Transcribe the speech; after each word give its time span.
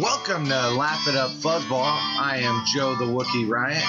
Welcome 0.00 0.44
to 0.44 0.70
Laugh 0.78 1.08
It 1.08 1.16
Up 1.16 1.32
Fuzzball. 1.42 1.82
I 1.82 2.38
am 2.44 2.62
Joe 2.72 2.94
the 2.94 3.04
Wookiee 3.04 3.50
Riot. 3.50 3.82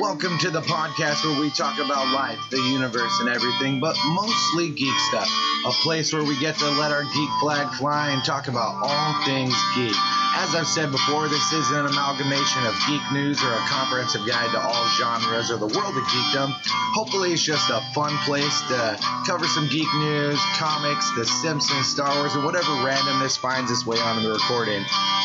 Welcome 0.00 0.38
to 0.38 0.48
the 0.48 0.62
podcast 0.62 1.28
where 1.28 1.38
we 1.38 1.50
talk 1.50 1.76
about 1.76 2.08
life, 2.08 2.38
the 2.50 2.56
universe, 2.56 3.12
and 3.20 3.28
everything, 3.28 3.78
but 3.78 3.94
mostly 4.16 4.70
geek 4.70 4.96
stuff. 5.12 5.28
A 5.66 5.72
place 5.84 6.10
where 6.10 6.24
we 6.24 6.40
get 6.40 6.56
to 6.56 6.70
let 6.80 6.90
our 6.90 7.04
geek 7.04 7.28
flag 7.42 7.68
fly 7.74 8.08
and 8.16 8.24
talk 8.24 8.48
about 8.48 8.80
all 8.80 9.24
things 9.26 9.52
geek. 9.76 9.92
As 10.40 10.56
I've 10.56 10.66
said 10.66 10.90
before, 10.90 11.28
this 11.28 11.52
is 11.52 11.70
an 11.72 11.84
amalgamation 11.84 12.64
of 12.64 12.72
geek 12.88 13.04
news 13.12 13.36
or 13.44 13.52
a 13.52 13.62
comprehensive 13.68 14.26
guide 14.26 14.48
to 14.56 14.60
all 14.60 14.88
genres 14.96 15.50
or 15.50 15.58
the 15.58 15.68
world 15.68 15.92
of 15.92 16.04
geekdom. 16.08 16.48
Hopefully, 16.96 17.34
it's 17.34 17.44
just 17.44 17.68
a 17.68 17.84
fun 17.92 18.16
place 18.24 18.62
to 18.72 18.96
cover 19.26 19.44
some 19.46 19.68
geek 19.68 19.92
news, 20.00 20.40
comics, 20.56 21.12
The 21.12 21.26
Simpsons, 21.26 21.86
Star 21.86 22.16
Wars, 22.16 22.34
or 22.34 22.42
whatever 22.42 22.72
randomness 22.80 23.36
finds 23.36 23.70
its 23.70 23.84
way 23.84 23.98
onto 23.98 24.26
the 24.26 24.32
recording. 24.32 24.82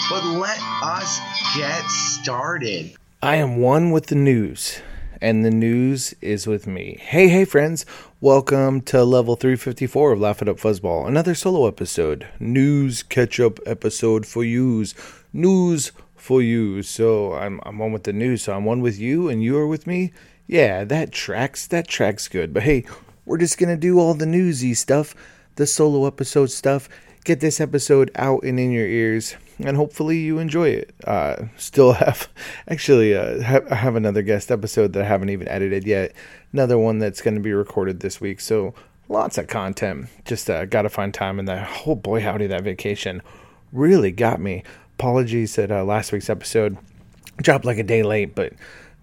But 0.09 0.23
let 0.23 0.57
us 0.81 1.19
get 1.53 1.83
started. 1.89 2.95
I 3.21 3.35
am 3.35 3.57
one 3.57 3.91
with 3.91 4.05
the 4.05 4.15
news, 4.15 4.79
and 5.21 5.43
the 5.43 5.51
news 5.51 6.13
is 6.21 6.47
with 6.47 6.65
me. 6.65 6.97
Hey, 7.01 7.27
hey, 7.27 7.43
friends. 7.43 7.85
Welcome 8.21 8.79
to 8.83 9.03
level 9.03 9.35
354 9.35 10.13
of 10.13 10.19
Laugh 10.21 10.41
It 10.41 10.47
Up 10.47 10.59
Fuzzball, 10.59 11.05
another 11.05 11.35
solo 11.35 11.67
episode. 11.67 12.25
News 12.39 13.03
catch 13.03 13.37
up 13.41 13.59
episode 13.65 14.25
for 14.25 14.45
yous. 14.45 14.95
News 15.33 15.91
for 16.15 16.41
you. 16.41 16.83
So 16.83 17.33
I'm, 17.33 17.59
I'm 17.63 17.77
one 17.77 17.91
with 17.91 18.03
the 18.03 18.13
news, 18.13 18.43
so 18.43 18.53
I'm 18.55 18.63
one 18.63 18.79
with 18.79 18.97
you, 18.97 19.27
and 19.27 19.43
you 19.43 19.57
are 19.57 19.67
with 19.67 19.85
me. 19.85 20.13
Yeah, 20.47 20.85
that 20.85 21.11
tracks. 21.11 21.67
That 21.67 21.89
tracks 21.89 22.29
good. 22.29 22.53
But 22.53 22.63
hey, 22.63 22.85
we're 23.25 23.39
just 23.39 23.57
going 23.57 23.75
to 23.75 23.79
do 23.79 23.99
all 23.99 24.13
the 24.13 24.25
newsy 24.25 24.73
stuff, 24.73 25.13
the 25.55 25.67
solo 25.67 26.07
episode 26.07 26.49
stuff. 26.49 26.87
Get 27.27 27.41
this 27.41 27.59
episode 27.59 28.09
out 28.15 28.43
and 28.43 28.57
in 28.57 28.71
your 28.71 28.87
ears 28.87 29.35
and 29.59 29.75
hopefully 29.75 30.17
you 30.17 30.39
enjoy 30.39 30.69
it. 30.69 30.95
Uh, 31.03 31.47
still 31.57 31.91
have, 31.91 32.29
actually, 32.69 33.13
uh, 33.13 33.43
ha- 33.43 33.67
I 33.69 33.75
have 33.75 33.97
another 33.97 34.21
guest 34.21 34.49
episode 34.49 34.93
that 34.93 35.03
I 35.03 35.05
haven't 35.05 35.31
even 35.31 35.45
edited 35.49 35.85
yet. 35.85 36.13
Another 36.53 36.77
one 36.77 36.99
that's 36.99 37.21
going 37.21 37.33
to 37.33 37.41
be 37.41 37.51
recorded 37.51 37.99
this 37.99 38.21
week. 38.21 38.39
So 38.39 38.73
lots 39.09 39.37
of 39.37 39.47
content. 39.47 40.07
Just 40.23 40.49
uh, 40.49 40.63
got 40.63 40.83
to 40.83 40.89
find 40.89 41.13
time. 41.13 41.37
And 41.37 41.49
that, 41.49 41.69
oh 41.85 41.95
boy, 41.95 42.21
howdy, 42.21 42.47
that 42.47 42.63
vacation 42.63 43.21
really 43.73 44.13
got 44.13 44.39
me. 44.39 44.63
Apologies 44.97 45.57
that 45.57 45.69
uh, 45.69 45.83
last 45.83 46.13
week's 46.13 46.29
episode 46.29 46.77
dropped 47.41 47.65
like 47.65 47.77
a 47.77 47.83
day 47.83 48.03
late, 48.03 48.35
but 48.35 48.53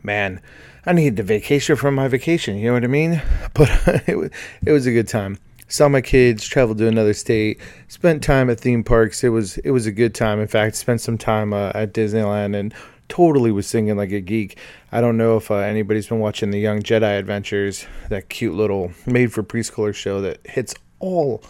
man, 0.03 0.41
I 0.87 0.95
needed 0.95 1.21
a 1.21 1.25
vacation 1.25 1.77
from 1.77 1.95
my 1.95 2.09
vacation. 2.09 2.57
You 2.57 2.69
know 2.69 2.73
what 2.73 2.85
I 2.85 2.87
mean? 2.87 3.21
But 3.53 3.69
it 4.09 4.17
was, 4.17 4.31
it 4.65 4.73
was 4.73 4.87
a 4.87 4.93
good 4.93 5.09
time 5.09 5.39
saw 5.69 5.89
my 5.89 6.01
kids, 6.01 6.45
traveled 6.47 6.79
to 6.79 6.89
another 6.89 7.15
state, 7.15 7.61
spent 7.89 8.23
time 8.23 8.51
at 8.51 8.61
theme 8.61 8.85
parks. 8.85 9.25
It 9.25 9.31
was 9.31 9.59
it 9.59 9.71
was 9.71 9.87
a 9.87 9.93
good 9.93 10.15
time. 10.15 10.41
In 10.41 10.49
fact, 10.49 10.77
spent 10.77 11.01
some 11.01 11.19
time 11.19 11.53
uh, 11.53 11.73
at 11.75 11.93
Disneyland 11.93 12.57
and 12.57 12.75
totally 13.09 13.53
was 13.53 13.67
singing 13.67 13.97
like 13.97 14.13
a 14.13 14.21
geek. 14.21 14.59
I 14.93 15.01
don't 15.01 15.17
know 15.17 15.37
if 15.37 15.51
uh, 15.51 15.57
anybody's 15.57 16.09
been 16.09 16.21
watching 16.21 16.51
the 16.51 16.59
Young 16.59 16.83
Jedi 16.83 17.19
Adventures, 17.19 17.87
that 18.09 18.29
cute 18.29 18.55
little 18.55 18.93
made 19.07 19.33
for 19.33 19.43
preschooler 19.43 19.95
show 19.95 20.21
that 20.23 20.41
hits 20.45 20.75
all 21.01 21.43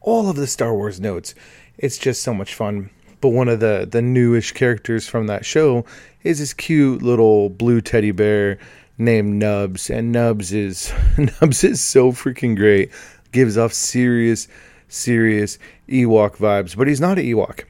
all 0.00 0.30
of 0.30 0.36
the 0.36 0.46
Star 0.46 0.74
Wars 0.74 1.00
notes. 1.00 1.34
It's 1.78 1.98
just 1.98 2.22
so 2.22 2.34
much 2.34 2.54
fun. 2.54 2.90
But 3.20 3.30
one 3.30 3.48
of 3.48 3.60
the 3.60 3.86
the 3.90 4.02
newish 4.02 4.52
characters 4.52 5.06
from 5.08 5.26
that 5.26 5.44
show 5.44 5.84
is 6.22 6.38
this 6.38 6.54
cute 6.54 7.02
little 7.02 7.48
blue 7.50 7.80
teddy 7.80 8.12
bear 8.12 8.58
named 8.98 9.34
Nubs, 9.34 9.90
and 9.90 10.12
Nubs 10.12 10.52
is 10.52 10.92
Nubs 11.18 11.64
is 11.64 11.80
so 11.80 12.12
freaking 12.12 12.56
great 12.56 12.90
gives 13.32 13.56
off 13.56 13.72
serious, 13.72 14.48
serious 14.88 15.58
Ewok 15.88 16.36
vibes. 16.36 16.76
But 16.76 16.88
he's 16.88 17.00
not 17.00 17.18
an 17.18 17.24
Ewok. 17.24 17.64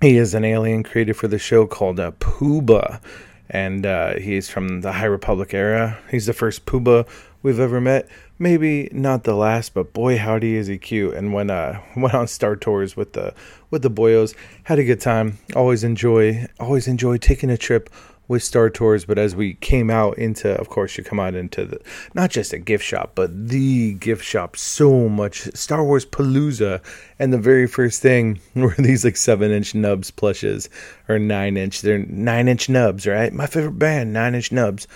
He 0.00 0.16
is 0.16 0.34
an 0.34 0.44
alien 0.44 0.82
created 0.82 1.16
for 1.16 1.28
the 1.28 1.38
show 1.38 1.66
called 1.66 2.00
uh, 2.00 2.12
Puba. 2.12 3.00
And 3.48 3.86
uh, 3.86 4.14
he's 4.14 4.48
from 4.48 4.80
the 4.80 4.92
High 4.92 5.04
Republic 5.04 5.54
era. 5.54 5.98
He's 6.10 6.26
the 6.26 6.32
first 6.32 6.66
Puba 6.66 7.06
we've 7.44 7.60
ever 7.60 7.80
met. 7.80 8.08
Maybe 8.36 8.88
not 8.90 9.22
the 9.22 9.34
last, 9.34 9.74
but 9.74 9.92
boy 9.92 10.18
howdy 10.18 10.56
is 10.56 10.66
he 10.66 10.78
cute. 10.78 11.14
And 11.14 11.32
when 11.32 11.50
uh 11.50 11.80
went 11.96 12.14
on 12.14 12.26
Star 12.26 12.56
Tours 12.56 12.96
with 12.96 13.12
the 13.12 13.32
with 13.70 13.82
the 13.82 13.90
boyos, 13.90 14.34
had 14.64 14.80
a 14.80 14.84
good 14.84 15.00
time. 15.00 15.38
Always 15.54 15.84
enjoy 15.84 16.48
always 16.58 16.88
enjoy 16.88 17.18
taking 17.18 17.50
a 17.50 17.56
trip 17.56 17.88
with 18.26 18.42
Star 18.42 18.70
Tours, 18.70 19.04
but 19.04 19.18
as 19.18 19.36
we 19.36 19.54
came 19.54 19.90
out 19.90 20.16
into, 20.16 20.50
of 20.58 20.68
course, 20.68 20.96
you 20.96 21.04
come 21.04 21.20
out 21.20 21.34
into 21.34 21.64
the 21.64 21.80
not 22.14 22.30
just 22.30 22.52
a 22.52 22.58
gift 22.58 22.84
shop, 22.84 23.12
but 23.14 23.48
the 23.48 23.94
gift 23.94 24.24
shop. 24.24 24.56
So 24.56 25.08
much 25.08 25.42
Star 25.54 25.84
Wars 25.84 26.06
Palooza, 26.06 26.82
and 27.18 27.32
the 27.32 27.38
very 27.38 27.66
first 27.66 28.00
thing 28.00 28.40
were 28.54 28.74
these 28.78 29.04
like 29.04 29.16
seven 29.16 29.50
inch 29.50 29.74
nubs 29.74 30.10
plushes 30.10 30.70
or 31.08 31.18
nine 31.18 31.56
inch. 31.56 31.82
They're 31.82 31.98
nine 31.98 32.48
inch 32.48 32.68
nubs, 32.68 33.06
right? 33.06 33.32
My 33.32 33.46
favorite 33.46 33.78
band, 33.78 34.12
Nine 34.12 34.34
Inch 34.34 34.52
Nubs. 34.52 34.86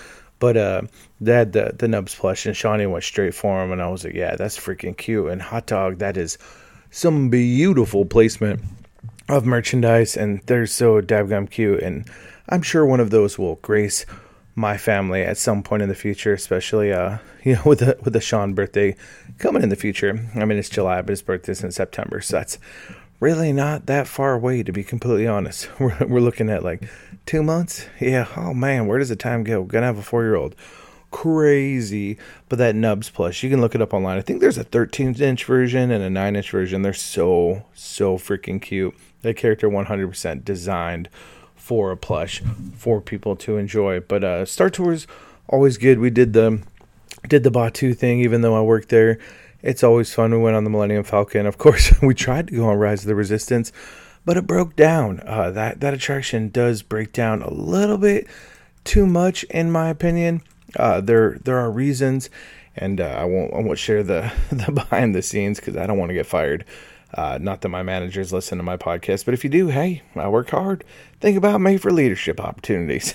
But 0.40 0.56
uh, 0.56 0.82
they 1.20 1.32
had 1.32 1.52
the 1.52 1.74
the 1.76 1.88
nubs 1.88 2.14
plush, 2.14 2.46
and 2.46 2.56
Shawnee 2.56 2.86
went 2.86 3.04
straight 3.04 3.34
for 3.34 3.62
him, 3.62 3.72
and 3.72 3.82
I 3.82 3.88
was 3.88 4.04
like, 4.04 4.14
yeah, 4.14 4.36
that's 4.36 4.56
freaking 4.56 4.96
cute. 4.96 5.30
And 5.30 5.42
hot 5.42 5.66
dog, 5.66 5.98
that 5.98 6.16
is 6.16 6.38
some 6.90 7.28
beautiful 7.28 8.04
placement 8.04 8.62
of 9.28 9.44
merchandise, 9.44 10.16
and 10.16 10.40
they're 10.46 10.66
so 10.66 11.00
dabgum 11.00 11.50
cute 11.50 11.82
and 11.82 12.08
I'm 12.48 12.62
sure 12.62 12.86
one 12.86 13.00
of 13.00 13.10
those 13.10 13.38
will 13.38 13.56
grace 13.56 14.06
my 14.54 14.76
family 14.76 15.22
at 15.22 15.38
some 15.38 15.62
point 15.62 15.82
in 15.82 15.88
the 15.88 15.94
future, 15.94 16.32
especially 16.32 16.92
uh, 16.92 17.18
you 17.44 17.54
know, 17.54 17.62
with 17.64 17.80
the 17.80 17.98
with 18.02 18.12
the 18.12 18.20
Sean 18.20 18.54
birthday 18.54 18.96
coming 19.38 19.62
in 19.62 19.68
the 19.68 19.76
future. 19.76 20.18
I 20.34 20.44
mean, 20.44 20.58
it's 20.58 20.68
July, 20.68 21.00
but 21.02 21.10
his 21.10 21.22
birthday's 21.22 21.62
in 21.62 21.72
September, 21.72 22.20
so 22.20 22.38
that's 22.38 22.58
really 23.20 23.52
not 23.52 23.86
that 23.86 24.06
far 24.06 24.34
away, 24.34 24.62
to 24.62 24.72
be 24.72 24.84
completely 24.84 25.26
honest. 25.26 25.68
We're 25.80 25.96
we're 26.06 26.20
looking 26.20 26.50
at 26.50 26.64
like 26.64 26.88
two 27.26 27.42
months. 27.42 27.86
Yeah. 28.00 28.26
Oh 28.36 28.54
man, 28.54 28.86
where 28.86 28.98
does 28.98 29.10
the 29.10 29.16
time 29.16 29.44
go? 29.44 29.62
Gonna 29.64 29.86
have 29.86 29.98
a 29.98 30.02
four 30.02 30.24
year 30.24 30.36
old. 30.36 30.54
Crazy, 31.10 32.18
but 32.50 32.58
that 32.58 32.74
Nubs 32.74 33.08
plush, 33.08 33.42
you 33.42 33.48
can 33.48 33.62
look 33.62 33.74
it 33.74 33.80
up 33.80 33.94
online. 33.94 34.18
I 34.18 34.20
think 34.20 34.40
there's 34.40 34.58
a 34.58 34.64
13 34.64 35.14
inch 35.14 35.46
version 35.46 35.90
and 35.90 36.04
a 36.04 36.10
9 36.10 36.36
inch 36.36 36.50
version. 36.50 36.82
They're 36.82 36.92
so 36.92 37.64
so 37.72 38.18
freaking 38.18 38.60
cute. 38.60 38.94
That 39.22 39.36
character 39.36 39.68
100% 39.68 40.44
designed 40.44 41.08
for 41.58 41.90
a 41.90 41.96
plush 41.96 42.42
for 42.76 43.00
people 43.00 43.36
to 43.36 43.58
enjoy. 43.58 44.00
But 44.00 44.24
uh, 44.24 44.46
Star 44.46 44.70
Tours 44.70 45.06
always 45.48 45.76
good. 45.76 45.98
We 45.98 46.10
did 46.10 46.32
the 46.32 46.62
did 47.28 47.42
the 47.42 47.50
Batuu 47.50 47.96
thing, 47.96 48.20
even 48.20 48.40
though 48.40 48.56
I 48.56 48.62
worked 48.62 48.88
there. 48.88 49.18
It's 49.60 49.82
always 49.82 50.14
fun. 50.14 50.30
We 50.30 50.38
went 50.38 50.56
on 50.56 50.64
the 50.64 50.70
Millennium 50.70 51.04
Falcon. 51.04 51.46
Of 51.46 51.58
course, 51.58 51.92
we 52.02 52.14
tried 52.14 52.48
to 52.48 52.56
go 52.56 52.68
on 52.68 52.78
Rise 52.78 53.02
of 53.02 53.08
the 53.08 53.14
Resistance, 53.14 53.72
but 54.24 54.36
it 54.36 54.46
broke 54.46 54.76
down. 54.76 55.20
Uh, 55.26 55.50
that 55.50 55.80
that 55.80 55.94
attraction 55.94 56.48
does 56.48 56.82
break 56.82 57.12
down 57.12 57.42
a 57.42 57.52
little 57.52 57.98
bit 57.98 58.26
too 58.84 59.06
much, 59.06 59.42
in 59.44 59.70
my 59.70 59.88
opinion. 59.88 60.42
Uh, 60.76 61.00
there 61.00 61.38
there 61.44 61.58
are 61.58 61.70
reasons, 61.70 62.30
and 62.76 63.00
uh, 63.00 63.04
I 63.04 63.24
won't 63.24 63.52
I 63.52 63.60
won't 63.60 63.78
share 63.78 64.02
the 64.02 64.32
the 64.50 64.70
behind 64.72 65.14
the 65.14 65.22
scenes 65.22 65.58
because 65.58 65.76
I 65.76 65.86
don't 65.86 65.98
want 65.98 66.10
to 66.10 66.14
get 66.14 66.26
fired. 66.26 66.64
Uh, 67.14 67.38
not 67.40 67.62
that 67.62 67.70
my 67.70 67.82
managers 67.82 68.32
listen 68.32 68.58
to 68.58 68.64
my 68.64 68.76
podcast, 68.76 69.24
but 69.24 69.34
if 69.34 69.42
you 69.42 69.50
do, 69.50 69.68
hey, 69.68 70.02
I 70.14 70.28
work 70.28 70.50
hard. 70.50 70.84
Think 71.20 71.38
about 71.38 71.60
me 71.60 71.78
for 71.78 71.90
leadership 71.90 72.40
opportunities. 72.40 73.14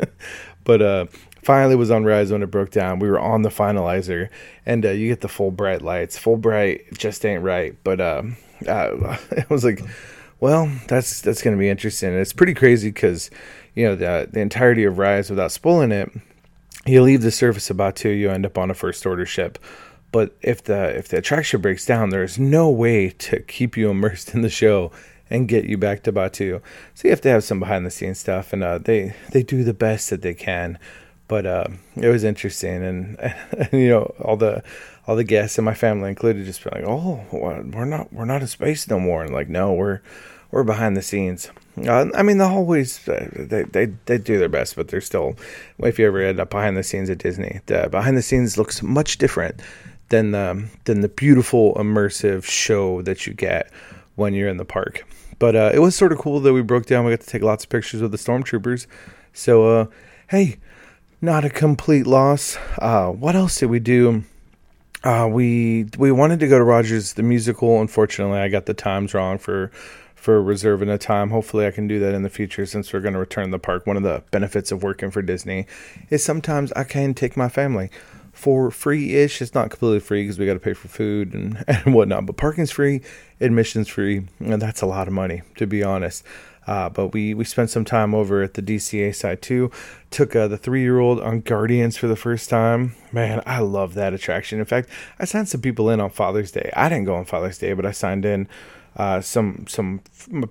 but 0.64 0.82
uh, 0.82 1.06
finally 1.42 1.76
was 1.76 1.90
on 1.90 2.04
Rise 2.04 2.32
when 2.32 2.42
it 2.42 2.50
broke 2.50 2.70
down. 2.70 2.98
We 2.98 3.08
were 3.08 3.20
on 3.20 3.42
the 3.42 3.48
finalizer, 3.48 4.30
and 4.66 4.84
uh, 4.84 4.90
you 4.90 5.08
get 5.08 5.20
the 5.20 5.28
full 5.28 5.52
bright 5.52 5.82
lights. 5.82 6.18
Full 6.18 6.38
bright 6.38 6.92
just 6.98 7.24
ain't 7.24 7.44
right. 7.44 7.76
But 7.84 8.00
um, 8.00 8.36
uh, 8.66 9.16
it 9.30 9.48
was 9.48 9.64
like, 9.64 9.80
well, 10.40 10.70
that's 10.88 11.20
that's 11.20 11.42
gonna 11.42 11.56
be 11.56 11.68
interesting. 11.68 12.10
And 12.10 12.18
it's 12.18 12.32
pretty 12.32 12.54
crazy 12.54 12.88
because 12.88 13.30
you 13.74 13.84
know 13.86 13.94
the 13.94 14.28
the 14.30 14.40
entirety 14.40 14.84
of 14.84 14.98
Rise, 14.98 15.30
without 15.30 15.52
spoiling 15.52 15.92
it, 15.92 16.10
you 16.84 17.00
leave 17.02 17.22
the 17.22 17.30
surface 17.30 17.70
about 17.70 17.94
two, 17.94 18.10
you 18.10 18.30
end 18.30 18.44
up 18.44 18.58
on 18.58 18.70
a 18.70 18.74
first 18.74 19.06
order 19.06 19.26
ship 19.26 19.58
but 20.12 20.36
if 20.42 20.62
the 20.64 20.96
if 20.96 21.08
the 21.08 21.18
attraction 21.18 21.60
breaks 21.60 21.86
down, 21.86 22.10
there's 22.10 22.38
no 22.38 22.68
way 22.68 23.10
to 23.10 23.40
keep 23.40 23.76
you 23.76 23.90
immersed 23.90 24.34
in 24.34 24.42
the 24.42 24.50
show 24.50 24.90
and 25.28 25.48
get 25.48 25.64
you 25.64 25.78
back 25.78 26.02
to 26.02 26.12
Batuu. 26.12 26.60
So 26.94 27.08
you 27.08 27.10
have 27.10 27.20
to 27.22 27.28
have 27.28 27.44
some 27.44 27.60
behind 27.60 27.86
the 27.86 27.90
scenes 27.90 28.18
stuff, 28.18 28.52
and 28.52 28.62
uh, 28.64 28.78
they 28.78 29.14
they 29.30 29.42
do 29.42 29.62
the 29.62 29.74
best 29.74 30.10
that 30.10 30.22
they 30.22 30.34
can. 30.34 30.78
But 31.28 31.46
uh, 31.46 31.68
it 31.94 32.08
was 32.08 32.24
interesting, 32.24 32.82
and, 32.82 33.20
and, 33.20 33.68
you 33.72 33.88
know 33.88 34.14
all 34.20 34.36
the 34.36 34.64
all 35.06 35.14
the 35.16 35.24
guests 35.24 35.58
and 35.58 35.64
my 35.64 35.74
family 35.74 36.08
included 36.08 36.44
just 36.44 36.66
like, 36.66 36.82
oh, 36.84 37.24
we're 37.32 37.84
not 37.84 38.12
we're 38.12 38.24
not 38.24 38.42
in 38.42 38.48
space 38.48 38.88
no 38.88 38.98
more, 38.98 39.22
and 39.22 39.32
like, 39.32 39.48
no, 39.48 39.72
we're 39.72 40.00
we're 40.50 40.64
behind 40.64 40.96
the 40.96 41.02
scenes. 41.02 41.50
Uh, 41.86 42.06
I 42.14 42.24
mean, 42.24 42.38
the 42.38 42.48
hallways 42.48 43.08
uh, 43.08 43.28
they, 43.32 43.62
they 43.62 43.86
they 44.06 44.18
do 44.18 44.38
their 44.38 44.48
best, 44.48 44.74
but 44.74 44.88
they're 44.88 45.00
still. 45.00 45.36
If 45.78 46.00
you 46.00 46.06
ever 46.08 46.20
end 46.20 46.40
up 46.40 46.50
behind 46.50 46.76
the 46.76 46.82
scenes 46.82 47.08
at 47.08 47.18
Disney, 47.18 47.60
the 47.66 47.88
behind 47.88 48.16
the 48.16 48.22
scenes 48.22 48.58
looks 48.58 48.82
much 48.82 49.18
different 49.18 49.60
than 50.10 50.30
the 50.30 50.68
than 50.84 51.00
the 51.00 51.08
beautiful 51.08 51.74
immersive 51.74 52.44
show 52.44 53.02
that 53.02 53.26
you 53.26 53.34
get 53.34 53.72
when 54.14 54.34
you're 54.34 54.48
in 54.48 54.58
the 54.58 54.64
park. 54.64 55.04
But 55.38 55.56
uh, 55.56 55.70
it 55.72 55.78
was 55.78 55.96
sort 55.96 56.12
of 56.12 56.18
cool 56.18 56.40
that 56.40 56.52
we 56.52 56.62
broke 56.62 56.86
down. 56.86 57.04
We 57.04 57.12
got 57.12 57.20
to 57.20 57.26
take 57.26 57.42
lots 57.42 57.64
of 57.64 57.70
pictures 57.70 58.02
with 58.02 58.12
the 58.12 58.18
stormtroopers. 58.18 58.86
So 59.32 59.64
uh, 59.64 59.86
hey, 60.28 60.58
not 61.20 61.44
a 61.44 61.50
complete 61.50 62.06
loss. 62.06 62.58
Uh, 62.78 63.08
what 63.08 63.34
else 63.34 63.58
did 63.58 63.70
we 63.70 63.80
do? 63.80 64.24
uh, 65.04 65.28
we 65.30 65.86
we 65.98 66.12
wanted 66.12 66.40
to 66.40 66.48
go 66.48 66.58
to 66.58 66.64
Rogers 66.64 67.14
the 67.14 67.22
musical. 67.22 67.80
Unfortunately, 67.80 68.38
I 68.38 68.48
got 68.48 68.66
the 68.66 68.74
times 68.74 69.14
wrong 69.14 69.38
for 69.38 69.70
for 70.14 70.42
reserving 70.42 70.90
a 70.90 70.98
time. 70.98 71.30
Hopefully, 71.30 71.66
I 71.66 71.70
can 71.70 71.88
do 71.88 71.98
that 72.00 72.14
in 72.14 72.22
the 72.22 72.28
future 72.28 72.66
since 72.66 72.92
we're 72.92 73.00
going 73.00 73.14
to 73.14 73.20
return 73.20 73.46
to 73.46 73.50
the 73.50 73.58
park. 73.58 73.86
One 73.86 73.96
of 73.96 74.02
the 74.02 74.22
benefits 74.30 74.70
of 74.70 74.82
working 74.82 75.10
for 75.10 75.22
Disney 75.22 75.66
is 76.10 76.22
sometimes 76.22 76.72
I 76.72 76.84
can 76.84 77.14
take 77.14 77.36
my 77.36 77.48
family 77.48 77.90
for 78.40 78.70
free 78.70 79.16
ish. 79.16 79.42
It's 79.42 79.54
not 79.54 79.68
completely 79.68 80.00
free 80.00 80.22
because 80.22 80.38
we 80.38 80.46
got 80.46 80.54
to 80.54 80.60
pay 80.60 80.72
for 80.72 80.88
food 80.88 81.34
and, 81.34 81.62
and 81.68 81.94
whatnot, 81.94 82.24
but 82.24 82.38
parking's 82.38 82.70
free, 82.70 83.02
admission's 83.38 83.88
free, 83.88 84.26
and 84.38 84.62
that's 84.62 84.80
a 84.80 84.86
lot 84.86 85.06
of 85.06 85.12
money, 85.12 85.42
to 85.56 85.66
be 85.66 85.84
honest. 85.84 86.24
Uh, 86.66 86.88
but 86.88 87.08
we, 87.08 87.34
we 87.34 87.44
spent 87.44 87.68
some 87.68 87.84
time 87.84 88.14
over 88.14 88.42
at 88.42 88.54
the 88.54 88.62
DCA 88.62 89.14
side 89.14 89.42
too. 89.42 89.70
Took 90.10 90.34
uh, 90.34 90.48
the 90.48 90.56
three 90.56 90.80
year 90.82 91.00
old 91.00 91.20
on 91.20 91.40
Guardians 91.40 91.96
for 91.96 92.06
the 92.06 92.16
first 92.16 92.48
time. 92.48 92.94
Man, 93.12 93.42
I 93.44 93.60
love 93.60 93.94
that 93.94 94.14
attraction. 94.14 94.58
In 94.58 94.64
fact, 94.64 94.88
I 95.18 95.24
signed 95.24 95.48
some 95.48 95.60
people 95.60 95.90
in 95.90 96.00
on 96.00 96.10
Father's 96.10 96.52
Day. 96.52 96.70
I 96.74 96.88
didn't 96.88 97.04
go 97.04 97.16
on 97.16 97.24
Father's 97.24 97.58
Day, 97.58 97.72
but 97.72 97.84
I 97.84 97.90
signed 97.92 98.24
in 98.24 98.48
uh, 98.96 99.20
some 99.20 99.66
some 99.68 100.00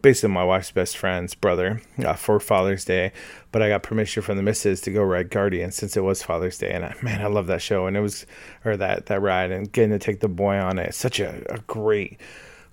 basically 0.01 0.33
my 0.33 0.43
wife's 0.43 0.71
best 0.71 0.97
friend's 0.97 1.35
brother 1.35 1.81
uh, 2.03 2.13
for 2.13 2.39
Father's 2.39 2.85
Day, 2.85 3.11
but 3.51 3.61
I 3.61 3.69
got 3.69 3.83
permission 3.83 4.23
from 4.23 4.37
the 4.37 4.43
missus 4.43 4.81
to 4.81 4.91
go 4.91 5.03
ride 5.03 5.29
Guardian 5.29 5.71
since 5.71 5.97
it 5.97 6.03
was 6.03 6.23
Father's 6.23 6.57
Day, 6.57 6.71
and 6.71 6.85
I, 6.85 6.95
man, 7.01 7.21
I 7.21 7.27
love 7.27 7.47
that 7.47 7.61
show 7.61 7.85
and 7.85 7.97
it 7.97 8.01
was 8.01 8.25
or 8.63 8.77
that 8.77 9.07
that 9.07 9.21
ride 9.21 9.51
and 9.51 9.71
getting 9.71 9.91
to 9.91 9.99
take 9.99 10.21
the 10.21 10.29
boy 10.29 10.55
on 10.55 10.79
it. 10.79 10.95
Such 10.95 11.19
a, 11.19 11.43
a 11.53 11.59
great 11.59 12.19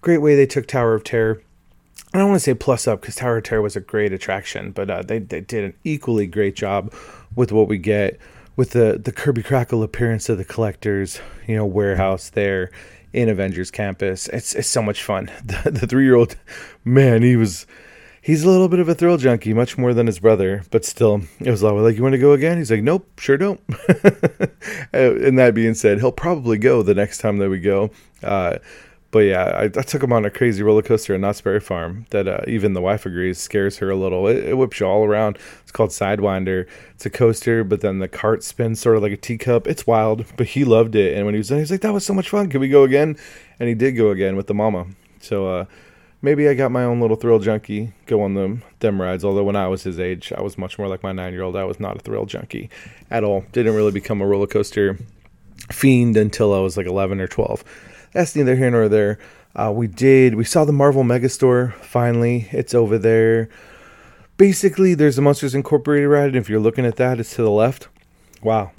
great 0.00 0.18
way 0.18 0.36
they 0.36 0.46
took 0.46 0.66
Tower 0.66 0.94
of 0.94 1.04
Terror. 1.04 1.42
I 2.14 2.18
don't 2.18 2.28
want 2.28 2.36
to 2.36 2.44
say 2.44 2.54
plus 2.54 2.86
up 2.86 3.00
because 3.00 3.16
Tower 3.16 3.38
of 3.38 3.44
Terror 3.44 3.62
was 3.62 3.76
a 3.76 3.80
great 3.80 4.12
attraction, 4.12 4.70
but 4.70 4.88
uh, 4.88 5.02
they 5.02 5.18
they 5.18 5.40
did 5.40 5.64
an 5.64 5.74
equally 5.82 6.28
great 6.28 6.54
job 6.54 6.94
with 7.34 7.50
what 7.50 7.66
we 7.66 7.76
get 7.76 8.20
with 8.54 8.70
the 8.70 9.00
the 9.02 9.12
Kirby 9.12 9.42
Krackle 9.42 9.82
appearance 9.82 10.28
of 10.28 10.38
the 10.38 10.44
collectors, 10.44 11.20
you 11.46 11.56
know, 11.56 11.66
warehouse 11.66 12.30
there 12.30 12.70
in 13.16 13.30
Avengers 13.30 13.70
Campus. 13.70 14.28
It's 14.28 14.54
it's 14.54 14.68
so 14.68 14.82
much 14.82 15.02
fun. 15.02 15.30
The, 15.46 15.70
the 15.70 15.86
three 15.86 16.04
year 16.04 16.16
old 16.16 16.36
man, 16.84 17.22
he 17.22 17.34
was 17.34 17.66
he's 18.20 18.42
a 18.42 18.50
little 18.50 18.68
bit 18.68 18.78
of 18.78 18.88
a 18.88 18.94
thrill 18.94 19.16
junkie, 19.16 19.54
much 19.54 19.78
more 19.78 19.94
than 19.94 20.06
his 20.06 20.18
brother, 20.18 20.62
but 20.70 20.84
still, 20.84 21.22
it 21.40 21.50
was 21.50 21.62
like, 21.62 21.96
you 21.96 22.02
want 22.02 22.12
to 22.12 22.18
go 22.18 22.32
again? 22.32 22.58
He's 22.58 22.70
like, 22.70 22.82
nope, 22.82 23.08
sure 23.18 23.38
don't. 23.38 23.60
and 24.92 25.38
that 25.38 25.52
being 25.54 25.74
said, 25.74 25.98
he'll 25.98 26.12
probably 26.12 26.58
go 26.58 26.82
the 26.82 26.94
next 26.94 27.18
time 27.18 27.38
that 27.38 27.48
we 27.48 27.60
go. 27.60 27.90
Uh, 28.22 28.58
but 29.10 29.20
yeah, 29.20 29.44
I, 29.44 29.64
I, 29.64 29.68
took 29.68 30.02
him 30.02 30.12
on 30.12 30.24
a 30.24 30.30
crazy 30.30 30.62
roller 30.62 30.82
coaster 30.82 31.14
at 31.14 31.20
Knott's 31.20 31.40
Berry 31.40 31.60
Farm 31.60 32.06
that 32.10 32.26
uh, 32.26 32.40
even 32.46 32.72
the 32.72 32.80
wife 32.80 33.06
agrees 33.06 33.38
scares 33.38 33.78
her 33.78 33.88
a 33.88 33.96
little. 33.96 34.26
It, 34.26 34.44
it, 34.44 34.58
whips 34.58 34.80
you 34.80 34.86
all 34.86 35.04
around. 35.04 35.38
It's 35.62 35.72
called 35.72 35.90
Sidewinder. 35.90 36.66
It's 36.94 37.06
a 37.06 37.10
coaster, 37.10 37.62
but 37.62 37.80
then 37.80 38.00
the 38.00 38.08
cart 38.08 38.42
spins 38.42 38.80
sort 38.80 38.96
of 38.96 39.02
like 39.02 39.12
a 39.12 39.16
teacup. 39.16 39.66
It's 39.68 39.86
wild, 39.86 40.24
but 40.36 40.48
he 40.48 40.64
loved 40.64 40.96
it. 40.96 41.16
And 41.16 41.24
when 41.24 41.34
he 41.34 41.38
was 41.38 41.48
done, 41.48 41.58
he's 41.58 41.70
like, 41.70 41.82
"That 41.82 41.92
was 41.92 42.04
so 42.04 42.14
much 42.14 42.28
fun. 42.28 42.50
Can 42.50 42.60
we 42.60 42.68
go 42.68 42.82
again?" 42.82 43.16
And 43.60 43.68
he 43.68 43.74
did 43.74 43.92
go 43.92 44.10
again 44.10 44.36
with 44.36 44.48
the 44.48 44.54
mama. 44.54 44.86
So 45.20 45.48
uh, 45.48 45.64
maybe 46.20 46.48
I 46.48 46.54
got 46.54 46.72
my 46.72 46.84
own 46.84 47.00
little 47.00 47.16
thrill 47.16 47.38
junkie 47.38 47.92
go 48.06 48.22
on 48.22 48.34
them 48.34 48.62
them 48.80 49.00
rides. 49.00 49.24
Although 49.24 49.44
when 49.44 49.56
I 49.56 49.68
was 49.68 49.84
his 49.84 50.00
age, 50.00 50.32
I 50.36 50.42
was 50.42 50.58
much 50.58 50.78
more 50.78 50.88
like 50.88 51.02
my 51.02 51.12
nine 51.12 51.32
year 51.32 51.42
old. 51.42 51.56
I 51.56 51.64
was 51.64 51.78
not 51.78 51.96
a 51.96 52.00
thrill 52.00 52.26
junkie 52.26 52.70
at 53.10 53.22
all. 53.22 53.44
Didn't 53.52 53.74
really 53.74 53.92
become 53.92 54.20
a 54.20 54.26
roller 54.26 54.48
coaster 54.48 54.98
fiend 55.70 56.16
until 56.16 56.52
I 56.52 56.58
was 56.58 56.76
like 56.76 56.86
eleven 56.86 57.20
or 57.20 57.28
twelve 57.28 57.64
that's 58.16 58.34
neither 58.34 58.56
here 58.56 58.70
nor 58.70 58.88
there. 58.88 59.18
Uh, 59.54 59.70
we 59.74 59.86
did. 59.86 60.36
We 60.36 60.44
saw 60.44 60.64
the 60.64 60.72
Marvel 60.72 61.04
Megastore. 61.04 61.74
Finally, 61.74 62.48
it's 62.50 62.74
over 62.74 62.96
there. 62.96 63.50
Basically, 64.38 64.94
there's 64.94 65.16
the 65.16 65.22
Monsters 65.22 65.54
Incorporated 65.54 66.08
ride. 66.08 66.28
And 66.28 66.36
if 66.36 66.48
you're 66.48 66.60
looking 66.60 66.86
at 66.86 66.96
that, 66.96 67.20
it's 67.20 67.36
to 67.36 67.42
the 67.42 67.50
left. 67.50 67.88
Wow, 68.42 68.72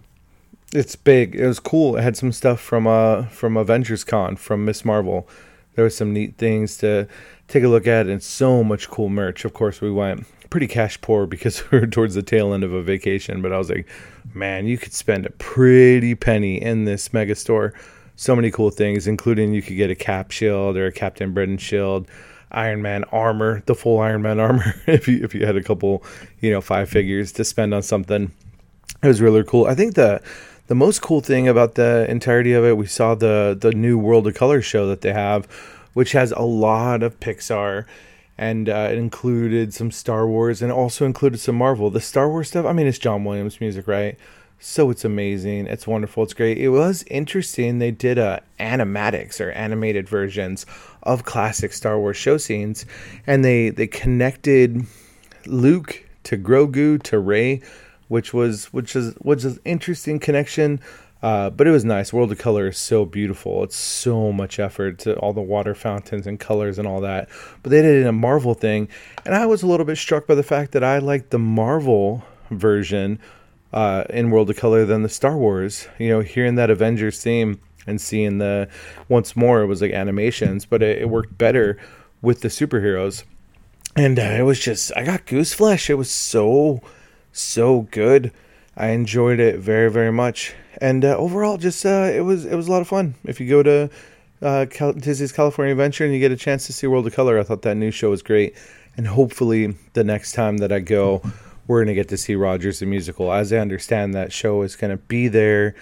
it's 0.73 0.95
big. 0.95 1.35
It 1.35 1.45
was 1.45 1.59
cool. 1.59 1.97
It 1.97 2.01
had 2.01 2.17
some 2.17 2.31
stuff 2.31 2.59
from 2.59 2.87
uh 2.87 3.25
from 3.25 3.57
Avengers 3.57 4.03
Con 4.03 4.37
from 4.37 4.65
Miss 4.65 4.83
Marvel. 4.83 5.27
There 5.75 5.83
was 5.83 5.95
some 5.95 6.13
neat 6.13 6.37
things 6.37 6.77
to 6.77 7.07
take 7.47 7.63
a 7.63 7.67
look 7.67 7.85
at, 7.85 8.07
and 8.07 8.23
so 8.23 8.63
much 8.63 8.89
cool 8.89 9.09
merch. 9.09 9.45
Of 9.45 9.53
course, 9.53 9.81
we 9.81 9.91
went 9.91 10.25
pretty 10.49 10.67
cash 10.67 10.99
poor 11.01 11.27
because 11.27 11.63
we 11.71 11.79
were 11.79 11.87
towards 11.87 12.15
the 12.15 12.23
tail 12.23 12.53
end 12.53 12.63
of 12.63 12.73
a 12.73 12.81
vacation. 12.81 13.43
But 13.43 13.53
I 13.53 13.59
was 13.59 13.69
like, 13.69 13.87
man, 14.33 14.65
you 14.65 14.79
could 14.79 14.93
spend 14.93 15.27
a 15.27 15.31
pretty 15.31 16.15
penny 16.15 16.59
in 16.59 16.85
this 16.85 17.13
mega 17.13 17.35
store 17.35 17.75
so 18.17 18.35
many 18.35 18.51
cool 18.51 18.71
things, 18.71 19.07
including 19.07 19.53
you 19.53 19.61
could 19.61 19.77
get 19.77 19.89
a 19.89 19.95
cap 19.95 20.31
shield 20.31 20.75
or 20.75 20.87
a 20.87 20.91
Captain 20.91 21.33
Britain 21.33 21.57
shield, 21.57 22.07
Iron 22.51 22.81
Man 22.81 23.05
armor, 23.05 23.63
the 23.65 23.75
full 23.75 23.99
Iron 23.99 24.23
Man 24.23 24.39
armor, 24.41 24.75
if 24.87 25.07
you 25.07 25.23
if 25.23 25.33
you 25.33 25.45
had 25.45 25.55
a 25.55 25.63
couple, 25.63 26.03
you 26.41 26.51
know, 26.51 26.59
five 26.59 26.89
figures 26.89 27.31
to 27.33 27.45
spend 27.45 27.73
on 27.73 27.83
something. 27.83 28.31
It 29.01 29.07
was 29.07 29.21
really 29.21 29.43
cool. 29.45 29.67
I 29.67 29.75
think 29.75 29.93
the 29.93 30.21
the 30.65 30.75
most 30.75 31.01
cool 31.01 31.21
thing 31.21 31.47
about 31.47 31.75
the 31.75 32.05
entirety 32.09 32.51
of 32.51 32.65
it, 32.65 32.75
we 32.75 32.87
saw 32.87 33.15
the 33.15 33.57
the 33.57 33.71
new 33.71 33.97
World 33.97 34.27
of 34.27 34.35
Color 34.35 34.61
show 34.61 34.87
that 34.87 35.01
they 35.01 35.13
have, 35.13 35.45
which 35.93 36.11
has 36.11 36.33
a 36.33 36.41
lot 36.41 37.03
of 37.03 37.19
Pixar 37.21 37.85
and 38.37 38.69
uh, 38.69 38.89
it 38.91 38.97
included 38.97 39.73
some 39.73 39.89
Star 39.89 40.27
Wars 40.27 40.61
and 40.61 40.71
also 40.71 41.05
included 41.05 41.39
some 41.39 41.55
Marvel. 41.55 41.89
The 41.89 41.99
Star 41.99 42.29
Wars 42.29 42.49
stuff, 42.49 42.65
I 42.65 42.73
mean, 42.73 42.85
it's 42.85 42.99
John 42.99 43.23
Williams 43.23 43.59
music, 43.59 43.87
right? 43.87 44.17
So 44.59 44.89
it's 44.89 45.05
amazing. 45.05 45.67
It's 45.67 45.85
wonderful. 45.85 46.23
It's 46.23 46.33
great. 46.33 46.57
It 46.57 46.69
was 46.69 47.03
interesting. 47.11 47.77
They 47.77 47.91
did 47.91 48.17
uh, 48.17 48.39
animatics 48.59 49.39
or 49.39 49.51
animated 49.51 50.09
versions 50.09 50.65
of 51.03 51.23
classic 51.23 51.73
Star 51.73 51.99
Wars 51.99 52.17
show 52.17 52.37
scenes, 52.37 52.85
and 53.27 53.45
they 53.45 53.69
they 53.69 53.87
connected 53.87 54.85
Luke 55.45 56.03
to 56.23 56.37
Grogu 56.37 57.01
to 57.03 57.19
Rey, 57.19 57.61
which 58.07 58.33
was 58.33 58.65
which 58.73 58.95
is 58.95 59.13
which 59.19 59.45
is 59.45 59.57
an 59.57 59.61
interesting 59.63 60.19
connection. 60.19 60.79
Uh, 61.21 61.49
but 61.49 61.65
it 61.65 61.71
was 61.71 61.83
nice. 61.83 62.13
World 62.13 62.31
of 62.31 62.37
Color 62.37 62.67
is 62.67 62.77
so 62.77 63.03
beautiful. 63.03 63.63
It's 63.63 63.75
so 63.75 64.31
much 64.31 64.59
effort 64.59 64.99
to 64.99 65.15
all 65.17 65.33
the 65.33 65.41
water 65.41 65.73
fountains 65.73 66.27
and 66.27 66.39
colors 66.39 66.77
and 66.77 66.87
all 66.87 67.01
that. 67.01 67.27
But 67.63 67.71
they 67.71 67.81
did 67.81 68.05
a 68.05 68.11
Marvel 68.11 68.53
thing, 68.53 68.87
and 69.25 69.33
I 69.33 69.45
was 69.45 69.63
a 69.63 69.67
little 69.67 69.85
bit 69.85 69.97
struck 69.97 70.27
by 70.27 70.35
the 70.35 70.43
fact 70.43 70.73
that 70.73 70.83
I 70.83 70.99
liked 70.99 71.31
the 71.31 71.39
Marvel 71.39 72.23
version 72.51 73.19
uh, 73.73 74.05
in 74.09 74.31
World 74.31 74.49
of 74.49 74.57
Color 74.57 74.85
than 74.85 75.03
the 75.03 75.09
Star 75.09 75.37
Wars. 75.37 75.87
You 75.99 76.09
know, 76.09 76.19
hearing 76.21 76.55
that 76.55 76.69
Avengers 76.69 77.21
theme 77.21 77.59
and 77.85 77.99
seeing 77.99 78.37
the 78.37 78.67
once 79.07 79.35
more 79.35 79.61
it 79.61 79.67
was 79.67 79.81
like 79.81 79.91
animations, 79.91 80.65
but 80.65 80.83
it, 80.83 81.01
it 81.01 81.09
worked 81.09 81.37
better 81.37 81.77
with 82.21 82.41
the 82.41 82.49
superheroes. 82.49 83.23
And 83.95 84.19
uh, 84.19 84.23
it 84.23 84.43
was 84.43 84.59
just 84.59 84.91
I 84.95 85.03
got 85.03 85.25
goose 85.25 85.53
flesh. 85.53 85.89
It 85.89 85.95
was 85.95 86.11
so 86.11 86.81
so 87.31 87.87
good. 87.91 88.31
I 88.75 88.89
enjoyed 88.89 89.39
it 89.39 89.59
very 89.59 89.89
very 89.89 90.11
much. 90.11 90.53
And 90.79 91.03
uh, 91.03 91.17
overall, 91.17 91.57
just 91.57 91.85
uh, 91.85 92.11
it 92.13 92.21
was 92.21 92.45
it 92.45 92.55
was 92.55 92.67
a 92.67 92.71
lot 92.71 92.81
of 92.81 92.87
fun. 92.87 93.15
If 93.23 93.39
you 93.39 93.49
go 93.49 93.63
to 93.63 93.89
uh, 94.41 94.65
Cal- 94.69 94.93
Disney's 94.93 95.31
California 95.31 95.71
Adventure 95.71 96.05
and 96.05 96.13
you 96.13 96.19
get 96.19 96.31
a 96.31 96.37
chance 96.37 96.67
to 96.67 96.73
see 96.73 96.85
World 96.85 97.07
of 97.07 97.15
Color, 97.15 97.39
I 97.39 97.43
thought 97.43 97.63
that 97.63 97.75
new 97.75 97.89
show 97.89 98.11
was 98.11 98.21
great. 98.21 98.55
And 98.95 99.07
hopefully, 99.07 99.75
the 99.93 100.03
next 100.03 100.33
time 100.33 100.57
that 100.57 100.71
I 100.71 100.79
go 100.79 101.21
we're 101.67 101.79
going 101.79 101.87
to 101.87 101.93
get 101.93 102.07
to 102.09 102.17
see 102.17 102.35
Rogers 102.35 102.79
the 102.79 102.85
musical. 102.85 103.31
As 103.31 103.51
I 103.51 103.57
understand, 103.57 104.13
that 104.13 104.31
show 104.31 104.61
is 104.61 104.75
going 104.75 104.91
to 104.91 104.97
be 104.97 105.27
there 105.27 105.75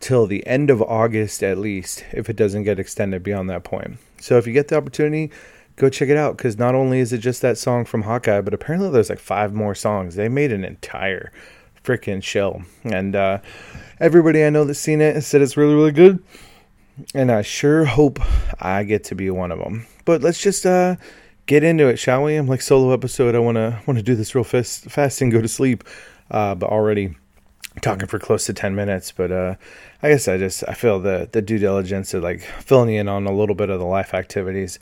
till 0.00 0.26
the 0.26 0.46
end 0.46 0.70
of 0.70 0.82
August 0.82 1.42
at 1.42 1.58
least, 1.58 2.04
if 2.12 2.28
it 2.28 2.36
doesn't 2.36 2.64
get 2.64 2.78
extended 2.78 3.22
beyond 3.22 3.48
that 3.50 3.64
point. 3.64 3.98
So 4.20 4.38
if 4.38 4.46
you 4.46 4.52
get 4.52 4.68
the 4.68 4.76
opportunity, 4.76 5.30
go 5.76 5.88
check 5.88 6.08
it 6.08 6.16
out 6.16 6.36
because 6.36 6.58
not 6.58 6.74
only 6.74 7.00
is 7.00 7.12
it 7.12 7.18
just 7.18 7.42
that 7.42 7.58
song 7.58 7.84
from 7.84 8.02
Hawkeye, 8.02 8.40
but 8.40 8.54
apparently 8.54 8.90
there's 8.90 9.10
like 9.10 9.18
five 9.18 9.54
more 9.54 9.74
songs. 9.74 10.16
They 10.16 10.28
made 10.28 10.52
an 10.52 10.64
entire 10.64 11.32
freaking 11.84 12.22
show, 12.22 12.62
and 12.84 13.16
uh, 13.16 13.38
everybody 14.00 14.44
I 14.44 14.50
know 14.50 14.64
that's 14.64 14.78
seen 14.78 15.00
it 15.00 15.22
said 15.22 15.40
it's 15.40 15.56
really 15.56 15.74
really 15.74 15.92
good. 15.92 16.22
And 17.14 17.30
I 17.30 17.42
sure 17.42 17.84
hope 17.84 18.18
I 18.60 18.82
get 18.82 19.04
to 19.04 19.14
be 19.14 19.30
one 19.30 19.52
of 19.52 19.60
them. 19.60 19.86
But 20.04 20.20
let's 20.20 20.40
just 20.40 20.66
uh, 20.66 20.96
get 21.48 21.64
into 21.64 21.88
it, 21.88 21.98
shall 21.98 22.22
we? 22.22 22.36
I'm 22.36 22.46
like 22.46 22.62
solo 22.62 22.92
episode. 22.92 23.34
I 23.34 23.40
want 23.40 23.56
to 23.56 23.80
want 23.86 23.98
to 23.98 24.02
do 24.04 24.14
this 24.14 24.36
real 24.36 24.44
fast, 24.44 24.84
fast 24.84 25.20
and 25.20 25.32
go 25.32 25.42
to 25.42 25.48
sleep. 25.48 25.82
Uh, 26.30 26.54
but 26.54 26.70
already 26.70 27.16
talking 27.80 28.06
for 28.06 28.18
close 28.18 28.44
to 28.46 28.52
10 28.52 28.76
minutes. 28.76 29.10
But 29.10 29.32
uh, 29.32 29.54
I 30.02 30.10
guess 30.10 30.28
I 30.28 30.36
just 30.36 30.62
I 30.68 30.74
feel 30.74 31.00
the 31.00 31.28
the 31.32 31.42
due 31.42 31.58
diligence 31.58 32.14
of 32.14 32.22
like 32.22 32.42
filling 32.42 32.94
in 32.94 33.08
on 33.08 33.26
a 33.26 33.32
little 33.32 33.56
bit 33.56 33.70
of 33.70 33.80
the 33.80 33.86
life 33.86 34.14
activities, 34.14 34.78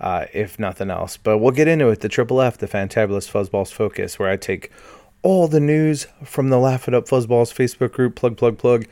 uh, 0.00 0.24
if 0.32 0.58
nothing 0.58 0.90
else. 0.90 1.16
But 1.16 1.38
we'll 1.38 1.52
get 1.52 1.68
into 1.68 1.88
it. 1.90 2.00
The 2.00 2.08
Triple 2.08 2.40
F, 2.40 2.58
the 2.58 2.66
Fantabulous 2.66 3.30
Fuzzballs 3.30 3.72
Focus, 3.72 4.18
where 4.18 4.30
I 4.30 4.36
take 4.36 4.72
all 5.22 5.46
the 5.46 5.60
news 5.60 6.06
from 6.24 6.48
the 6.48 6.58
Laugh 6.58 6.88
It 6.88 6.94
Up 6.94 7.06
Fuzzballs 7.06 7.54
Facebook 7.54 7.92
group. 7.92 8.16
Plug, 8.16 8.36
plug, 8.36 8.58
plug. 8.58 8.86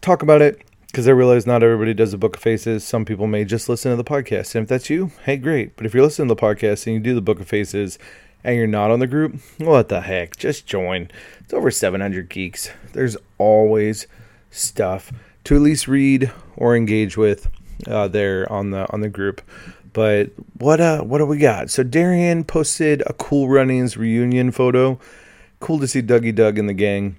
Talk 0.00 0.22
about 0.22 0.42
it 0.42 0.60
because 0.92 1.08
I 1.08 1.12
realize 1.12 1.46
not 1.46 1.62
everybody 1.62 1.94
does 1.94 2.12
a 2.12 2.18
book 2.18 2.36
of 2.36 2.42
faces. 2.42 2.84
Some 2.84 3.06
people 3.06 3.26
may 3.26 3.46
just 3.46 3.66
listen 3.66 3.90
to 3.90 3.96
the 3.96 4.04
podcast. 4.04 4.54
And 4.54 4.64
if 4.64 4.68
that's 4.68 4.90
you, 4.90 5.10
hey, 5.24 5.38
great. 5.38 5.74
But 5.74 5.86
if 5.86 5.94
you're 5.94 6.04
listening 6.04 6.28
to 6.28 6.34
the 6.34 6.40
podcast 6.40 6.86
and 6.86 6.92
you 6.92 7.00
do 7.00 7.14
the 7.14 7.22
book 7.22 7.40
of 7.40 7.48
faces 7.48 7.98
and 8.44 8.56
you're 8.56 8.66
not 8.66 8.90
on 8.90 8.98
the 8.98 9.06
group, 9.06 9.40
what 9.56 9.88
the 9.88 10.02
heck? 10.02 10.36
Just 10.36 10.66
join. 10.66 11.10
It's 11.40 11.54
over 11.54 11.70
700 11.70 12.28
geeks. 12.28 12.68
There's 12.92 13.16
always 13.38 14.06
stuff 14.50 15.10
to 15.44 15.56
at 15.56 15.62
least 15.62 15.88
read 15.88 16.30
or 16.58 16.76
engage 16.76 17.16
with 17.16 17.48
uh, 17.86 18.08
there 18.08 18.50
on 18.52 18.70
the 18.70 18.92
on 18.92 19.00
the 19.00 19.08
group. 19.08 19.40
But 19.94 20.30
what 20.58 20.78
uh 20.80 21.00
what 21.00 21.18
do 21.18 21.26
we 21.26 21.38
got? 21.38 21.70
So 21.70 21.82
Darian 21.82 22.44
posted 22.44 23.02
a 23.06 23.14
cool 23.14 23.48
runnings 23.48 23.96
reunion 23.96 24.52
photo. 24.52 24.98
Cool 25.58 25.80
to 25.80 25.88
see 25.88 26.02
Dougie 26.02 26.34
Doug 26.34 26.58
and 26.58 26.68
the 26.68 26.74
gang 26.74 27.16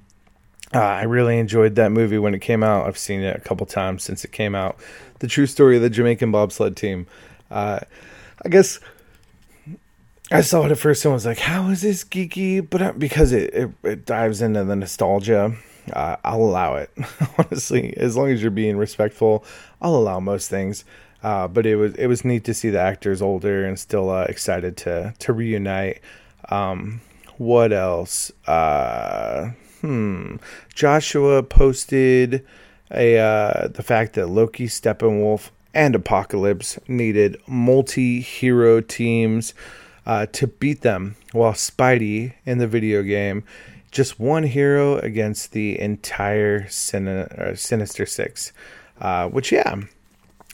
Uh, 0.74 0.80
I 0.80 1.04
really 1.04 1.38
enjoyed 1.38 1.76
that 1.76 1.92
movie 1.92 2.18
when 2.18 2.34
it 2.34 2.40
came 2.40 2.64
out. 2.64 2.88
I've 2.88 2.98
seen 2.98 3.22
it 3.22 3.36
a 3.36 3.40
couple 3.40 3.66
times 3.66 4.04
since 4.04 4.26
it 4.26 4.32
came 4.32 4.56
out. 4.56 4.78
The 5.20 5.28
true 5.28 5.46
story 5.46 5.76
of 5.76 5.82
the 5.82 5.90
Jamaican 5.90 6.32
bobsled 6.32 6.76
team. 6.76 7.06
Uh, 7.52 7.80
I 8.44 8.50
guess 8.50 8.80
I 10.32 10.42
saw 10.42 10.66
it 10.66 10.72
at 10.72 10.80
first 10.80 11.06
and 11.06 11.14
was 11.14 11.26
like, 11.26 11.38
"How 11.40 11.70
is 11.70 11.82
this 11.82 12.04
geeky?" 12.04 12.68
But 12.68 12.82
uh, 12.82 12.94
because 12.94 13.32
it, 13.32 13.54
it, 13.54 13.72
it 13.84 14.06
dives 14.06 14.42
into 14.42 14.64
the 14.64 14.76
nostalgia, 14.76 15.56
uh, 15.94 16.16
I'll 16.24 16.42
allow 16.42 16.76
it. 16.76 16.90
Honestly, 17.38 17.96
as 17.98 18.18
long 18.18 18.32
as 18.32 18.42
you're 18.42 18.52
being 18.52 18.78
respectful, 18.78 19.46
I'll 19.82 19.96
allow 19.96 20.20
most 20.20 20.50
things. 20.50 20.86
Uh, 21.22 21.48
but 21.48 21.66
it 21.66 21.76
was 21.76 21.94
it 21.96 22.08
was 22.08 22.26
neat 22.26 22.44
to 22.46 22.54
see 22.54 22.70
the 22.70 22.80
actors 22.80 23.22
older 23.22 23.64
and 23.64 23.80
still 23.80 24.10
uh, 24.10 24.24
excited 24.24 24.76
to 24.78 25.14
to 25.20 25.34
reunite. 25.34 26.02
Um, 26.50 27.02
what 27.38 27.72
else? 27.72 28.32
Uh, 28.48 29.52
hmm. 29.84 30.38
Joshua 30.74 31.44
posted 31.44 32.46
a 32.90 33.18
uh, 33.18 33.68
the 33.68 33.84
fact 33.84 34.14
that 34.14 34.28
Loki, 34.28 34.68
Steppenwolf, 34.68 35.50
and 35.74 35.94
Apocalypse 35.94 36.80
needed 36.88 37.38
multi-hero 37.48 38.80
teams 38.82 39.54
uh, 40.06 40.26
to 40.28 40.48
beat 40.48 40.82
them, 40.82 41.16
while 41.32 41.54
Spidey 41.54 42.34
in 42.46 42.60
the 42.60 42.68
video 42.68 43.04
game 43.04 43.44
just 43.92 44.20
one 44.20 44.44
hero 44.44 44.98
against 44.98 45.52
the 45.52 45.80
entire 45.80 46.68
Sin- 46.68 47.08
uh, 47.08 47.56
Sinister 47.56 48.06
Six, 48.06 48.52
uh, 49.00 49.28
which 49.28 49.52
yeah, 49.52 49.76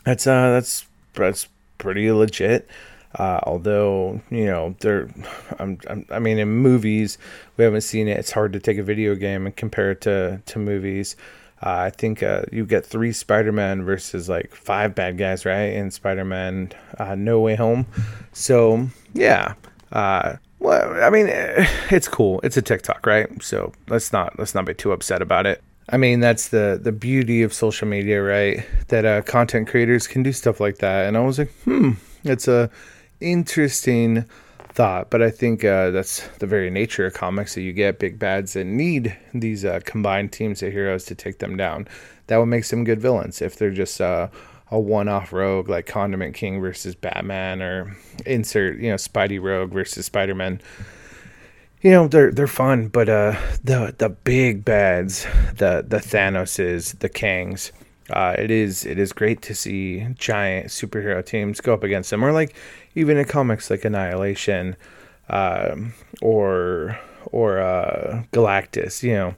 that's 0.03 0.27
uh 0.27 0.51
that's 0.51 0.85
that's 1.13 1.47
pretty 1.77 2.11
legit. 2.11 2.67
Uh, 3.15 3.39
although 3.43 4.21
you 4.29 4.45
know 4.45 4.75
they're, 4.79 5.09
I'm, 5.57 5.79
I'm, 5.87 6.05
i 6.11 6.19
mean, 6.19 6.37
in 6.37 6.49
movies 6.49 7.17
we 7.57 7.63
haven't 7.63 7.81
seen 7.81 8.07
it. 8.07 8.17
It's 8.17 8.31
hard 8.31 8.53
to 8.53 8.59
take 8.59 8.77
a 8.77 8.83
video 8.83 9.15
game 9.15 9.45
and 9.45 9.55
compare 9.55 9.91
it 9.91 10.01
to 10.01 10.41
to 10.45 10.59
movies. 10.59 11.15
Uh, 11.61 11.75
I 11.87 11.89
think 11.89 12.23
uh, 12.23 12.43
you 12.51 12.65
get 12.65 12.85
three 12.85 13.11
Spider-Man 13.11 13.83
versus 13.83 14.29
like 14.29 14.55
five 14.55 14.95
bad 14.95 15.17
guys, 15.17 15.45
right? 15.45 15.73
In 15.73 15.91
Spider-Man 15.91 16.71
uh, 16.97 17.15
No 17.15 17.41
Way 17.41 17.55
Home. 17.55 17.85
So 18.31 18.87
yeah, 19.13 19.55
uh, 19.91 20.37
well, 20.59 21.03
I 21.03 21.09
mean, 21.09 21.27
it's 21.29 22.07
cool. 22.07 22.39
It's 22.43 22.57
a 22.57 22.61
TikTok, 22.61 23.05
right? 23.05 23.27
So 23.41 23.73
let's 23.87 24.13
not 24.13 24.37
let's 24.37 24.53
not 24.53 24.65
be 24.65 24.73
too 24.73 24.91
upset 24.91 25.21
about 25.21 25.45
it. 25.45 25.63
I 25.89 25.97
mean, 25.97 26.19
that's 26.19 26.49
the 26.49 26.79
the 26.81 26.91
beauty 26.91 27.41
of 27.41 27.53
social 27.53 27.87
media, 27.87 28.21
right? 28.21 28.65
That 28.89 29.05
uh, 29.05 29.21
content 29.23 29.67
creators 29.67 30.07
can 30.07 30.23
do 30.23 30.31
stuff 30.31 30.59
like 30.59 30.77
that. 30.77 31.07
And 31.07 31.17
I 31.17 31.21
was 31.21 31.39
like, 31.39 31.51
hmm, 31.63 31.91
it's 32.23 32.47
a 32.47 32.69
interesting 33.21 34.25
thought. 34.69 35.09
But 35.09 35.21
I 35.21 35.31
think 35.31 35.63
uh, 35.63 35.91
that's 35.91 36.27
the 36.39 36.47
very 36.47 36.69
nature 36.69 37.05
of 37.05 37.13
comics 37.13 37.55
that 37.55 37.61
you 37.61 37.73
get 37.73 37.99
big 37.99 38.19
bads 38.19 38.53
that 38.53 38.65
need 38.65 39.15
these 39.33 39.65
uh, 39.65 39.79
combined 39.85 40.31
teams 40.31 40.63
of 40.63 40.71
heroes 40.71 41.05
to 41.05 41.15
take 41.15 41.39
them 41.39 41.57
down. 41.57 41.87
That 42.27 42.37
would 42.37 42.47
make 42.47 42.65
some 42.65 42.83
good 42.83 43.01
villains 43.01 43.41
if 43.41 43.55
they're 43.57 43.71
just 43.71 43.99
uh, 43.99 44.27
a 44.71 44.79
one-off 44.79 45.33
rogue 45.33 45.67
like 45.67 45.87
Condiment 45.87 46.35
King 46.35 46.61
versus 46.61 46.95
Batman, 46.95 47.61
or 47.61 47.95
insert 48.25 48.77
you 48.77 48.89
know 48.89 48.95
Spidey 48.95 49.41
Rogue 49.41 49.71
versus 49.71 50.05
Spider-Man 50.05 50.61
you 51.81 51.91
know 51.91 52.07
they're 52.07 52.31
they're 52.31 52.47
fun, 52.47 52.87
but 52.87 53.07
uh, 53.07 53.35
the 53.63 53.95
the 53.97 54.09
big 54.09 54.65
bads, 54.65 55.25
the 55.55 55.83
the 55.87 55.97
Thanoses, 55.97 56.97
the 56.99 57.09
Kangs, 57.09 57.71
uh, 58.09 58.35
it 58.37 58.51
is 58.51 58.85
it 58.85 58.99
is 58.99 59.13
great 59.13 59.41
to 59.43 59.55
see 59.55 60.05
giant 60.15 60.67
superhero 60.67 61.25
teams 61.25 61.61
go 61.61 61.73
up 61.73 61.83
against 61.83 62.09
them, 62.09 62.23
or 62.23 62.31
like 62.33 62.55
even 62.99 63.17
in 63.17 63.25
comics 63.25 63.69
like 63.69 63.85
Annihilation, 63.85 64.75
uh, 65.29 65.75
or 66.21 66.99
or 67.31 67.59
uh, 67.59 68.23
Galactus. 68.31 69.03
You 69.03 69.13
know, 69.13 69.35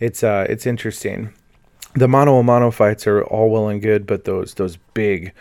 it's 0.00 0.22
uh 0.22 0.46
it's 0.48 0.66
interesting. 0.66 1.32
The 1.94 2.08
mono 2.08 2.42
mono 2.42 2.70
fights 2.70 3.06
are 3.06 3.22
all 3.24 3.50
well 3.50 3.68
and 3.68 3.82
good, 3.82 4.06
but 4.06 4.24
those 4.24 4.54
those 4.54 4.78
big 4.94 5.32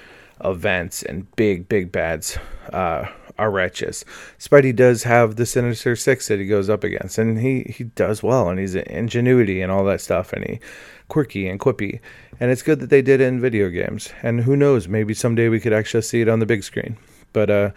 events 0.44 1.04
and 1.04 1.34
big 1.36 1.70
big 1.70 1.92
bads 1.92 2.38
uh, 2.74 3.06
are 3.38 3.52
righteous. 3.52 4.04
Spidey 4.40 4.76
does 4.76 5.04
have 5.04 5.36
the 5.36 5.46
Sinister 5.46 5.96
Six 5.96 6.28
that 6.28 6.40
he 6.40 6.46
goes 6.48 6.70
up 6.70 6.84
against, 6.84 7.18
and 7.18 7.40
he 7.40 7.74
he 7.76 7.86
does 7.86 8.22
well, 8.24 8.50
and 8.50 8.60
he's 8.60 8.76
ingenuity 8.76 9.62
and 9.62 9.72
all 9.72 9.86
that 9.86 10.02
stuff, 10.02 10.34
and 10.34 10.44
he 10.46 10.60
quirky 11.08 11.48
and 11.48 11.60
quippy, 11.60 12.00
and 12.40 12.52
it's 12.52 12.64
good 12.64 12.80
that 12.80 12.90
they 12.90 13.02
did 13.02 13.22
it 13.22 13.28
in 13.28 13.42
video 13.42 13.70
games. 13.70 14.14
And 14.24 14.42
who 14.42 14.56
knows, 14.56 14.88
maybe 14.88 15.14
someday 15.14 15.50
we 15.50 15.60
could 15.60 15.74
actually 15.74 16.04
see 16.04 16.22
it 16.22 16.30
on 16.30 16.40
the 16.40 16.46
big 16.46 16.64
screen. 16.64 16.98
But 17.34 17.50
uh, 17.50 17.72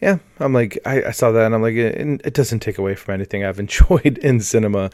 yeah, 0.00 0.18
I'm 0.38 0.52
like 0.52 0.78
I, 0.84 1.04
I 1.04 1.10
saw 1.10 1.30
that, 1.32 1.46
and 1.46 1.54
I'm 1.54 1.62
like 1.62 1.74
it, 1.74 2.20
it 2.24 2.34
doesn't 2.34 2.60
take 2.60 2.78
away 2.78 2.94
from 2.94 3.14
anything 3.14 3.44
I've 3.44 3.60
enjoyed 3.66 4.18
in 4.18 4.40
cinema 4.40 4.90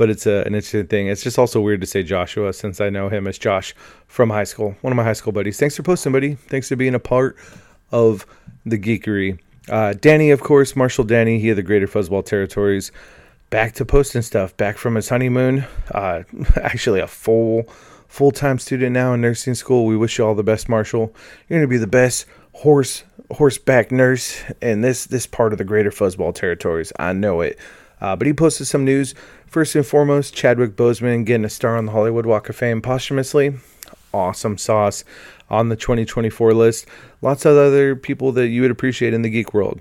but 0.00 0.08
it's 0.08 0.24
a, 0.24 0.44
an 0.46 0.54
interesting 0.54 0.86
thing. 0.86 1.08
It's 1.08 1.22
just 1.22 1.38
also 1.38 1.60
weird 1.60 1.82
to 1.82 1.86
say 1.86 2.02
Joshua 2.02 2.54
since 2.54 2.80
I 2.80 2.88
know 2.88 3.10
him 3.10 3.26
as 3.26 3.36
Josh 3.36 3.74
from 4.06 4.30
high 4.30 4.44
school, 4.44 4.74
one 4.80 4.94
of 4.94 4.96
my 4.96 5.04
high 5.04 5.12
school 5.12 5.30
buddies. 5.30 5.58
Thanks 5.58 5.76
for 5.76 5.82
posting, 5.82 6.10
buddy. 6.10 6.36
Thanks 6.36 6.70
for 6.70 6.76
being 6.76 6.94
a 6.94 6.98
part 6.98 7.36
of 7.92 8.24
the 8.64 8.78
geekery. 8.78 9.38
Uh, 9.68 9.92
Danny, 9.92 10.30
of 10.30 10.40
course, 10.40 10.74
Marshall 10.74 11.04
Danny, 11.04 11.38
he 11.38 11.48
had 11.48 11.58
the 11.58 11.62
Greater 11.62 11.86
Fuzzball 11.86 12.24
Territories. 12.24 12.92
Back 13.50 13.74
to 13.74 13.84
posting 13.84 14.22
stuff, 14.22 14.56
back 14.56 14.78
from 14.78 14.94
his 14.94 15.10
honeymoon. 15.10 15.66
Uh, 15.94 16.22
actually, 16.56 17.00
a 17.00 17.06
full 17.06 17.64
full 18.08 18.30
time 18.30 18.58
student 18.58 18.92
now 18.92 19.12
in 19.12 19.20
nursing 19.20 19.54
school. 19.54 19.84
We 19.84 19.98
wish 19.98 20.16
you 20.16 20.24
all 20.24 20.34
the 20.34 20.42
best, 20.42 20.66
Marshall. 20.66 21.14
You're 21.46 21.58
going 21.58 21.68
to 21.68 21.70
be 21.70 21.76
the 21.76 21.86
best 21.86 22.24
horse 22.54 23.04
horseback 23.30 23.92
nurse 23.92 24.42
in 24.60 24.80
this 24.80 25.06
this 25.06 25.26
part 25.26 25.52
of 25.52 25.58
the 25.58 25.64
Greater 25.64 25.90
Fuzzball 25.90 26.34
Territories. 26.34 26.92
I 26.98 27.12
know 27.12 27.40
it. 27.40 27.58
Uh, 28.00 28.16
but 28.16 28.26
he 28.26 28.32
posted 28.32 28.66
some 28.66 28.84
news. 28.84 29.14
First 29.46 29.74
and 29.74 29.86
foremost, 29.86 30.34
Chadwick 30.34 30.76
Boseman 30.76 31.26
getting 31.26 31.44
a 31.44 31.50
star 31.50 31.76
on 31.76 31.86
the 31.86 31.92
Hollywood 31.92 32.24
Walk 32.24 32.48
of 32.48 32.56
Fame 32.56 32.80
posthumously. 32.80 33.54
Awesome 34.14 34.56
sauce 34.56 35.04
on 35.50 35.68
the 35.68 35.76
2024 35.76 36.54
list. 36.54 36.86
Lots 37.20 37.44
of 37.44 37.56
other 37.56 37.96
people 37.96 38.32
that 38.32 38.48
you 38.48 38.62
would 38.62 38.70
appreciate 38.70 39.12
in 39.12 39.22
the 39.22 39.30
geek 39.30 39.52
world. 39.52 39.80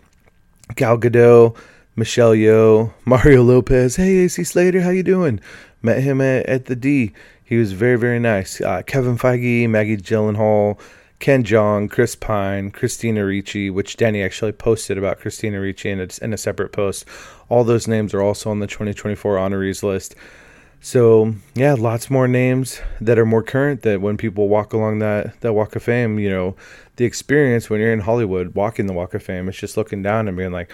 Gal 0.76 0.98
Gadot, 0.98 1.56
Michelle 1.96 2.34
Yeoh, 2.34 2.94
Mario 3.06 3.44
Lopez. 3.44 3.96
Hey, 3.96 4.18
AC 4.20 4.44
Slater, 4.44 4.82
how 4.82 4.90
you 4.90 5.04
doing? 5.04 5.40
Met 5.82 6.02
him 6.02 6.20
at, 6.20 6.46
at 6.48 6.66
the 6.66 6.76
D. 6.76 7.14
He 7.44 7.58
was 7.58 7.72
very, 7.72 7.98
very 7.98 8.20
nice. 8.20 8.62
Uh, 8.62 8.82
Kevin 8.84 9.18
Feige, 9.18 9.68
Maggie 9.70 9.98
Gyllenhaal, 9.98 10.80
Ken 11.20 11.44
Jeong, 11.44 11.90
Chris 11.90 12.16
Pine, 12.16 12.72
Christina 12.72 13.26
Ricci, 13.26 13.70
which 13.70 13.98
Danny 13.98 14.24
actually 14.24 14.54
posted 14.54 14.98
about 14.98 15.20
Christina 15.20 15.60
Ricci 15.60 15.90
in 15.90 16.00
a, 16.00 16.08
in 16.22 16.34
a 16.34 16.38
separate 16.38 16.72
post. 16.72 17.06
All 17.50 17.64
those 17.64 17.88
names 17.88 18.14
are 18.14 18.22
also 18.22 18.50
on 18.50 18.60
the 18.60 18.68
2024 18.68 19.36
honorees 19.36 19.84
list. 19.84 20.16
So 20.82 21.36
yeah, 21.56 21.74
lots 21.74 22.10
more 22.10 22.28
names 22.28 22.82
that 23.02 23.20
are 23.20 23.26
more 23.26 23.44
current. 23.44 23.82
That 23.82 24.02
when 24.02 24.16
people 24.16 24.48
walk 24.48 24.72
along 24.72 25.00
that 25.00 25.40
that 25.42 25.54
Walk 25.54 25.76
of 25.76 25.84
Fame, 25.84 26.20
you 26.20 26.30
know, 26.30 26.56
the 26.96 27.06
experience 27.06 27.70
when 27.70 27.82
you're 27.82 27.92
in 27.92 28.00
Hollywood 28.00 28.56
walking 28.56 28.86
the 28.88 28.94
Walk 28.94 29.14
of 29.14 29.22
Fame, 29.22 29.50
it's 29.50 29.58
just 29.58 29.76
looking 29.76 30.02
down 30.02 30.30
and 30.30 30.38
being 30.38 30.54
like, 30.54 30.72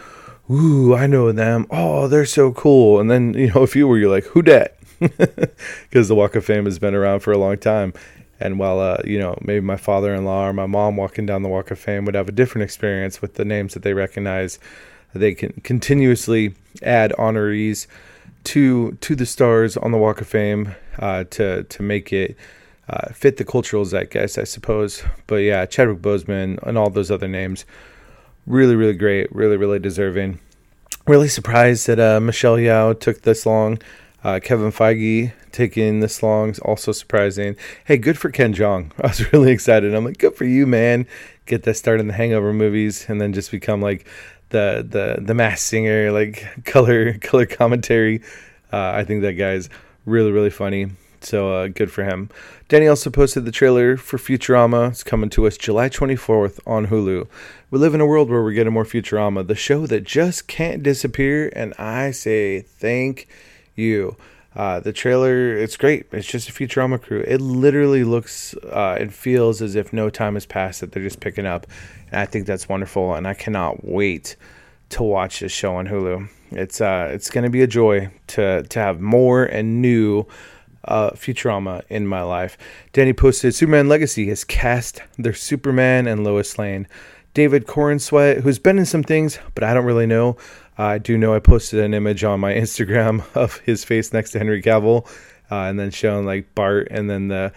"Ooh, 0.50 0.94
I 0.94 1.08
know 1.08 1.32
them. 1.32 1.66
Oh, 1.72 2.08
they're 2.08 2.26
so 2.28 2.52
cool." 2.52 3.00
And 3.00 3.10
then 3.10 3.34
you 3.34 3.52
know, 3.52 3.64
if 3.64 3.76
you 3.76 3.88
were, 3.88 3.98
you're 3.98 4.12
like, 4.12 4.26
"Who 4.26 4.44
dat?" 4.44 4.78
Because 5.00 6.08
the 6.08 6.16
Walk 6.16 6.36
of 6.36 6.46
Fame 6.46 6.66
has 6.66 6.78
been 6.78 6.94
around 6.94 7.22
for 7.22 7.32
a 7.32 7.38
long 7.38 7.58
time. 7.58 7.94
And 8.40 8.60
while 8.60 8.80
uh, 8.80 8.98
you 9.06 9.18
know, 9.18 9.38
maybe 9.42 9.62
my 9.62 9.78
father-in-law 9.78 10.50
or 10.50 10.54
my 10.54 10.66
mom 10.66 10.98
walking 10.98 11.26
down 11.26 11.44
the 11.44 11.50
Walk 11.50 11.72
of 11.72 11.80
Fame 11.80 12.06
would 12.06 12.16
have 12.16 12.30
a 12.30 12.34
different 12.34 12.64
experience 12.64 13.22
with 13.22 13.36
the 13.36 13.46
names 13.46 13.74
that 13.74 13.84
they 13.84 13.94
recognize, 13.94 14.60
they 15.14 15.34
can 15.34 15.54
continuously 15.64 16.54
add 16.84 17.14
honorees 17.18 17.88
to 18.46 18.92
to 19.02 19.16
the 19.16 19.26
stars 19.26 19.78
on 19.78 19.92
the 19.92 19.98
Walk 19.98 20.22
of 20.22 20.28
Fame 20.28 20.76
uh, 21.00 21.24
to 21.32 21.64
to 21.64 21.84
make 21.84 22.14
it 22.14 22.38
uh, 22.90 23.12
fit 23.12 23.38
the 23.38 23.46
cultural 23.46 23.86
zeitgeist, 23.86 24.38
I 24.38 24.44
suppose. 24.44 25.04
But 25.28 25.38
yeah, 25.38 25.66
Chadwick 25.66 26.00
Boseman 26.00 26.62
and 26.64 26.78
all 26.78 26.90
those 26.90 27.12
other 27.12 27.28
names, 27.28 27.66
really 28.46 28.76
really 28.76 28.94
great, 28.94 29.34
really 29.34 29.58
really 29.58 29.80
deserving. 29.80 30.40
Really 31.08 31.28
surprised 31.28 31.88
that 31.88 32.00
uh, 32.00 32.20
Michelle 32.20 32.58
Yeoh 32.58 33.00
took 33.00 33.22
this 33.22 33.46
long. 33.46 33.80
Uh, 34.26 34.40
Kevin 34.40 34.72
Feige 34.72 35.34
taking 35.52 36.00
this 36.00 36.24
long 36.24 36.50
is 36.50 36.58
also 36.58 36.92
surprising. 36.92 37.56
Hey, 37.84 37.98
good 37.98 38.18
for 38.18 38.32
Ken 38.32 38.56
Jeong. 38.56 38.92
I 39.04 39.10
was 39.10 39.32
really 39.32 39.52
excited. 39.52 39.94
I'm 39.94 40.04
like, 40.04 40.18
good 40.18 40.34
for 40.34 40.46
you, 40.46 40.66
man. 40.66 41.06
Get 41.46 41.62
that 41.62 41.76
start 41.76 42.00
in 42.00 42.08
the 42.08 42.14
Hangover 42.14 42.52
movies 42.52 43.06
and 43.08 43.22
then 43.22 43.34
just 43.34 43.52
become 43.52 43.84
like 43.84 44.08
the 44.50 44.84
the 44.90 45.22
the 45.24 45.36
Masked 45.36 45.68
Singer, 45.68 46.12
like 46.12 46.44
color 46.66 47.20
color 47.20 47.46
commentary. 47.46 48.24
Uh, 48.74 48.94
I 48.96 49.04
think 49.04 49.22
that 49.22 49.34
guy's 49.34 49.70
really 50.08 50.32
really 50.32 50.50
funny. 50.50 50.88
So 51.22 51.54
uh, 51.54 51.68
good 51.68 51.92
for 51.92 52.04
him. 52.04 52.32
Danny 52.68 52.88
also 52.88 53.12
posted 53.12 53.46
the 53.46 53.52
trailer 53.52 53.96
for 53.96 54.18
Futurama. 54.18 54.90
It's 54.90 55.04
coming 55.04 55.30
to 55.32 55.46
us 55.46 55.56
July 55.56 55.90
24th 55.90 56.60
on 56.66 56.88
Hulu. 56.88 57.28
We 57.70 57.80
live 57.80 57.94
in 57.94 58.02
a 58.02 58.06
world 58.08 58.32
where 58.32 58.42
we're 58.42 58.54
getting 58.54 58.74
more 58.74 58.86
Futurama, 58.86 59.46
the 59.46 59.54
show 59.54 59.86
that 59.86 60.04
just 60.04 60.48
can't 60.48 60.82
disappear, 60.82 61.52
and 61.56 61.76
I 61.80 62.10
say 62.10 62.62
thank 62.62 63.28
you. 63.76 64.16
Uh, 64.56 64.80
the 64.80 64.94
trailer, 64.94 65.56
it's 65.58 65.76
great. 65.76 66.08
It's 66.14 66.28
just 66.28 66.48
a 66.48 66.54
Futurama 66.54 67.02
crew. 67.02 67.24
It 67.28 67.42
literally 67.42 68.06
looks 68.06 68.56
uh, 68.64 68.98
and 69.00 69.14
feels 69.14 69.62
as 69.62 69.76
if 69.76 69.92
no 69.92 70.10
time 70.10 70.36
has 70.36 70.46
passed 70.46 70.80
that 70.80 70.94
they're 70.94 71.04
just 71.04 71.20
picking 71.20 71.46
up. 71.46 71.68
And 72.12 72.22
I 72.22 72.26
think 72.26 72.46
that's 72.46 72.70
wonderful. 72.70 73.16
And 73.16 73.28
I 73.28 73.34
cannot 73.34 73.84
wait 73.84 74.38
to 74.90 75.04
watch 75.04 75.42
this 75.42 75.52
show 75.52 75.76
on 75.76 75.88
Hulu. 75.88 76.30
It's 76.52 76.80
uh, 76.80 77.10
it's 77.12 77.30
going 77.30 77.44
to 77.44 77.50
be 77.50 77.64
a 77.64 77.68
joy 77.68 78.12
to 78.28 78.64
to 78.64 78.80
have 78.80 79.02
more 79.02 79.44
and 79.44 79.82
new 79.82 80.26
uh, 80.86 81.12
Futurama 81.12 81.84
in 81.90 82.08
my 82.08 82.22
life. 82.22 82.58
Danny 82.94 83.12
posted 83.14 83.54
Superman 83.54 83.90
Legacy 83.90 84.30
has 84.30 84.44
cast 84.44 85.02
their 85.18 85.34
Superman 85.34 86.08
and 86.08 86.24
Lois 86.24 86.58
Lane. 86.58 86.88
David 87.34 87.68
Corenswet, 87.68 88.42
who's 88.42 88.60
been 88.60 88.80
in 88.80 88.86
some 88.86 89.04
things, 89.04 89.40
but 89.56 89.64
I 89.64 89.74
don't 89.74 89.84
really 89.84 90.06
know. 90.06 90.38
Uh, 90.78 90.84
I 90.84 90.98
do 90.98 91.18
know 91.18 91.34
I 91.34 91.40
posted 91.40 91.80
an 91.80 91.94
image 91.94 92.24
on 92.24 92.40
my 92.40 92.54
Instagram 92.56 93.24
of 93.36 93.58
his 93.60 93.84
face 93.84 94.14
next 94.14 94.32
to 94.32 94.38
Henry 94.38 94.62
Cavill, 94.62 95.08
uh, 95.52 95.56
and 95.56 95.80
then 95.80 95.92
showing 95.92 96.26
like 96.26 96.54
Bart, 96.56 96.88
and 96.92 97.10
then 97.10 97.28
the 97.28 97.54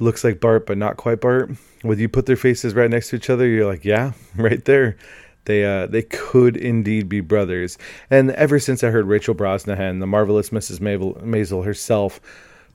looks 0.00 0.24
like 0.24 0.40
Bart 0.40 0.66
but 0.66 0.78
not 0.78 0.96
quite 0.96 1.20
Bart. 1.20 1.50
When 1.82 1.98
you 1.98 2.08
put 2.08 2.26
their 2.26 2.36
faces 2.36 2.74
right 2.74 2.90
next 2.90 3.10
to 3.10 3.16
each 3.16 3.30
other, 3.30 3.46
you're 3.46 3.66
like, 3.66 3.84
yeah, 3.84 4.12
right 4.36 4.64
there. 4.64 4.96
They 5.44 5.64
uh, 5.64 5.86
they 5.86 6.02
could 6.02 6.56
indeed 6.56 7.08
be 7.08 7.20
brothers. 7.20 7.76
And 8.10 8.30
ever 8.32 8.60
since 8.60 8.84
I 8.84 8.90
heard 8.90 9.06
Rachel 9.06 9.34
Brosnahan, 9.34 9.98
the 9.98 10.06
marvelous 10.06 10.50
Mrs. 10.50 10.78
Maisel 10.78 11.64
herself, 11.64 12.20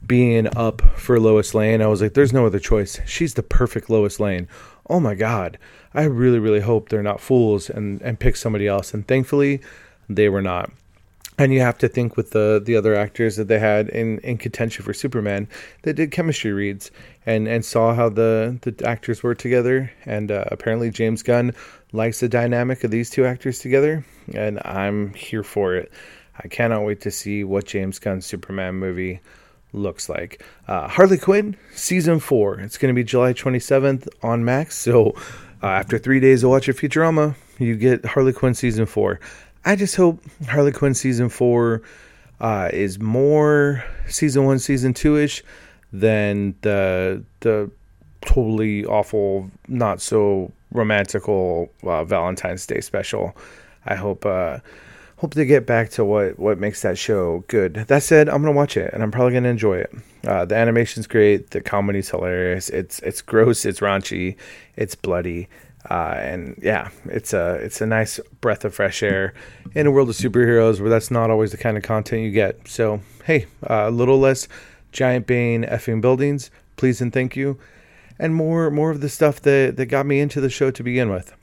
being 0.05 0.47
up 0.57 0.81
for 0.97 1.19
Lois 1.19 1.53
Lane, 1.53 1.81
I 1.81 1.87
was 1.87 2.01
like, 2.01 2.13
there's 2.13 2.33
no 2.33 2.45
other 2.45 2.59
choice. 2.59 2.99
She's 3.05 3.33
the 3.35 3.43
perfect 3.43 3.89
Lois 3.89 4.19
Lane. 4.19 4.47
Oh 4.89 4.99
my 4.99 5.15
God. 5.15 5.57
I 5.93 6.03
really, 6.03 6.39
really 6.39 6.59
hope 6.59 6.89
they're 6.89 7.01
not 7.01 7.21
fools 7.21 7.69
and, 7.69 8.01
and 8.01 8.19
pick 8.19 8.35
somebody 8.35 8.67
else. 8.67 8.93
And 8.93 9.07
thankfully, 9.07 9.61
they 10.09 10.29
were 10.29 10.41
not. 10.41 10.71
And 11.39 11.53
you 11.53 11.59
have 11.59 11.77
to 11.79 11.87
think 11.87 12.17
with 12.17 12.31
the 12.31 12.59
the 12.63 12.75
other 12.75 12.95
actors 12.95 13.35
that 13.35 13.47
they 13.47 13.59
had 13.59 13.89
in, 13.89 14.17
in 14.19 14.37
contention 14.39 14.83
for 14.83 14.93
Superman, 14.93 15.47
they 15.83 15.93
did 15.93 16.11
chemistry 16.11 16.51
reads 16.51 16.89
and, 17.27 17.47
and 17.47 17.63
saw 17.63 17.93
how 17.93 18.09
the, 18.09 18.57
the 18.61 18.87
actors 18.87 19.21
were 19.21 19.35
together. 19.35 19.91
And 20.05 20.31
uh, 20.31 20.45
apparently, 20.47 20.89
James 20.89 21.21
Gunn 21.21 21.53
likes 21.91 22.21
the 22.21 22.29
dynamic 22.29 22.83
of 22.83 22.89
these 22.89 23.11
two 23.11 23.25
actors 23.25 23.59
together, 23.59 24.03
and 24.33 24.59
I'm 24.65 25.13
here 25.13 25.43
for 25.43 25.75
it. 25.75 25.91
I 26.43 26.47
cannot 26.47 26.85
wait 26.85 27.01
to 27.01 27.11
see 27.11 27.43
what 27.43 27.65
James 27.65 27.99
Gunn's 27.99 28.25
Superman 28.25 28.75
movie 28.75 29.19
looks 29.73 30.09
like. 30.09 30.43
Uh, 30.67 30.87
Harley 30.87 31.17
Quinn 31.17 31.55
season 31.73 32.19
four. 32.19 32.59
It's 32.59 32.77
going 32.77 32.93
to 32.93 32.95
be 32.95 33.03
July 33.03 33.33
27th 33.33 34.07
on 34.23 34.45
Max. 34.45 34.77
So 34.77 35.13
uh, 35.61 35.67
after 35.67 35.97
three 35.97 36.19
days 36.19 36.43
of 36.43 36.49
watching 36.49 36.75
Futurama, 36.75 37.35
you 37.59 37.75
get 37.75 38.05
Harley 38.05 38.33
Quinn 38.33 38.53
season 38.53 38.85
four. 38.85 39.19
I 39.65 39.75
just 39.75 39.95
hope 39.95 40.23
Harley 40.47 40.71
Quinn 40.71 40.93
season 40.93 41.29
four 41.29 41.81
uh, 42.39 42.69
is 42.71 42.99
more 42.99 43.83
season 44.07 44.45
one, 44.45 44.59
season 44.59 44.93
two 44.93 45.17
ish 45.17 45.43
than 45.91 46.55
the 46.61 47.23
the 47.41 47.69
totally 48.21 48.85
awful, 48.85 49.49
not 49.67 50.01
so 50.01 50.51
romantical 50.73 51.69
uh, 51.83 52.03
Valentine's 52.03 52.65
Day 52.65 52.81
special. 52.81 53.35
I 53.85 53.95
hope 53.95 54.25
uh, 54.25 54.59
hope 55.17 55.33
to 55.33 55.45
get 55.45 55.65
back 55.65 55.89
to 55.91 56.05
what 56.05 56.37
what 56.39 56.59
makes 56.59 56.81
that 56.81 56.97
show 56.97 57.43
good. 57.47 57.73
That 57.73 58.03
said, 58.03 58.29
I'm 58.29 58.41
gonna 58.41 58.51
watch 58.51 58.77
it 58.77 58.93
and 58.93 59.01
I'm 59.03 59.11
probably 59.11 59.33
gonna 59.33 59.49
enjoy 59.49 59.77
it. 59.79 59.93
Uh, 60.25 60.45
the 60.45 60.55
animation's 60.55 61.07
great, 61.07 61.51
the 61.51 61.61
comedy's 61.61 62.09
hilarious. 62.09 62.69
It's 62.69 62.99
it's 62.99 63.21
gross, 63.21 63.65
it's 63.65 63.79
raunchy, 63.79 64.35
it's 64.75 64.95
bloody. 64.95 65.47
Uh, 65.89 66.15
and 66.17 66.59
yeah, 66.61 66.89
it's 67.05 67.33
a 67.33 67.55
it's 67.55 67.79
a 67.79 67.85
nice 67.85 68.19
breath 68.41 68.65
of 68.65 68.73
fresh 68.73 69.01
air 69.01 69.33
in 69.73 69.87
a 69.87 69.91
world 69.91 70.09
of 70.09 70.15
superheroes 70.15 70.81
where 70.81 70.89
that's 70.89 71.09
not 71.09 71.29
always 71.29 71.51
the 71.51 71.57
kind 71.57 71.77
of 71.77 71.83
content 71.83 72.23
you 72.23 72.31
get. 72.31 72.67
So 72.67 73.01
hey, 73.23 73.45
a 73.63 73.89
little 73.89 74.19
less 74.19 74.47
giant 74.91 75.27
bane 75.27 75.63
effing 75.63 76.01
buildings, 76.01 76.51
please 76.75 76.99
and 76.99 77.13
thank 77.13 77.35
you, 77.35 77.57
and 78.19 78.35
more 78.35 78.69
more 78.69 78.91
of 78.91 78.99
the 78.99 79.09
stuff 79.09 79.41
that 79.43 79.77
that 79.77 79.85
got 79.85 80.05
me 80.05 80.19
into 80.19 80.41
the 80.41 80.49
show 80.49 80.71
to 80.71 80.83
begin 80.83 81.09
with. 81.09 81.33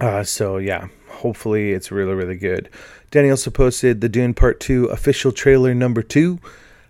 Uh, 0.00 0.22
so 0.22 0.56
yeah, 0.56 0.88
hopefully 1.08 1.72
it's 1.72 1.90
really 1.90 2.14
really 2.14 2.36
good. 2.36 2.70
Danny 3.10 3.30
also 3.30 3.50
posted 3.50 4.00
the 4.00 4.08
Dune 4.08 4.32
Part 4.32 4.60
Two 4.60 4.86
official 4.86 5.30
trailer 5.30 5.74
number 5.74 6.02
two. 6.02 6.38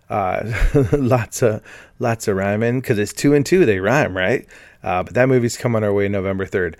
Uh, 0.08 0.52
lots 0.92 1.42
of 1.42 1.60
lots 1.98 2.28
of 2.28 2.36
rhyming 2.36 2.80
because 2.80 2.98
it's 2.98 3.12
two 3.12 3.34
and 3.34 3.44
two 3.44 3.66
they 3.66 3.80
rhyme 3.80 4.16
right. 4.16 4.46
Uh, 4.82 5.02
but 5.02 5.14
that 5.14 5.28
movie's 5.28 5.56
coming 5.56 5.82
our 5.84 5.92
way 5.92 6.08
November 6.08 6.46
3rd. 6.46 6.74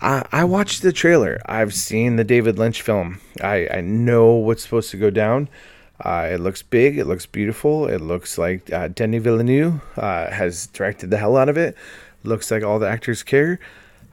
I, 0.00 0.24
I 0.30 0.44
watched 0.44 0.82
the 0.82 0.92
trailer. 0.92 1.40
I've 1.46 1.74
seen 1.74 2.16
the 2.16 2.24
David 2.24 2.58
Lynch 2.58 2.82
film. 2.82 3.20
I, 3.42 3.68
I 3.68 3.80
know 3.80 4.32
what's 4.32 4.62
supposed 4.62 4.90
to 4.92 4.96
go 4.96 5.10
down. 5.10 5.48
Uh, 6.04 6.28
it 6.30 6.40
looks 6.40 6.62
big. 6.62 6.98
It 6.98 7.06
looks 7.06 7.26
beautiful. 7.26 7.88
It 7.88 8.00
looks 8.00 8.38
like 8.38 8.72
uh, 8.72 8.88
Denis 8.88 9.22
Villeneuve 9.22 9.80
uh, 9.96 10.30
has 10.30 10.68
directed 10.68 11.10
the 11.10 11.16
hell 11.16 11.36
out 11.36 11.48
of 11.48 11.56
it. 11.56 11.76
Looks 12.22 12.50
like 12.50 12.62
all 12.62 12.78
the 12.78 12.88
actors 12.88 13.22
care. 13.24 13.58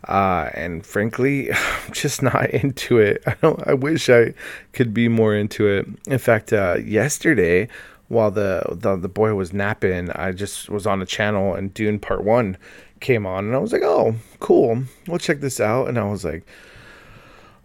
Uh, 0.08 0.50
and 0.54 0.86
frankly, 0.86 1.52
I'm 1.54 1.92
just 1.92 2.22
not 2.24 2.50
into 2.50 2.98
it. 2.98 3.22
I 3.28 3.36
don't. 3.42 3.68
I 3.68 3.74
wish 3.74 4.10
I 4.10 4.34
could 4.74 4.94
be 4.94 5.08
more 5.08 5.36
into 5.36 5.68
it. 5.68 5.88
In 6.08 6.18
fact, 6.18 6.54
uh, 6.54 6.78
yesterday, 6.84 7.68
while 8.08 8.32
the, 8.32 8.64
the 8.72 8.96
the 8.96 9.08
boy 9.08 9.34
was 9.34 9.54
napping, 9.54 10.12
I 10.12 10.32
just 10.32 10.70
was 10.70 10.86
on 10.86 11.02
a 11.02 11.06
channel 11.06 11.56
and 11.56 11.74
Dune 11.74 12.00
Part 12.00 12.24
One 12.24 12.58
came 13.06 13.28
on, 13.28 13.46
and 13.46 13.56
I 13.56 13.60
was 13.60 13.72
like, 13.72 13.84
"Oh, 13.84 14.16
cool, 14.40 14.84
we'll 15.08 15.20
check 15.20 15.40
this 15.40 15.60
out." 15.60 15.88
And 15.88 16.00
I 16.00 16.06
was 16.06 16.26
like, 16.26 16.44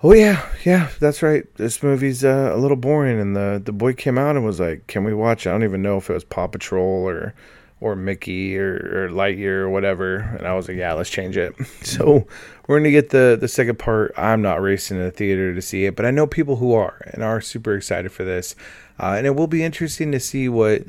"Oh 0.03 0.13
yeah, 0.13 0.47
yeah, 0.65 0.91
that's 1.01 1.23
right. 1.23 1.45
This 1.57 1.83
movie's 1.83 2.23
uh, 2.23 2.53
a 2.55 2.59
little 2.59 2.77
boring." 2.77 3.19
And 3.19 3.35
the 3.35 3.61
the 3.65 3.73
boy 3.73 3.95
came 3.95 4.19
out 4.19 4.37
and 4.37 4.45
was 4.45 4.61
like, 4.61 4.87
"Can 4.87 5.03
we 5.03 5.15
watch?" 5.15 5.47
I 5.47 5.53
don't 5.53 5.65
even 5.65 5.83
know 5.83 5.97
if 5.97 6.11
it 6.11 6.13
was 6.13 6.25
Paw 6.25 6.47
Patrol 6.47 7.09
or 7.09 7.35
or 7.81 7.97
Mickey 7.97 8.59
or, 8.59 8.75
or 8.75 9.09
Lightyear 9.09 9.61
or 9.63 9.71
whatever. 9.71 10.17
And 10.17 10.47
I 10.47 10.55
was 10.55 10.69
like, 10.69 10.77
"Yeah, 10.77 10.93
let's 10.93 11.11
change 11.11 11.39
it." 11.39 11.55
so 11.83 12.27
we're 12.67 12.79
gonna 12.79 12.91
get 12.91 13.09
the 13.09 13.39
the 13.41 13.49
second 13.49 13.79
part. 13.79 14.13
I'm 14.19 14.43
not 14.43 14.61
racing 14.61 14.99
to 14.99 15.05
the 15.05 15.11
theater 15.11 15.55
to 15.55 15.63
see 15.63 15.87
it, 15.87 15.97
but 15.97 16.05
I 16.05 16.11
know 16.11 16.27
people 16.27 16.57
who 16.57 16.75
are 16.75 17.01
and 17.15 17.25
are 17.25 17.41
super 17.41 17.75
excited 17.75 18.13
for 18.13 18.25
this. 18.25 18.55
Uh, 18.99 19.15
and 19.17 19.27
it 19.27 19.35
will 19.35 19.47
be 19.47 19.65
interesting 19.65 20.13
to 20.13 20.21
see 20.21 20.51
what 20.51 20.83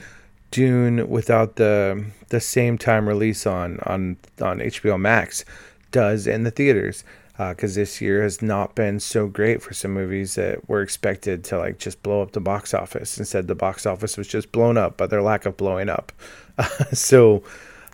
Dune 0.52 1.10
without 1.10 1.56
the 1.56 2.06
the 2.30 2.40
same 2.40 2.78
time 2.78 3.08
release 3.08 3.48
on 3.48 3.80
on 3.84 4.18
on 4.42 4.60
HBO 4.60 5.00
Max 5.00 5.44
does 5.92 6.28
in 6.28 6.44
the 6.44 6.52
theaters 6.52 7.04
because 7.50 7.76
uh, 7.76 7.82
this 7.82 8.02
year 8.02 8.22
has 8.22 8.42
not 8.42 8.76
been 8.76 9.00
so 9.00 9.28
great 9.28 9.64
for 9.64 9.74
some 9.74 9.94
movies 9.94 10.36
that 10.36 10.68
were 10.70 10.82
expected 10.82 11.44
to 11.46 11.58
like 11.58 11.80
just 11.80 12.04
blow 12.04 12.22
up 12.22 12.34
the 12.34 12.40
box 12.40 12.74
office. 12.74 13.18
Instead, 13.18 13.48
the 13.48 13.56
box 13.56 13.86
office 13.86 14.18
was 14.18 14.28
just 14.28 14.52
blown 14.52 14.78
up 14.78 14.98
by 14.98 15.08
their 15.08 15.22
lack 15.22 15.46
of 15.46 15.58
blowing 15.58 15.90
up. 15.90 16.12
Uh, 16.58 16.64
so 16.94 17.42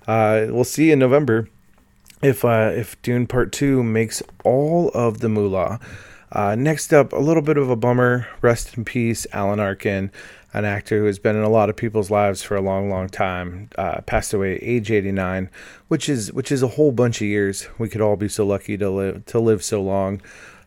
uh, 0.07 0.47
we'll 0.49 0.63
see 0.63 0.91
in 0.91 0.99
November 0.99 1.47
if 2.21 2.43
uh, 2.43 2.71
if 2.73 3.01
Dune 3.01 3.27
Part 3.27 3.51
Two 3.51 3.83
makes 3.83 4.21
all 4.43 4.89
of 4.89 5.19
the 5.19 5.29
moolah. 5.29 5.79
Uh, 6.31 6.55
next 6.55 6.93
up, 6.93 7.13
a 7.13 7.17
little 7.17 7.41
bit 7.41 7.57
of 7.57 7.69
a 7.69 7.75
bummer. 7.75 8.27
Rest 8.41 8.77
in 8.77 8.85
peace, 8.85 9.25
Alan 9.31 9.59
Arkin 9.59 10.11
an 10.53 10.65
actor 10.65 10.99
who 10.99 11.05
has 11.05 11.19
been 11.19 11.35
in 11.35 11.43
a 11.43 11.49
lot 11.49 11.69
of 11.69 11.75
people's 11.75 12.09
lives 12.09 12.41
for 12.41 12.55
a 12.55 12.61
long, 12.61 12.89
long 12.89 13.07
time, 13.09 13.69
uh, 13.77 14.01
passed 14.01 14.33
away 14.33 14.55
at 14.55 14.63
age 14.63 14.91
89, 14.91 15.49
which 15.87 16.09
is 16.09 16.31
which 16.33 16.51
is 16.51 16.63
a 16.63 16.69
whole 16.69 16.91
bunch 16.91 17.21
of 17.21 17.27
years. 17.27 17.67
We 17.77 17.89
could 17.89 18.01
all 18.01 18.15
be 18.15 18.27
so 18.29 18.45
lucky 18.45 18.77
to 18.77 18.89
live 18.89 19.25
to 19.27 19.39
live 19.39 19.63
so 19.63 19.81
long. 19.81 20.21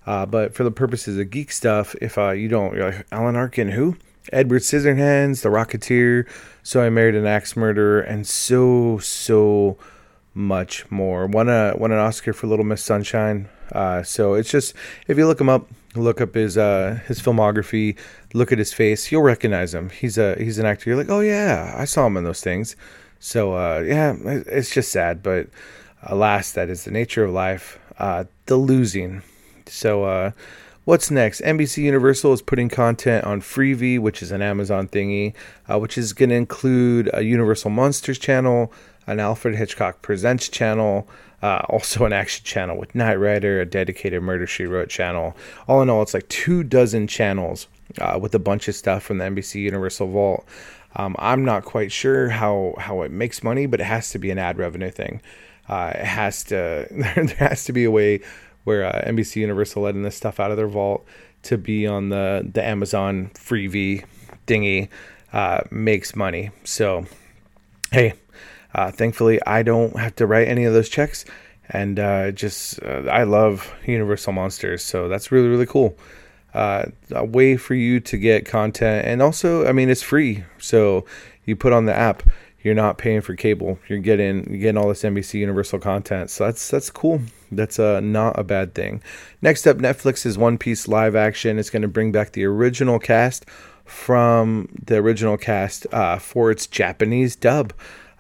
Uh, 0.07 0.27
but 0.27 0.55
for 0.55 0.65
the 0.65 0.71
purposes 0.71 1.19
of 1.19 1.31
geek 1.31 1.53
stuff, 1.53 1.95
if 2.01 2.17
uh, 2.17 2.31
you 2.31 2.49
don't, 2.49 2.75
you're 2.75 2.91
like 2.91 3.07
Alan 3.13 3.37
Arkin, 3.37 3.71
who? 3.71 3.97
Edward 4.33 4.63
Scissorhands, 4.63 5.43
The 5.43 5.49
Rocketeer, 5.49 6.29
So 6.63 6.83
I 6.83 6.91
Married 6.91 7.15
an 7.15 7.27
Axe 7.27 7.57
Murderer, 7.57 8.01
and 8.01 8.27
so 8.27 8.99
so 8.99 9.77
much 10.35 10.91
more. 10.91 11.27
Won 11.27 11.49
a 11.49 11.75
won 11.77 11.93
an 11.93 11.99
Oscar 11.99 12.33
for 12.33 12.47
Little 12.47 12.65
Miss 12.65 12.83
Sunshine. 12.83 13.49
Uh, 13.73 14.03
so 14.03 14.35
it's 14.35 14.51
just 14.51 14.75
if 15.07 15.17
you 15.17 15.27
look 15.27 15.41
him 15.41 15.49
up, 15.49 15.69
look 15.95 16.21
up 16.21 16.35
his 16.35 16.57
uh, 16.57 17.01
his 17.07 17.21
filmography, 17.21 17.97
look 18.35 18.53
at 18.53 18.59
his 18.59 18.73
face, 18.73 19.11
you'll 19.11 19.23
recognize 19.23 19.75
him. 19.75 19.91
He's 19.91 20.19
a 20.19 20.37
he's 20.37 20.59
an 20.59 20.67
actor. 20.67 20.91
You're 20.91 20.99
like, 20.99 21.11
oh 21.11 21.21
yeah, 21.21 21.75
I 21.77 21.85
saw 21.85 22.07
him 22.07 22.17
in 22.17 22.25
those 22.25 22.41
things. 22.41 22.77
So 23.19 23.55
uh, 23.55 23.85
yeah, 23.87 24.17
it's 24.25 24.73
just 24.73 24.91
sad, 24.91 25.23
but 25.23 25.49
alas, 26.03 26.53
that 26.53 26.69
is 26.69 26.85
the 26.85 26.91
nature 26.91 27.25
of 27.25 27.33
life. 27.33 27.79
Uh, 27.99 28.25
the 28.47 28.57
losing. 28.57 29.23
So 29.67 30.05
uh, 30.05 30.31
what's 30.85 31.11
next? 31.11 31.43
NBC 31.43 31.79
Universal 31.85 32.33
is 32.33 32.43
putting 32.43 32.69
content 32.69 33.25
on 33.25 33.41
Freevee, 33.41 33.99
which 33.99 34.23
is 34.23 34.33
an 34.33 34.43
Amazon 34.43 34.89
thingy, 34.89 35.35
uh, 35.71 35.79
which 35.79 35.99
is 35.99 36.13
going 36.13 36.31
to 36.31 36.35
include 36.35 37.11
a 37.13 37.23
Universal 37.23 37.71
Monsters 37.71 38.19
channel, 38.19 38.73
an 39.07 39.21
Alfred 39.21 39.57
Hitchcock 39.57 40.03
Presents 40.03 40.49
channel. 40.49 41.09
Uh, 41.43 41.63
also, 41.69 42.05
an 42.05 42.13
action 42.13 42.45
channel 42.45 42.77
with 42.77 42.95
Knight 42.95 43.15
Rider, 43.15 43.61
a 43.61 43.67
dedicated 43.67 44.23
Murder 44.23 44.47
She 44.47 44.67
Wrote 44.67 44.91
channel. 44.91 45.35
All 45.67 45.81
in 45.81 45.89
all, 45.89 46.03
it's 46.03 46.13
like 46.13 46.29
two 46.29 46.63
dozen 46.63 47.07
channels 47.07 47.67
uh, 47.99 48.19
with 48.21 48.35
a 48.35 48.39
bunch 48.39 48.69
of 48.69 48.75
stuff 48.75 49.03
from 49.03 49.19
the 49.19 49.25
NBC 49.25 49.63
Universal 49.63 50.09
Vault. 50.09 50.47
Um, 50.97 51.17
I'm 51.19 51.45
not 51.45 51.65
quite 51.65 51.93
sure 51.93 52.29
how 52.29 52.75
how 52.79 53.03
it 53.03 53.11
makes 53.11 53.43
money, 53.43 53.67
but 53.67 53.81
it 53.81 53.85
has 53.85 54.11
to 54.11 54.19
be 54.19 54.31
an 54.31 54.39
ad 54.39 54.59
revenue 54.59 54.91
thing. 54.91 55.23
Uh, 55.69 55.93
it 55.95 56.05
has 56.05 56.45
to 56.45 56.87
there 56.91 57.49
has 57.49 57.65
to 57.65 57.73
be 57.73 57.85
a 57.85 57.91
way 57.91 58.21
where 58.65 58.85
uh, 58.85 59.03
NBC 59.07 59.37
Universal 59.37 59.83
letting 59.83 60.03
this 60.03 60.17
stuff 60.17 60.41
out 60.41 60.51
of 60.51 60.57
their 60.57 60.69
vault 60.69 61.07
to 61.45 61.57
be 61.57 61.87
on 61.87 62.09
the 62.09 62.49
the 62.53 62.65
Amazon 62.65 63.31
Freevee 63.35 64.05
dingy 64.47 64.91
uh, 65.33 65.61
makes 65.71 66.17
money. 66.17 66.51
So, 66.65 67.07
hey, 67.93 68.15
uh, 68.75 68.91
thankfully, 68.91 69.41
I 69.47 69.63
don't 69.63 69.99
have 69.99 70.17
to 70.17 70.27
write 70.27 70.49
any 70.49 70.65
of 70.65 70.73
those 70.73 70.89
checks, 70.89 71.25
and 71.69 71.99
uh, 71.99 72.31
just 72.31 72.83
uh, 72.83 73.09
I 73.11 73.25
love 73.25 73.73
Universal 73.87 74.33
Monsters, 74.33 74.83
so 74.83 75.09
that's 75.09 75.33
really 75.33 75.49
really 75.49 75.67
cool. 75.67 75.97
Uh, 76.53 76.87
a 77.13 77.25
way 77.25 77.57
for 77.57 77.75
you 77.75 78.01
to 78.01 78.19
get 78.19 78.45
content, 78.45 79.07
and 79.07 79.23
also, 79.23 79.67
I 79.67 79.73
mean, 79.73 79.89
it's 79.89 80.03
free, 80.03 80.45
so 80.59 81.05
you 81.45 81.55
put 81.55 81.73
on 81.73 81.87
the 81.87 81.95
app, 81.95 82.25
you're 82.63 82.75
not 82.75 82.99
paying 82.99 83.21
for 83.21 83.35
cable. 83.35 83.79
You're 83.89 83.99
getting 83.99 84.49
you're 84.51 84.61
getting 84.61 84.77
all 84.77 84.89
this 84.89 85.03
NBC 85.03 85.35
Universal 85.35 85.79
content. 85.79 86.31
So 86.31 86.45
that's 86.45 86.69
that's 86.69 86.91
cool. 86.91 87.23
That's 87.51 87.79
uh, 87.79 88.01
not 88.01 88.39
a 88.39 88.45
bad 88.45 88.75
thing. 88.75 89.03
Next 89.41 89.67
up, 89.67 89.79
Netflix's 89.79 90.37
One 90.37 90.59
Piece 90.59 90.87
live 90.87 91.17
action 91.17 91.59
is 91.59 91.71
going 91.71 91.83
to 91.83 91.89
bring 91.89 92.13
back 92.13 92.33
the 92.33 92.45
original 92.45 92.99
cast 92.99 93.47
from 93.85 94.69
the 94.85 94.97
original 94.97 95.37
cast 95.37 95.87
uh, 95.93 96.19
for 96.19 96.51
its 96.51 96.67
Japanese 96.67 97.35
dub. 97.35 97.73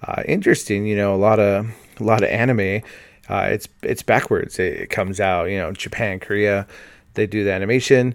Uh, 0.03 0.23
interesting, 0.27 0.87
you 0.87 0.97
know, 0.97 1.15
a 1.15 1.17
lot 1.17 1.39
of 1.39 1.67
a 1.99 2.05
lot 2.05 2.23
of 2.23 2.31
anime. 2.31 2.83
Uh, 3.29 3.49
it's 3.51 3.69
it's 3.83 4.03
backwards. 4.03 4.59
It, 4.59 4.75
it 4.75 4.91
comes 4.91 5.21
out, 5.21 5.45
you 5.45 5.59
know, 5.59 5.73
Japan, 5.73 6.19
Korea. 6.21 6.67
They 7.15 7.27
do 7.27 7.45
the 7.45 7.53
animation 7.53 8.15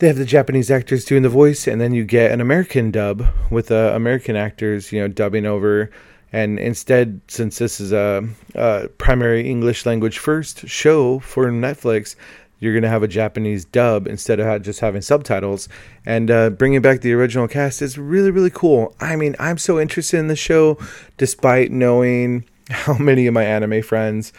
they 0.00 0.06
have 0.06 0.16
the 0.16 0.24
Japanese 0.24 0.70
actors 0.70 1.04
doing 1.04 1.22
the 1.22 1.28
voice, 1.28 1.66
and 1.66 1.78
then 1.78 1.92
you 1.92 2.04
get 2.04 2.32
an 2.32 2.40
American 2.40 2.90
dub 2.90 3.22
with 3.50 3.70
uh, 3.70 3.92
American 3.94 4.34
actors, 4.34 4.92
you 4.92 5.00
know, 5.00 5.08
dubbing 5.08 5.44
over. 5.44 5.90
And 6.32 6.58
instead, 6.58 7.20
since 7.28 7.58
this 7.58 7.80
is 7.80 7.92
a, 7.92 8.26
a 8.54 8.88
primary 8.96 9.48
English 9.48 9.84
language 9.84 10.18
first 10.18 10.66
show 10.66 11.18
for 11.18 11.50
Netflix, 11.50 12.16
you're 12.60 12.72
going 12.72 12.82
to 12.82 12.88
have 12.88 13.02
a 13.02 13.08
Japanese 13.08 13.64
dub 13.64 14.06
instead 14.06 14.38
of 14.38 14.62
just 14.62 14.80
having 14.80 15.02
subtitles. 15.02 15.68
And 16.06 16.30
uh, 16.30 16.50
bringing 16.50 16.82
back 16.82 17.00
the 17.00 17.12
original 17.14 17.48
cast 17.48 17.82
is 17.82 17.98
really, 17.98 18.30
really 18.30 18.50
cool. 18.50 18.94
I 19.00 19.16
mean, 19.16 19.34
I'm 19.38 19.58
so 19.58 19.80
interested 19.80 20.18
in 20.18 20.28
the 20.28 20.36
show, 20.36 20.78
despite 21.16 21.72
knowing 21.72 22.44
how 22.70 22.96
many 22.98 23.26
of 23.26 23.34
my 23.34 23.44
anime 23.44 23.82
friends 23.82 24.32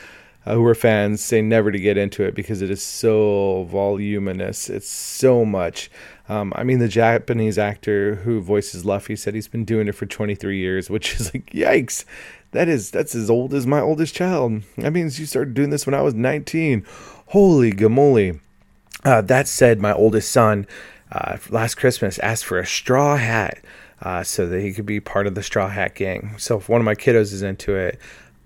uh, 0.46 0.56
who 0.56 0.66
are 0.66 0.76
fans 0.76 1.24
say 1.24 1.42
never 1.42 1.72
to 1.72 1.80
get 1.80 1.98
into 1.98 2.24
it 2.24 2.34
because 2.34 2.62
it 2.62 2.72
is 2.72 2.82
so 2.82 3.68
voluminous. 3.70 4.70
It's 4.70 4.90
so 4.90 5.46
much. 5.46 5.92
Um, 6.30 6.54
I 6.56 6.64
mean, 6.64 6.80
the 6.80 6.88
Japanese 6.88 7.58
actor 7.58 8.16
who 8.16 8.42
voices 8.42 8.86
Luffy 8.86 9.16
said 9.16 9.36
he's 9.36 9.48
been 9.48 9.66
doing 9.66 9.88
it 9.88 9.96
for 9.96 10.06
23 10.06 10.58
years, 10.58 10.90
which 10.90 11.20
is 11.20 11.34
like, 11.34 11.48
yikes. 11.48 12.06
That 12.52 12.68
is 12.68 12.92
that's 12.92 13.16
as 13.16 13.30
old 13.30 13.54
as 13.54 13.66
my 13.66 13.80
oldest 13.80 14.14
child. 14.14 14.64
That 14.78 14.92
means 14.92 15.20
you 15.20 15.26
started 15.26 15.54
doing 15.54 15.70
this 15.70 15.86
when 15.86 15.94
I 15.94 16.02
was 16.02 16.14
19. 16.14 16.86
Holy 17.32 17.72
gamoli. 17.72 18.42
Uh, 19.06 19.22
that 19.22 19.48
said, 19.48 19.80
my 19.80 19.94
oldest 19.94 20.30
son 20.34 20.68
uh, 21.14 21.38
last 21.50 21.76
Christmas 21.76 22.20
asked 22.20 22.44
for 22.44 22.60
a 22.60 22.66
straw 22.66 23.16
hat 23.16 23.60
uh, 24.02 24.22
so 24.22 24.46
that 24.48 24.60
he 24.60 24.74
could 24.74 24.86
be 24.86 25.00
part 25.00 25.28
of 25.28 25.34
the 25.34 25.42
straw 25.42 25.70
hat 25.70 25.96
gang. 25.96 26.36
So 26.38 26.58
if 26.58 26.68
one 26.68 26.82
of 26.82 26.86
my 26.86 26.94
kiddos 26.94 27.32
is 27.32 27.42
into 27.42 27.74
it, 27.74 27.98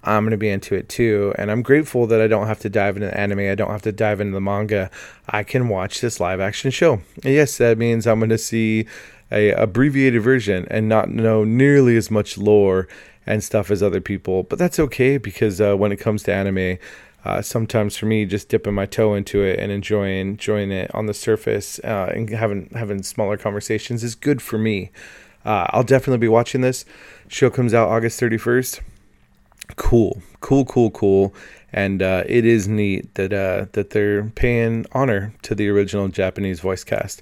I'm 0.04 0.22
going 0.22 0.32
to 0.32 0.38
be 0.38 0.50
into 0.50 0.76
it 0.76 0.88
too. 0.88 1.34
And 1.36 1.50
I'm 1.50 1.64
grateful 1.64 2.06
that 2.06 2.22
I 2.22 2.28
don't 2.28 2.46
have 2.46 2.60
to 2.60 2.70
dive 2.70 2.96
into 2.96 3.08
the 3.08 3.20
anime. 3.20 3.40
I 3.40 3.56
don't 3.56 3.72
have 3.72 3.82
to 3.82 3.92
dive 3.92 4.22
into 4.22 4.34
the 4.34 4.40
manga. 4.42 4.92
I 5.28 5.42
can 5.42 5.68
watch 5.68 6.00
this 6.00 6.20
live 6.20 6.40
action 6.40 6.70
show. 6.70 7.02
And 7.24 7.34
yes, 7.34 7.58
that 7.58 7.80
means 7.80 8.06
I'm 8.06 8.20
going 8.20 8.30
to 8.30 8.38
see 8.38 8.86
a 9.32 9.50
abbreviated 9.54 10.22
version 10.22 10.68
and 10.70 10.88
not 10.88 11.10
know 11.10 11.44
nearly 11.44 11.98
as 11.98 12.12
much 12.12 12.38
lore 12.38 12.88
and 13.26 13.44
stuff 13.44 13.72
as 13.72 13.82
other 13.82 14.00
people. 14.00 14.44
But 14.44 14.60
that's 14.60 14.78
okay 14.78 15.18
because 15.18 15.60
uh, 15.60 15.76
when 15.76 15.92
it 15.92 15.98
comes 15.98 16.22
to 16.24 16.34
anime, 16.34 16.78
uh, 17.26 17.42
sometimes 17.42 17.98
for 17.98 18.06
me, 18.06 18.26
just 18.26 18.50
dipping 18.50 18.74
my 18.74 18.86
toe 18.86 19.14
into 19.16 19.42
it 19.42 19.60
and 19.60 19.72
enjoying 19.72 20.30
enjoying 20.30 20.72
it 20.72 20.94
on 20.94 21.08
the 21.08 21.14
surface 21.14 21.80
uh, 21.84 22.12
and 22.16 22.30
having 22.30 22.70
having 22.74 23.04
smaller 23.04 23.38
conversations 23.38 24.04
is 24.04 24.16
good 24.16 24.42
for 24.42 24.58
me. 24.58 24.92
Uh, 25.44 25.68
I'll 25.72 25.84
definitely 25.84 26.20
be 26.20 26.28
watching 26.28 26.62
this. 26.62 26.86
Show 27.28 27.50
comes 27.50 27.74
out 27.74 27.90
August 27.90 28.20
31st 28.20 28.82
cool, 29.76 30.22
cool, 30.42 30.66
cool, 30.66 30.92
cool. 30.92 31.34
And 31.74 32.02
uh, 32.02 32.24
it 32.26 32.46
is 32.46 32.68
neat 32.68 33.14
that 33.16 33.34
uh, 33.34 33.66
that 33.74 33.90
they're 33.90 34.24
paying 34.24 34.86
honor 34.94 35.34
to 35.42 35.56
the 35.56 35.68
original 35.70 36.08
Japanese 36.08 36.60
voice 36.60 36.84
cast. 36.84 37.22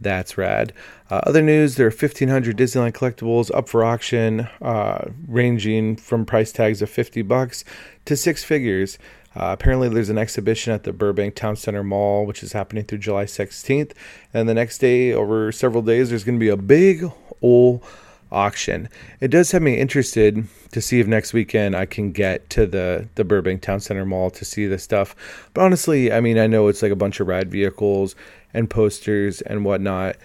That's 0.00 0.38
rad. 0.38 0.72
Uh, 1.10 1.20
other 1.24 1.42
news: 1.42 1.76
there 1.76 1.86
are 1.86 1.90
1,500 1.90 2.56
Disneyland 2.56 2.92
collectibles 2.92 3.54
up 3.54 3.68
for 3.68 3.84
auction, 3.84 4.48
uh, 4.62 5.10
ranging 5.28 5.96
from 5.96 6.24
price 6.24 6.52
tags 6.52 6.80
of 6.80 6.88
50 6.88 7.20
bucks 7.22 7.64
to 8.06 8.16
six 8.16 8.42
figures. 8.42 8.98
Uh, 9.34 9.50
apparently, 9.52 9.88
there's 9.88 10.10
an 10.10 10.18
exhibition 10.18 10.72
at 10.72 10.82
the 10.82 10.92
Burbank 10.92 11.36
Town 11.36 11.54
Center 11.54 11.84
Mall, 11.84 12.26
which 12.26 12.42
is 12.42 12.52
happening 12.52 12.84
through 12.84 12.98
July 12.98 13.24
16th. 13.24 13.92
And 14.34 14.48
the 14.48 14.54
next 14.54 14.78
day, 14.78 15.12
over 15.12 15.52
several 15.52 15.82
days, 15.82 16.10
there's 16.10 16.24
going 16.24 16.38
to 16.38 16.40
be 16.40 16.48
a 16.48 16.56
big 16.56 17.04
old 17.40 17.84
auction. 18.32 18.88
It 19.20 19.28
does 19.28 19.50
have 19.52 19.62
me 19.62 19.76
interested 19.76 20.46
to 20.72 20.80
see 20.80 21.00
if 21.00 21.06
next 21.06 21.32
weekend 21.32 21.74
I 21.74 21.86
can 21.86 22.12
get 22.12 22.48
to 22.50 22.66
the 22.66 23.08
the 23.14 23.24
Burbank 23.24 23.62
Town 23.62 23.80
Center 23.80 24.04
Mall 24.04 24.30
to 24.30 24.44
see 24.44 24.66
this 24.66 24.82
stuff. 24.82 25.16
But 25.54 25.62
honestly, 25.62 26.12
I 26.12 26.20
mean, 26.20 26.38
I 26.38 26.46
know 26.46 26.68
it's 26.68 26.82
like 26.82 26.92
a 26.92 26.96
bunch 26.96 27.20
of 27.20 27.28
ride 27.28 27.50
vehicles 27.50 28.14
and 28.54 28.70
posters 28.70 29.40
and 29.42 29.64
whatnot. 29.64 30.16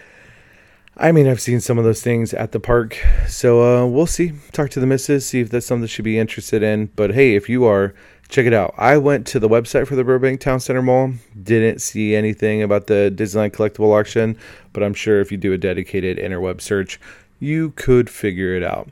I 0.97 1.11
mean, 1.11 1.27
I've 1.27 1.41
seen 1.41 1.59
some 1.59 1.77
of 1.77 1.83
those 1.83 2.01
things 2.01 2.33
at 2.33 2.53
the 2.53 2.59
park, 2.59 2.97
so 3.27 3.61
uh, 3.61 3.85
we'll 3.85 4.07
see. 4.07 4.31
Talk 4.53 4.69
to 4.71 4.79
the 4.79 4.87
missus, 4.87 5.25
see 5.25 5.41
if 5.41 5.49
that's 5.49 5.65
something 5.65 5.87
she'd 5.87 6.03
be 6.03 6.17
interested 6.17 6.63
in. 6.63 6.85
But 6.95 7.13
hey, 7.13 7.35
if 7.35 7.49
you 7.49 7.65
are, 7.65 7.93
check 8.29 8.45
it 8.45 8.53
out. 8.53 8.73
I 8.77 8.97
went 8.97 9.27
to 9.27 9.39
the 9.39 9.49
website 9.49 9.87
for 9.87 9.95
the 9.95 10.03
Burbank 10.03 10.39
Town 10.39 10.59
Center 10.59 10.81
Mall, 10.81 11.13
didn't 11.41 11.79
see 11.79 12.15
anything 12.15 12.61
about 12.61 12.87
the 12.87 13.13
Disneyland 13.15 13.51
collectible 13.51 13.97
auction, 13.97 14.37
but 14.73 14.83
I'm 14.83 14.93
sure 14.93 15.21
if 15.21 15.31
you 15.31 15.37
do 15.37 15.53
a 15.53 15.57
dedicated 15.57 16.17
interweb 16.17 16.61
search, 16.61 16.99
you 17.39 17.71
could 17.71 18.09
figure 18.09 18.55
it 18.55 18.63
out. 18.63 18.89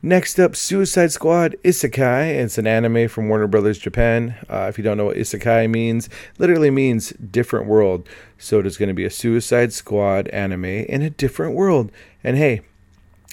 Next 0.00 0.38
up, 0.38 0.54
Suicide 0.54 1.10
Squad 1.10 1.56
Isekai. 1.64 2.36
It's 2.36 2.56
an 2.56 2.68
anime 2.68 3.08
from 3.08 3.28
Warner 3.28 3.48
Brothers 3.48 3.78
Japan. 3.78 4.36
Uh, 4.48 4.66
if 4.68 4.78
you 4.78 4.84
don't 4.84 4.96
know 4.96 5.06
what 5.06 5.16
Isekai 5.16 5.68
means, 5.68 6.08
literally 6.38 6.70
means 6.70 7.10
different 7.10 7.66
world. 7.66 8.08
So 8.38 8.60
it 8.60 8.66
is 8.66 8.76
going 8.76 8.90
to 8.90 8.94
be 8.94 9.04
a 9.04 9.10
Suicide 9.10 9.72
Squad 9.72 10.28
anime 10.28 10.64
in 10.66 11.02
a 11.02 11.10
different 11.10 11.56
world. 11.56 11.90
And 12.22 12.36
hey, 12.36 12.60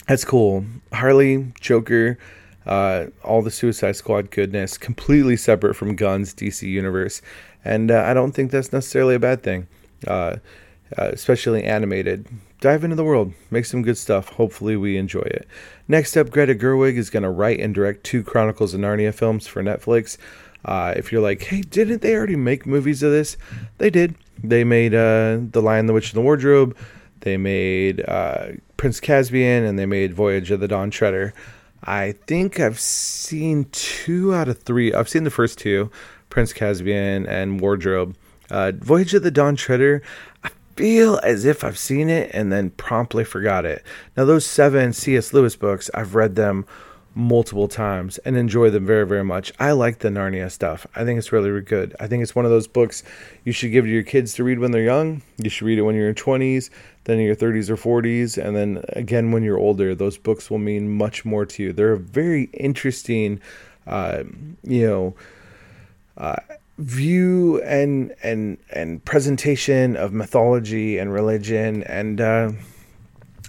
that's 0.07 0.25
cool. 0.25 0.65
Harley, 0.91 1.53
Joker, 1.61 2.17
uh, 2.65 3.07
all 3.23 3.41
the 3.41 3.51
Suicide 3.51 3.95
Squad 3.95 4.31
goodness, 4.31 4.77
completely 4.77 5.37
separate 5.37 5.75
from 5.75 5.95
Gunn's 5.95 6.33
DC 6.33 6.63
universe. 6.63 7.21
And 7.63 7.91
uh, 7.91 8.03
I 8.05 8.13
don't 8.13 8.31
think 8.31 8.51
that's 8.51 8.73
necessarily 8.73 9.15
a 9.15 9.19
bad 9.19 9.43
thing, 9.43 9.67
uh, 10.07 10.37
uh, 10.97 11.09
especially 11.11 11.63
animated 11.63 12.27
dive 12.65 12.83
into 12.83 12.95
the 12.95 13.03
world, 13.03 13.31
make 13.51 13.65
some 13.65 13.83
good 13.83 13.97
stuff. 13.97 14.29
Hopefully, 14.29 14.75
we 14.75 14.97
enjoy 14.97 15.21
it. 15.21 15.47
Next 15.87 16.17
up, 16.17 16.31
Greta 16.31 16.55
Gerwig 16.55 16.95
is 16.95 17.11
going 17.11 17.21
to 17.21 17.29
write 17.29 17.59
and 17.59 17.75
direct 17.75 18.03
two 18.03 18.23
Chronicles 18.23 18.73
of 18.73 18.79
Narnia 18.79 19.13
films 19.13 19.45
for 19.45 19.61
Netflix. 19.61 20.17
Uh, 20.63 20.93
if 20.95 21.11
you're 21.11 21.21
like, 21.21 21.43
hey, 21.43 21.61
didn't 21.61 22.01
they 22.01 22.15
already 22.15 22.35
make 22.35 22.65
movies 22.65 23.03
of 23.03 23.11
this? 23.11 23.37
They 23.77 23.91
did. 23.91 24.15
They 24.43 24.63
made 24.63 24.95
uh, 24.95 25.37
The 25.51 25.61
Lion, 25.61 25.85
the 25.85 25.93
Witch, 25.93 26.11
and 26.11 26.17
the 26.17 26.23
Wardrobe. 26.23 26.75
They 27.19 27.37
made 27.37 28.03
Prince 28.77 28.99
Caspian, 28.99 29.63
and 29.63 29.77
they 29.77 29.85
made 29.85 30.13
Voyage 30.13 30.49
of 30.49 30.59
the 30.59 30.67
Dawn 30.67 30.89
Treader. 30.89 31.33
I 31.85 32.13
think 32.25 32.59
I've 32.59 32.79
seen 32.79 33.67
two 33.71 34.33
out 34.33 34.47
of 34.47 34.59
three. 34.63 34.93
I've 34.93 35.09
seen 35.09 35.23
the 35.23 35.29
first 35.29 35.59
two, 35.59 35.91
Prince 36.29 36.51
Caspian 36.53 37.27
and 37.27 37.59
Wardrobe. 37.59 38.15
Uh, 38.49 38.71
Voyage 38.75 39.13
of 39.13 39.23
the 39.23 39.31
Dawn 39.31 39.55
Treader, 39.55 40.01
I 40.43 40.49
feel 40.75 41.19
as 41.23 41.45
if 41.45 41.63
I've 41.63 41.77
seen 41.77 42.09
it 42.09 42.31
and 42.33 42.51
then 42.51 42.71
promptly 42.71 43.23
forgot 43.23 43.65
it. 43.65 43.83
Now, 44.17 44.25
those 44.25 44.45
seven 44.45 44.93
C.S. 44.93 45.33
Lewis 45.33 45.55
books, 45.55 45.89
I've 45.93 46.15
read 46.15 46.35
them 46.35 46.65
multiple 47.15 47.69
times 47.69 48.17
and 48.19 48.35
enjoy 48.35 48.69
them 48.69 48.85
very, 48.85 49.07
very 49.07 49.23
much. 49.23 49.53
I 49.57 49.71
like 49.71 49.99
the 49.99 50.09
Narnia 50.09 50.51
stuff. 50.51 50.85
I 50.95 51.05
think 51.05 51.17
it's 51.17 51.31
really, 51.31 51.49
really 51.49 51.63
good. 51.63 51.95
I 51.99 52.07
think 52.07 52.21
it's 52.21 52.35
one 52.35 52.45
of 52.45 52.51
those 52.51 52.67
books 52.67 53.03
you 53.45 53.53
should 53.53 53.71
give 53.71 53.85
to 53.85 53.91
your 53.91 54.03
kids 54.03 54.33
to 54.33 54.43
read 54.43 54.59
when 54.59 54.71
they're 54.71 54.83
young. 54.83 55.21
You 55.37 55.49
should 55.49 55.65
read 55.65 55.79
it 55.79 55.83
when 55.83 55.95
you're 55.95 56.09
in 56.09 56.15
20s, 56.15 56.69
then 57.05 57.19
in 57.19 57.25
your 57.25 57.35
30s 57.35 57.69
or 57.69 57.77
40s, 57.77 58.37
and 58.37 58.55
then 58.55 58.83
again 58.89 59.31
when 59.31 59.43
you're 59.43 59.57
older. 59.57 59.95
Those 59.95 60.17
books 60.17 60.51
will 60.51 60.59
mean 60.59 60.97
much 60.97 61.25
more 61.25 61.45
to 61.45 61.63
you. 61.63 61.73
They're 61.73 61.93
a 61.93 61.99
very 61.99 62.43
interesting, 62.53 63.41
uh, 63.87 64.23
you 64.63 64.87
know, 64.87 65.15
uh, 66.17 66.37
view 66.77 67.61
and 67.63 68.13
and 68.21 68.57
and 68.71 69.03
presentation 69.05 69.95
of 69.95 70.11
mythology 70.11 70.97
and 70.97 71.13
religion 71.13 71.83
and 71.83 72.19
uh, 72.19 72.51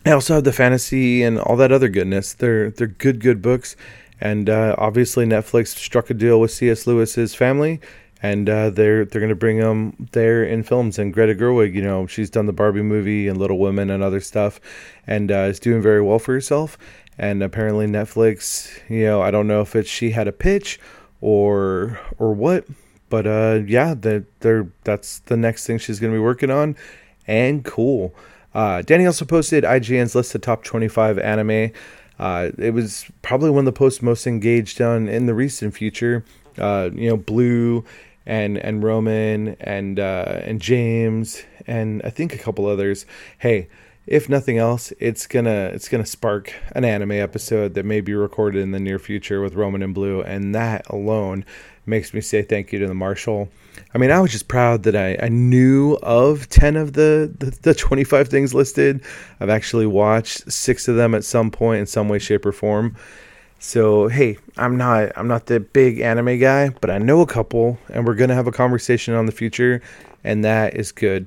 I 0.06 0.12
also 0.12 0.34
have 0.34 0.44
the 0.44 0.52
fantasy 0.52 1.24
and 1.24 1.40
all 1.40 1.56
that 1.56 1.72
other 1.72 1.88
goodness. 1.88 2.32
They're 2.32 2.70
they're 2.70 2.86
good 2.86 3.18
good 3.18 3.42
books, 3.42 3.74
and 4.20 4.48
uh, 4.48 4.76
obviously 4.78 5.26
Netflix 5.26 5.76
struck 5.76 6.10
a 6.10 6.14
deal 6.14 6.40
with 6.40 6.52
C.S. 6.52 6.86
Lewis's 6.86 7.34
family, 7.34 7.80
and 8.22 8.48
uh, 8.48 8.70
they're 8.70 9.04
they're 9.04 9.20
going 9.20 9.28
to 9.28 9.34
bring 9.34 9.58
them 9.58 10.08
there 10.12 10.44
in 10.44 10.62
films. 10.62 10.98
And 10.98 11.12
Greta 11.12 11.34
Gerwig, 11.34 11.74
you 11.74 11.82
know, 11.82 12.06
she's 12.06 12.30
done 12.30 12.46
the 12.46 12.52
Barbie 12.52 12.82
movie 12.82 13.28
and 13.28 13.38
Little 13.38 13.58
Women 13.58 13.90
and 13.90 14.02
other 14.02 14.20
stuff, 14.20 14.60
and 15.06 15.30
uh, 15.30 15.48
is 15.50 15.60
doing 15.60 15.82
very 15.82 16.02
well 16.02 16.18
for 16.18 16.32
herself. 16.32 16.78
And 17.18 17.42
apparently 17.42 17.86
Netflix, 17.86 18.78
you 18.88 19.04
know, 19.04 19.22
I 19.22 19.30
don't 19.30 19.46
know 19.46 19.60
if 19.62 19.74
it's 19.74 19.88
she 19.88 20.10
had 20.10 20.28
a 20.28 20.32
pitch 20.32 20.78
or 21.20 21.98
or 22.18 22.34
what, 22.34 22.66
but 23.08 23.26
uh, 23.26 23.60
yeah, 23.66 23.94
that 23.94 24.24
they're 24.40 24.68
that's 24.84 25.20
the 25.20 25.36
next 25.36 25.66
thing 25.66 25.78
she's 25.78 26.00
going 26.00 26.12
to 26.12 26.16
be 26.16 26.22
working 26.22 26.50
on, 26.50 26.76
and 27.26 27.64
cool. 27.64 28.14
Uh, 28.54 28.80
Danny 28.80 29.04
also 29.04 29.26
posted 29.26 29.64
IGN's 29.64 30.14
list 30.14 30.34
of 30.34 30.40
top 30.40 30.64
25 30.64 31.18
anime. 31.18 31.72
Uh, 32.18 32.50
it 32.56 32.72
was 32.72 33.04
probably 33.20 33.50
one 33.50 33.60
of 33.60 33.64
the 33.66 33.78
posts 33.78 34.00
most 34.00 34.26
engaged 34.26 34.80
on 34.80 35.08
in 35.08 35.26
the 35.26 35.34
recent 35.34 35.74
future. 35.74 36.24
Uh, 36.58 36.90
you 36.94 37.08
know, 37.08 37.16
Blue 37.16 37.84
and 38.26 38.58
and 38.58 38.82
Roman 38.82 39.56
and 39.60 40.00
uh, 40.00 40.40
and 40.44 40.60
James 40.60 41.44
and 41.66 42.02
I 42.04 42.10
think 42.10 42.34
a 42.34 42.38
couple 42.38 42.66
others. 42.66 43.06
Hey, 43.38 43.68
if 44.06 44.28
nothing 44.28 44.58
else, 44.58 44.92
it's 44.98 45.26
gonna 45.26 45.70
it's 45.72 45.88
gonna 45.88 46.06
spark 46.06 46.54
an 46.72 46.84
anime 46.84 47.12
episode 47.12 47.74
that 47.74 47.84
may 47.84 48.00
be 48.00 48.14
recorded 48.14 48.62
in 48.62 48.70
the 48.70 48.80
near 48.80 48.98
future 48.98 49.40
with 49.40 49.54
Roman 49.54 49.82
and 49.82 49.94
Blue, 49.94 50.22
and 50.22 50.54
that 50.54 50.88
alone 50.88 51.44
makes 51.86 52.12
me 52.12 52.20
say 52.20 52.42
thank 52.42 52.72
you 52.72 52.78
to 52.80 52.86
the 52.86 52.94
Marshal. 52.94 53.48
I 53.94 53.98
mean, 53.98 54.10
I 54.10 54.20
was 54.20 54.32
just 54.32 54.48
proud 54.48 54.84
that 54.84 54.96
I, 54.96 55.16
I 55.22 55.28
knew 55.28 55.94
of 56.02 56.48
10 56.48 56.76
of 56.76 56.94
the, 56.94 57.32
the, 57.38 57.50
the 57.62 57.74
25 57.74 58.28
things 58.28 58.54
listed. 58.54 59.02
I've 59.38 59.50
actually 59.50 59.86
watched 59.86 60.50
six 60.50 60.88
of 60.88 60.96
them 60.96 61.14
at 61.14 61.24
some 61.24 61.50
point 61.50 61.80
in 61.80 61.86
some 61.86 62.08
way, 62.08 62.18
shape, 62.18 62.46
or 62.46 62.52
form. 62.52 62.96
So 63.58 64.08
hey, 64.08 64.36
I'm 64.56 64.76
not 64.76 65.12
I'm 65.16 65.28
not 65.28 65.46
the 65.46 65.60
big 65.60 66.00
anime 66.00 66.38
guy, 66.38 66.68
but 66.68 66.90
I 66.90 66.98
know 66.98 67.20
a 67.20 67.26
couple, 67.26 67.78
and 67.88 68.06
we're 68.06 68.14
gonna 68.14 68.34
have 68.34 68.46
a 68.46 68.52
conversation 68.52 69.14
on 69.14 69.26
the 69.26 69.32
future, 69.32 69.80
and 70.22 70.44
that 70.44 70.74
is 70.74 70.92
good. 70.92 71.26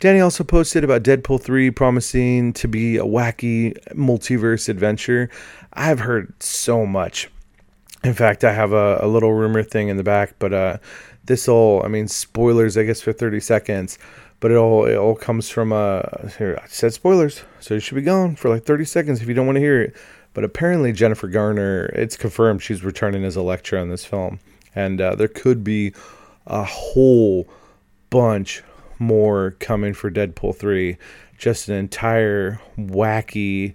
Danny 0.00 0.20
also 0.20 0.44
posted 0.44 0.84
about 0.84 1.02
Deadpool 1.02 1.40
3 1.40 1.70
promising 1.70 2.52
to 2.54 2.68
be 2.68 2.96
a 2.96 3.04
wacky 3.04 3.76
multiverse 3.94 4.68
adventure. 4.68 5.30
I've 5.72 6.00
heard 6.00 6.32
so 6.42 6.84
much. 6.84 7.30
In 8.04 8.14
fact, 8.14 8.44
I 8.44 8.52
have 8.52 8.72
a, 8.72 8.98
a 9.00 9.08
little 9.08 9.32
rumor 9.32 9.62
thing 9.62 9.88
in 9.88 9.96
the 9.96 10.04
back, 10.04 10.34
but 10.38 10.52
uh, 10.52 10.78
this 11.24 11.48
all 11.48 11.84
I 11.84 11.88
mean 11.88 12.08
spoilers, 12.08 12.76
I 12.76 12.82
guess 12.82 13.00
for 13.00 13.12
30 13.12 13.38
seconds. 13.40 13.98
But 14.40 14.52
it 14.52 14.56
all 14.56 14.84
it 14.84 14.96
all 14.96 15.16
comes 15.16 15.48
from 15.48 15.72
uh 15.72 16.02
here 16.38 16.58
I 16.62 16.66
said 16.68 16.92
spoilers, 16.92 17.42
so 17.60 17.74
you 17.74 17.80
should 17.80 17.96
be 17.96 18.02
gone 18.02 18.36
for 18.36 18.48
like 18.48 18.64
30 18.64 18.84
seconds 18.84 19.20
if 19.20 19.28
you 19.28 19.34
don't 19.34 19.46
want 19.46 19.56
to 19.56 19.60
hear 19.60 19.82
it. 19.82 19.96
But 20.34 20.44
apparently, 20.44 20.92
Jennifer 20.92 21.28
Garner, 21.28 21.86
it's 21.86 22.16
confirmed 22.16 22.62
she's 22.62 22.84
returning 22.84 23.24
as 23.24 23.36
Elektra 23.36 23.82
in 23.82 23.88
this 23.88 24.04
film. 24.04 24.40
And 24.74 25.00
uh, 25.00 25.14
there 25.14 25.28
could 25.28 25.64
be 25.64 25.92
a 26.46 26.64
whole 26.64 27.48
bunch 28.10 28.62
more 28.98 29.52
coming 29.60 29.94
for 29.94 30.10
Deadpool 30.10 30.56
3. 30.56 30.96
Just 31.36 31.68
an 31.68 31.76
entire 31.76 32.60
wacky, 32.76 33.74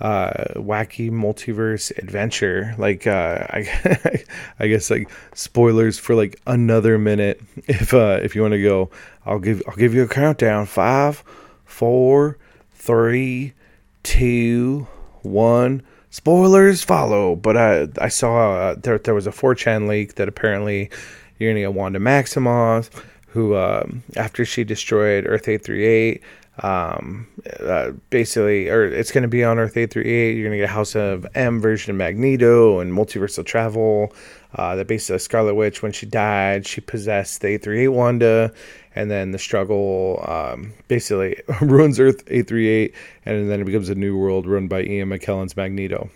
uh, 0.00 0.54
wacky 0.56 1.10
multiverse 1.10 1.96
adventure. 1.98 2.74
Like, 2.78 3.06
uh, 3.06 3.46
I, 3.50 4.24
I 4.58 4.68
guess 4.68 4.90
like 4.90 5.10
spoilers 5.34 5.98
for 5.98 6.14
like 6.14 6.40
another 6.46 6.98
minute. 6.98 7.40
If 7.66 7.92
uh, 7.94 8.20
if 8.22 8.34
you 8.34 8.42
want 8.42 8.52
to 8.52 8.62
go, 8.62 8.90
I'll 9.26 9.40
give 9.40 9.62
I'll 9.66 9.76
give 9.76 9.94
you 9.94 10.02
a 10.02 10.08
countdown. 10.08 10.66
Five, 10.66 11.24
four, 11.64 12.38
three, 12.72 13.54
two, 14.02 14.86
one 15.22 15.82
spoilers 16.10 16.82
follow. 16.82 17.36
But 17.36 17.56
I 17.56 17.88
I 17.98 18.08
saw 18.08 18.52
uh, 18.52 18.74
there 18.76 18.98
there 18.98 19.14
was 19.14 19.26
a 19.26 19.32
4chan 19.32 19.88
leak 19.88 20.16
that 20.16 20.28
apparently 20.28 20.90
you're 21.38 21.50
gonna 21.50 21.60
get 21.60 21.74
Wanda 21.74 21.98
Maximoff, 21.98 22.90
who 23.28 23.56
um, 23.56 24.02
after 24.16 24.44
she 24.44 24.64
destroyed 24.64 25.24
Earth 25.26 25.48
838. 25.48 26.22
Um, 26.62 27.26
uh, 27.60 27.92
basically, 28.10 28.68
or 28.68 28.84
it's 28.84 29.12
going 29.12 29.22
to 29.22 29.28
be 29.28 29.42
on 29.42 29.58
Earth 29.58 29.78
838. 29.78 30.36
You're 30.36 30.46
going 30.46 30.58
to 30.58 30.58
get 30.58 30.68
a 30.68 30.72
House 30.72 30.94
of 30.94 31.26
M 31.34 31.58
version 31.58 31.92
of 31.92 31.96
Magneto 31.96 32.80
and 32.80 32.92
multiversal 32.92 33.46
travel. 33.46 34.12
Uh, 34.54 34.76
that 34.76 34.86
basically 34.86 35.20
Scarlet 35.20 35.54
Witch, 35.54 35.82
when 35.82 35.92
she 35.92 36.04
died, 36.04 36.66
she 36.66 36.82
possessed 36.82 37.40
the 37.40 37.46
838 37.48 37.88
Wanda, 37.88 38.52
and 38.94 39.10
then 39.10 39.32
the 39.32 39.38
struggle 39.38 40.24
um, 40.26 40.72
basically 40.88 41.40
ruins 41.60 42.00
Earth 42.00 42.22
838, 42.26 42.94
and 43.24 43.50
then 43.50 43.60
it 43.60 43.64
becomes 43.64 43.88
a 43.88 43.94
new 43.94 44.16
world 44.16 44.46
run 44.46 44.68
by 44.68 44.82
Ian 44.82 45.10
McKellen's 45.10 45.56
Magneto. 45.56 46.10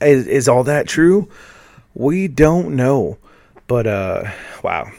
Is, 0.00 0.26
is 0.26 0.48
all 0.48 0.64
that 0.64 0.88
true? 0.88 1.28
We 1.94 2.26
don't 2.28 2.74
know, 2.74 3.18
but 3.66 3.86
uh, 3.86 4.30
wow, 4.62 4.90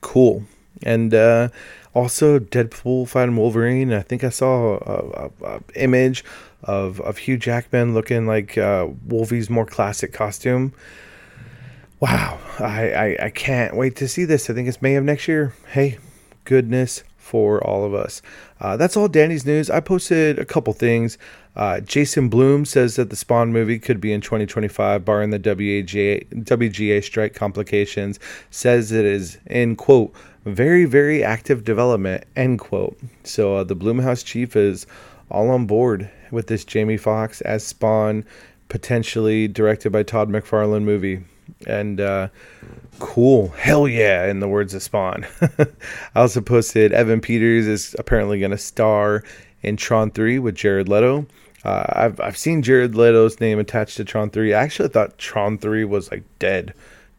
cool. 0.00 0.44
And 0.82 1.12
uh, 1.12 1.48
also, 1.94 2.38
Deadpool 2.38 3.08
fighting 3.08 3.36
Wolverine. 3.36 3.92
I 3.92 4.02
think 4.02 4.24
I 4.24 4.28
saw 4.30 4.78
a, 4.78 5.30
a, 5.44 5.54
a 5.56 5.60
image 5.74 6.24
of 6.62 7.00
of 7.00 7.18
Hugh 7.18 7.36
Jackman 7.36 7.94
looking 7.94 8.26
like 8.26 8.56
uh, 8.56 8.88
more 9.08 9.66
classic 9.66 10.12
costume. 10.12 10.72
Wow, 12.00 12.38
I, 12.60 12.92
I, 12.92 13.16
I 13.24 13.30
can't 13.30 13.74
wait 13.74 13.96
to 13.96 14.06
see 14.06 14.24
this. 14.24 14.48
I 14.48 14.54
think 14.54 14.68
it's 14.68 14.80
May 14.80 14.94
of 14.94 15.02
next 15.02 15.26
year. 15.26 15.52
Hey, 15.72 15.98
goodness 16.48 17.04
for 17.18 17.62
all 17.62 17.84
of 17.84 17.92
us. 17.92 18.22
Uh, 18.58 18.74
that's 18.78 18.96
all 18.96 19.06
Danny's 19.06 19.44
news. 19.44 19.68
I 19.68 19.80
posted 19.80 20.38
a 20.38 20.46
couple 20.46 20.72
things. 20.72 21.18
Uh, 21.54 21.80
Jason 21.80 22.30
Blum 22.30 22.64
says 22.64 22.96
that 22.96 23.10
the 23.10 23.16
Spawn 23.16 23.52
movie 23.52 23.78
could 23.78 24.00
be 24.00 24.14
in 24.14 24.22
2025, 24.22 25.04
barring 25.04 25.28
the 25.28 25.38
WGA, 25.38 26.26
WGA 26.44 27.04
strike 27.04 27.34
complications. 27.34 28.18
Says 28.50 28.92
it 28.92 29.04
is 29.04 29.36
in 29.46 29.76
quote 29.76 30.14
very 30.46 30.86
very 30.86 31.22
active 31.22 31.64
development 31.64 32.24
end 32.34 32.60
quote. 32.60 32.98
So 33.24 33.56
uh, 33.56 33.64
the 33.64 33.76
Blumhouse 33.76 34.24
chief 34.24 34.56
is 34.56 34.86
all 35.30 35.50
on 35.50 35.66
board 35.66 36.10
with 36.30 36.46
this 36.46 36.64
Jamie 36.64 36.96
Foxx 36.96 37.42
as 37.42 37.62
Spawn, 37.62 38.24
potentially 38.70 39.48
directed 39.48 39.90
by 39.90 40.02
Todd 40.02 40.30
McFarlane 40.30 40.84
movie 40.84 41.24
and 41.66 42.00
uh, 42.00 42.28
cool, 42.98 43.48
hell 43.48 43.88
yeah, 43.88 44.26
in 44.26 44.40
the 44.40 44.48
words 44.48 44.74
of 44.74 44.82
Spawn. 44.82 45.26
I 45.58 45.66
also 46.20 46.40
posted 46.40 46.92
Evan 46.92 47.20
Peters 47.20 47.66
is 47.66 47.96
apparently 47.98 48.38
going 48.40 48.50
to 48.50 48.58
star 48.58 49.24
in 49.62 49.76
Tron 49.76 50.10
3 50.10 50.38
with 50.38 50.54
Jared 50.54 50.88
Leto. 50.88 51.26
Uh, 51.64 51.84
I've 51.88 52.20
I've 52.20 52.36
seen 52.36 52.62
Jared 52.62 52.94
Leto's 52.94 53.40
name 53.40 53.58
attached 53.58 53.96
to 53.96 54.04
Tron 54.04 54.30
3. 54.30 54.54
I 54.54 54.62
actually 54.62 54.88
thought 54.88 55.18
Tron 55.18 55.58
3 55.58 55.84
was 55.84 56.10
like 56.10 56.22
dead, 56.38 56.74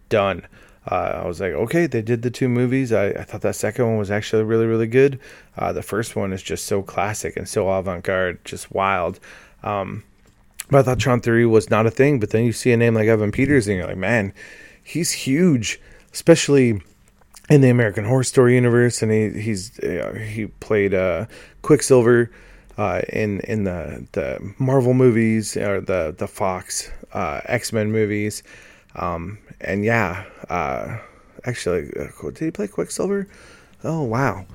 done. 0.10 0.48
Uh, 0.90 1.22
I 1.24 1.28
was 1.28 1.40
like, 1.40 1.52
okay, 1.52 1.88
they 1.88 2.02
did 2.02 2.22
the 2.22 2.32
two 2.32 2.50
movies. 2.50 2.92
I, 2.92 3.10
I 3.10 3.24
thought 3.24 3.42
that 3.42 3.56
second 3.56 3.86
one 3.86 3.98
was 3.98 4.10
actually 4.10 4.44
really, 4.44 4.66
really 4.66 4.88
good. 4.88 5.20
Uh, 5.58 5.74
the 5.74 5.84
first 5.84 6.16
one 6.16 6.34
is 6.34 6.42
just 6.42 6.66
so 6.66 6.82
classic 6.82 7.38
and 7.38 7.48
so 7.48 7.70
avant 7.70 8.04
garde, 8.04 8.44
just 8.46 8.72
wild. 8.72 9.20
Um, 9.62 10.04
but 10.72 10.80
I 10.80 10.84
thought 10.84 11.00
Tron 11.00 11.22
3 11.22 11.46
was 11.46 11.70
not 11.70 11.86
a 11.86 11.92
thing. 11.92 12.20
But 12.20 12.32
then 12.32 12.46
you 12.46 12.54
see 12.54 12.72
a 12.72 12.78
name 12.78 12.96
like 12.96 13.08
Evan 13.08 13.32
Peters, 13.32 13.68
and 13.68 13.78
you're 13.78 13.88
like, 13.88 13.98
man, 13.98 14.34
he's 14.84 15.12
huge, 15.12 15.80
especially 16.14 16.82
in 17.50 17.62
the 17.62 17.70
American 17.70 18.06
Horror 18.06 18.24
Story 18.24 18.56
universe. 18.56 19.02
And 19.02 19.12
he 19.12 19.30
he's 19.42 19.80
uh, 19.80 20.14
he 20.14 20.48
played 20.48 20.94
uh, 20.94 21.26
Quicksilver 21.62 22.32
uh, 22.78 23.02
in 23.10 23.40
in 23.42 23.64
the 23.64 24.08
the 24.14 24.54
Marvel 24.58 24.94
movies 24.94 25.58
or 25.58 25.82
the 25.82 26.16
the 26.18 26.28
Fox 26.28 26.92
uh, 27.14 27.42
X 27.46 27.74
Men 27.74 27.92
movies. 27.92 28.44
Um, 28.96 29.38
and 29.62 29.86
yeah, 29.86 30.26
uh, 30.50 30.98
actually, 31.46 31.92
uh, 32.00 32.30
did 32.32 32.40
he 32.40 32.52
play 32.52 32.68
Quicksilver? 32.68 33.28
Oh 33.84 34.04
wow. 34.04 34.46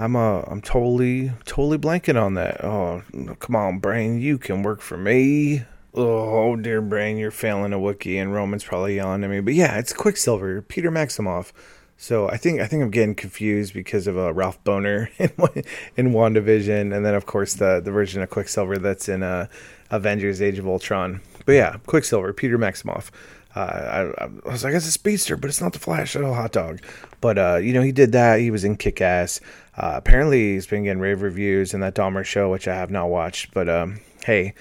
I'm 0.00 0.16
uh 0.16 0.40
I'm 0.46 0.62
totally 0.62 1.30
totally 1.44 1.76
blanking 1.76 2.20
on 2.20 2.32
that. 2.34 2.64
Oh, 2.64 3.02
come 3.38 3.54
on, 3.54 3.80
brain, 3.80 4.18
you 4.18 4.38
can 4.38 4.62
work 4.62 4.80
for 4.80 4.96
me. 4.96 5.64
Oh 5.92 6.54
dear 6.54 6.80
brain, 6.80 7.16
you're 7.16 7.32
failing 7.32 7.72
a 7.72 7.78
Wookiee, 7.78 8.20
and 8.20 8.32
Roman's 8.32 8.62
probably 8.62 8.96
yelling 8.96 9.24
at 9.24 9.30
me. 9.30 9.40
But 9.40 9.54
yeah, 9.54 9.78
it's 9.78 9.92
Quicksilver, 9.92 10.62
Peter 10.62 10.90
Maximoff. 10.90 11.52
So 11.96 12.30
I 12.30 12.36
think 12.36 12.60
I 12.60 12.66
think 12.66 12.82
I'm 12.82 12.90
getting 12.90 13.14
confused 13.14 13.74
because 13.74 14.06
of 14.06 14.16
uh, 14.16 14.32
Ralph 14.32 14.62
Bohner 14.62 15.08
in 15.18 15.64
in 15.96 16.14
WandaVision, 16.14 16.94
and 16.94 17.04
then 17.04 17.14
of 17.14 17.26
course 17.26 17.54
the 17.54 17.80
the 17.84 17.90
version 17.90 18.22
of 18.22 18.30
Quicksilver 18.30 18.78
that's 18.78 19.08
in 19.08 19.22
uh, 19.24 19.48
Avengers: 19.90 20.40
Age 20.40 20.58
of 20.58 20.66
Ultron. 20.66 21.20
But 21.44 21.52
yeah, 21.52 21.76
Quicksilver, 21.86 22.32
Peter 22.32 22.56
Maximoff. 22.56 23.10
Uh, 23.56 24.12
I, 24.16 24.24
I, 24.24 24.50
was 24.50 24.62
like, 24.62 24.74
it's 24.74 24.86
a 24.86 24.92
speedster, 24.92 25.36
but 25.36 25.50
it's 25.50 25.60
not 25.60 25.72
the 25.72 25.80
Flash. 25.80 26.14
Oh, 26.14 26.32
hot 26.32 26.52
dog. 26.52 26.80
But 27.20 27.36
uh, 27.36 27.56
you 27.56 27.72
know, 27.72 27.82
he 27.82 27.90
did 27.90 28.12
that. 28.12 28.38
He 28.38 28.52
was 28.52 28.62
in 28.62 28.76
Kick 28.76 29.00
Ass. 29.00 29.40
Uh, 29.76 29.94
apparently, 29.96 30.54
he's 30.54 30.68
been 30.68 30.84
getting 30.84 31.00
rave 31.00 31.20
reviews 31.20 31.74
in 31.74 31.80
that 31.80 31.96
Dahmer 31.96 32.24
show, 32.24 32.48
which 32.48 32.68
I 32.68 32.76
have 32.76 32.92
not 32.92 33.08
watched. 33.08 33.52
But 33.52 33.68
um, 33.68 34.00
hey, 34.24 34.54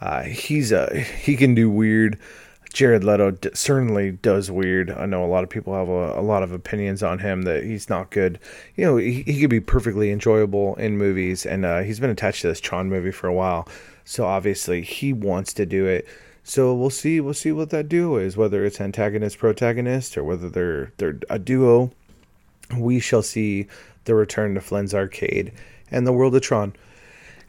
uh, 0.00 0.22
he's 0.22 0.72
a 0.72 0.98
he 0.98 1.36
can 1.36 1.54
do 1.54 1.70
weird. 1.70 2.18
Jared 2.72 3.04
Leto 3.04 3.30
d- 3.30 3.50
certainly 3.54 4.12
does 4.12 4.50
weird. 4.50 4.90
I 4.90 5.06
know 5.06 5.24
a 5.24 5.26
lot 5.26 5.44
of 5.44 5.48
people 5.48 5.74
have 5.74 5.88
a, 5.88 6.20
a, 6.20 6.20
lot 6.20 6.42
of 6.42 6.52
opinions 6.52 7.02
on 7.02 7.20
him 7.20 7.42
that 7.42 7.64
he's 7.64 7.88
not 7.88 8.10
good. 8.10 8.38
You 8.74 8.84
know, 8.84 8.96
he, 8.98 9.22
he 9.22 9.40
could 9.40 9.48
be 9.48 9.60
perfectly 9.60 10.10
enjoyable 10.10 10.74
in 10.74 10.98
movies, 10.98 11.46
and 11.46 11.64
uh, 11.64 11.80
he's 11.80 12.00
been 12.00 12.10
attached 12.10 12.42
to 12.42 12.48
this 12.48 12.60
Tron 12.60 12.90
movie 12.90 13.12
for 13.12 13.28
a 13.28 13.32
while. 13.32 13.66
So 14.04 14.26
obviously, 14.26 14.82
he 14.82 15.14
wants 15.14 15.54
to 15.54 15.64
do 15.64 15.86
it. 15.86 16.06
So 16.44 16.74
we'll 16.74 16.90
see. 16.90 17.18
We'll 17.18 17.32
see 17.32 17.50
what 17.50 17.70
that 17.70 17.88
duo 17.88 18.18
is. 18.18 18.36
Whether 18.36 18.64
it's 18.66 18.80
antagonist 18.80 19.38
protagonist 19.38 20.18
or 20.18 20.24
whether 20.24 20.50
they're 20.50 20.92
they're 20.98 21.18
a 21.30 21.38
duo. 21.38 21.92
We 22.76 23.00
shall 23.00 23.22
see 23.22 23.68
the 24.04 24.14
return 24.14 24.54
to 24.54 24.60
Flynn's 24.60 24.94
Arcade 24.94 25.52
and 25.90 26.06
the 26.06 26.12
World 26.12 26.34
of 26.34 26.42
Tron. 26.42 26.74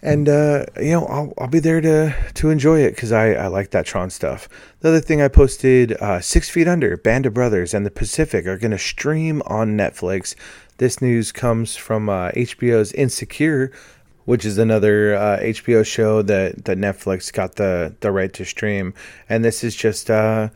And 0.02 0.30
uh, 0.30 0.66
you 0.78 0.92
know, 0.92 1.06
I'll, 1.06 1.34
I'll 1.38 1.48
be 1.48 1.60
there 1.60 1.82
to 1.82 2.16
to 2.36 2.50
enjoy 2.50 2.82
it 2.82 2.92
because 2.92 3.12
I, 3.12 3.32
I 3.34 3.48
like 3.48 3.72
that 3.72 3.86
Tron 3.86 4.10
stuff. 4.10 4.48
The 4.82 4.90
other 4.90 5.00
thing 5.00 5.22
I 5.22 5.28
posted: 5.28 5.94
uh, 5.94 6.22
Six 6.22 6.50
Feet 6.50 6.68
Under, 6.68 6.98
Band 6.98 7.26
of 7.26 7.34
Brothers, 7.34 7.74
and 7.74 7.86
The 7.86 7.92
Pacific 7.92 8.46
are 8.46 8.58
going 8.58 8.72
to 8.72 8.78
stream 8.78 9.42
on 9.48 9.76
Netflix. 9.76 10.36
This 10.78 11.02
news 11.02 11.32
comes 11.32 11.76
from 11.76 12.10
uh, 12.10 12.30
HBO's 12.32 12.92
Insecure, 12.92 13.72
which 14.26 14.46
is 14.46 14.60
another 14.60 15.16
uh, 15.16 15.40
HBO 15.40 15.84
show 15.84 16.22
that 16.22 16.66
that 16.66 16.78
Netflix 16.78 17.34
got 17.34 17.56
the 17.56 17.96
the 18.02 18.12
right 18.12 18.32
to 18.34 18.46
stream. 18.46 18.94
And 19.28 19.44
this 19.44 19.64
is 19.64 19.76
just 19.76 20.12
uh, 20.12 20.50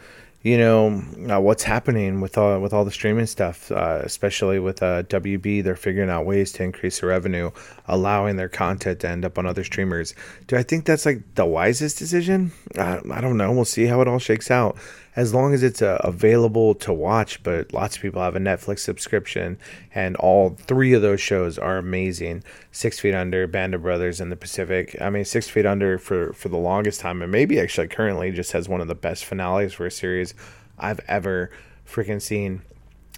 you 0.43 0.57
know 0.57 1.03
uh, 1.29 1.39
what's 1.39 1.63
happening 1.63 2.19
with 2.19 2.37
all 2.37 2.59
with 2.59 2.73
all 2.73 2.83
the 2.83 2.91
streaming 2.91 3.27
stuff, 3.27 3.71
uh, 3.71 4.01
especially 4.03 4.59
with 4.59 4.81
uh, 4.81 5.03
WB. 5.03 5.63
They're 5.63 5.75
figuring 5.75 6.09
out 6.09 6.25
ways 6.25 6.51
to 6.53 6.63
increase 6.63 6.99
their 6.99 7.09
revenue, 7.09 7.51
allowing 7.87 8.37
their 8.37 8.49
content 8.49 9.01
to 9.01 9.09
end 9.09 9.23
up 9.23 9.37
on 9.37 9.45
other 9.45 9.63
streamers. 9.63 10.15
Do 10.47 10.57
I 10.57 10.63
think 10.63 10.85
that's 10.85 11.05
like 11.05 11.35
the 11.35 11.45
wisest 11.45 11.99
decision? 11.99 12.51
I 12.77 13.21
don't 13.21 13.37
know. 13.37 13.51
We'll 13.51 13.65
see 13.65 13.85
how 13.85 14.01
it 14.01 14.07
all 14.07 14.19
shakes 14.19 14.49
out. 14.49 14.77
As 15.13 15.33
long 15.33 15.53
as 15.53 15.61
it's 15.61 15.81
uh, 15.81 15.99
available 16.03 16.73
to 16.75 16.93
watch, 16.93 17.43
but 17.43 17.73
lots 17.73 17.97
of 17.97 18.01
people 18.01 18.21
have 18.21 18.35
a 18.35 18.39
Netflix 18.39 18.79
subscription, 18.79 19.57
and 19.93 20.15
all 20.15 20.51
three 20.51 20.93
of 20.93 21.01
those 21.01 21.19
shows 21.19 21.57
are 21.57 21.77
amazing. 21.77 22.43
Six 22.71 22.99
Feet 22.99 23.13
Under, 23.13 23.45
Band 23.45 23.73
of 23.73 23.81
Brothers, 23.81 24.21
and 24.21 24.31
The 24.31 24.37
Pacific. 24.37 24.95
I 25.01 25.09
mean, 25.09 25.25
Six 25.25 25.49
Feet 25.49 25.65
Under 25.65 25.97
for 25.97 26.31
for 26.31 26.47
the 26.47 26.57
longest 26.57 27.01
time, 27.01 27.21
and 27.21 27.31
maybe 27.31 27.59
actually 27.59 27.89
currently 27.89 28.31
just 28.31 28.53
has 28.53 28.69
one 28.69 28.79
of 28.79 28.87
the 28.87 28.95
best 28.95 29.25
finales 29.25 29.73
for 29.73 29.85
a 29.85 29.91
series 29.91 30.33
I've 30.79 31.01
ever 31.09 31.51
freaking 31.85 32.21
seen. 32.21 32.61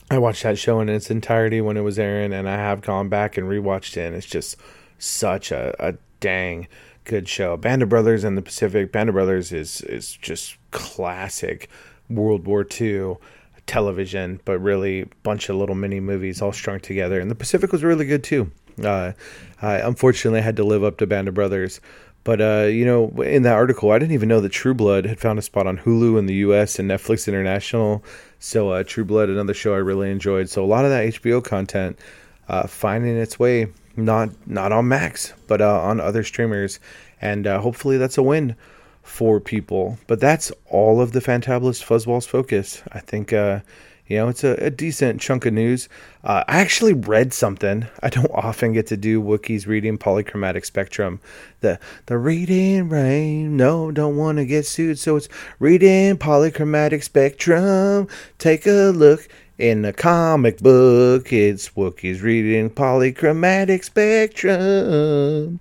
I 0.10 0.18
watched 0.18 0.44
that 0.44 0.58
show 0.58 0.80
in 0.80 0.90
its 0.90 1.12
entirety 1.12 1.62
when 1.62 1.78
it 1.78 1.82
was 1.82 2.00
airing, 2.00 2.34
and 2.34 2.50
I 2.50 2.56
have 2.56 2.82
gone 2.82 3.08
back 3.08 3.38
and 3.38 3.48
rewatched 3.48 3.98
it, 3.98 4.08
and 4.08 4.16
it's 4.16 4.26
just 4.26 4.58
such 4.98 5.52
a, 5.52 5.76
a 5.80 5.94
dang 6.20 6.68
good 7.04 7.28
show. 7.28 7.58
Band 7.58 7.82
of 7.82 7.90
Brothers 7.90 8.24
and 8.24 8.38
the 8.38 8.42
Pacific. 8.42 8.92
Band 8.92 9.10
of 9.10 9.14
Brothers 9.14 9.52
is 9.52 9.82
is 9.82 10.14
just 10.14 10.58
classic 10.72 11.70
World 12.10 12.46
War 12.46 12.66
II 12.80 13.18
television, 13.66 14.40
but 14.46 14.60
really 14.60 15.10
bunch 15.24 15.50
of 15.50 15.56
little 15.56 15.76
mini 15.76 16.00
movies 16.00 16.42
all 16.42 16.52
strung 16.52 16.80
together. 16.80 17.20
And 17.20 17.32
the 17.32 17.36
Pacific 17.36 17.72
was 17.72 17.84
really 17.84 18.06
good 18.06 18.24
too. 18.24 18.52
Uh, 18.84 19.14
I 19.62 19.76
unfortunately 19.76 20.42
had 20.42 20.58
to 20.58 20.64
live 20.64 20.84
up 20.84 20.98
to 20.98 21.08
Band 21.08 21.28
of 21.28 21.34
Brothers. 21.34 21.80
But 22.24 22.42
uh, 22.42 22.68
you 22.68 22.86
know, 22.86 23.10
in 23.22 23.44
that 23.44 23.54
article, 23.54 23.92
I 23.92 24.00
didn't 24.00 24.14
even 24.14 24.30
know 24.30 24.40
that 24.40 24.50
True 24.50 24.74
Blood 24.74 25.06
had 25.06 25.20
found 25.20 25.40
a 25.40 25.42
spot 25.42 25.68
on 25.68 25.78
Hulu 25.78 26.18
in 26.18 26.26
the 26.26 26.36
U.S. 26.36 26.80
and 26.80 26.90
Netflix 26.90 27.28
International. 27.28 28.04
So 28.40 28.70
uh, 28.70 28.84
True 28.84 29.04
Blood, 29.04 29.30
another 29.30 29.54
show 29.54 29.74
I 29.74 29.78
really 29.78 30.10
enjoyed. 30.10 30.50
So 30.50 30.64
a 30.64 30.68
lot 30.68 30.86
of 30.86 30.92
that 30.92 31.06
HBO 31.06 31.44
content 31.44 32.00
uh, 32.48 32.68
finding 32.68 33.18
its 33.18 33.38
way 33.38 33.68
not 33.96 34.30
not 34.48 34.72
on 34.72 34.88
Max, 34.88 35.34
but 35.48 35.62
uh, 35.62 35.82
on 35.82 36.00
other 36.00 36.24
streamers, 36.24 36.80
and 37.22 37.46
uh, 37.48 37.60
hopefully 37.60 37.98
that's 37.98 38.18
a 38.18 38.24
win 38.24 38.56
for 39.02 39.40
people. 39.40 39.98
But 40.08 40.20
that's 40.20 40.52
all 40.70 41.02
of 41.02 41.12
the 41.12 41.20
Fantabulous 41.20 41.84
Fuzzballs 41.84 42.28
focus. 42.28 42.82
I 42.92 43.00
think 43.00 43.34
uh, 43.34 43.60
you 44.08 44.18
know 44.18 44.30
it's 44.30 44.44
a, 44.44 44.54
a, 44.54 44.70
decent 44.70 45.22
chunk 45.22 45.46
of 45.46 45.54
news. 45.54 45.90
Uh, 46.24 46.44
I 46.48 46.60
actually 46.60 46.94
read 46.94 47.34
something. 47.34 47.86
I 48.02 48.10
don't 48.10 48.32
often 48.34 48.74
get 48.74 48.88
to 48.88 48.98
do 48.98 49.22
Wookiees 49.22 49.68
reading 49.68 49.98
polychromatic 49.98 50.66
spectrum. 50.66 51.20
The 51.60 51.80
the 52.08 52.18
reading 52.18 52.90
rain. 52.90 53.58
No, 53.58 53.92
don't 53.92 54.18
want 54.18 54.38
to 54.40 54.46
get 54.46 54.66
sued. 54.66 54.98
So 54.98 55.18
it's 55.18 55.30
reading 55.60 56.18
polychromatic 56.18 57.04
spectrum. 57.04 58.08
Take 58.40 58.66
a 58.66 58.92
look. 58.92 59.28
In 59.60 59.84
the 59.84 59.94
comic 59.94 60.58
book, 60.58 61.32
it's 61.32 61.70
Wookiees 61.70 62.24
reading 62.24 62.72
polychromatic 62.72 63.84
spectrum. 63.84 65.60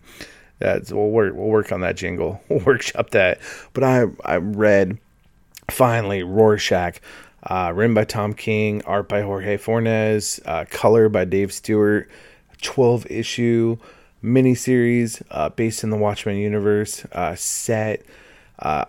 That's 0.58 0.90
we'll 0.90 1.10
work 1.10 1.34
we'll 1.34 1.48
work 1.48 1.72
on 1.72 1.82
that 1.82 1.96
jingle. 1.96 2.40
We'll 2.48 2.60
workshop 2.60 3.10
that. 3.10 3.38
But 3.74 3.84
I 3.84 4.04
I 4.24 4.36
read 4.36 4.96
finally 5.70 6.22
Rorschach, 6.22 7.00
uh, 7.42 7.72
written 7.74 7.92
by 7.92 8.04
Tom 8.04 8.32
King, 8.32 8.82
art 8.86 9.10
by 9.10 9.20
Jorge 9.20 9.58
Fornes, 9.58 10.40
uh, 10.46 10.64
color 10.70 11.10
by 11.10 11.26
Dave 11.26 11.52
Stewart, 11.52 12.08
twelve 12.62 13.06
issue 13.10 13.76
miniseries 14.24 15.20
uh, 15.30 15.50
based 15.50 15.84
in 15.84 15.90
the 15.90 15.98
Watchmen 15.98 16.36
universe, 16.36 17.04
uh, 17.12 17.34
set 17.34 18.06
uh, 18.60 18.86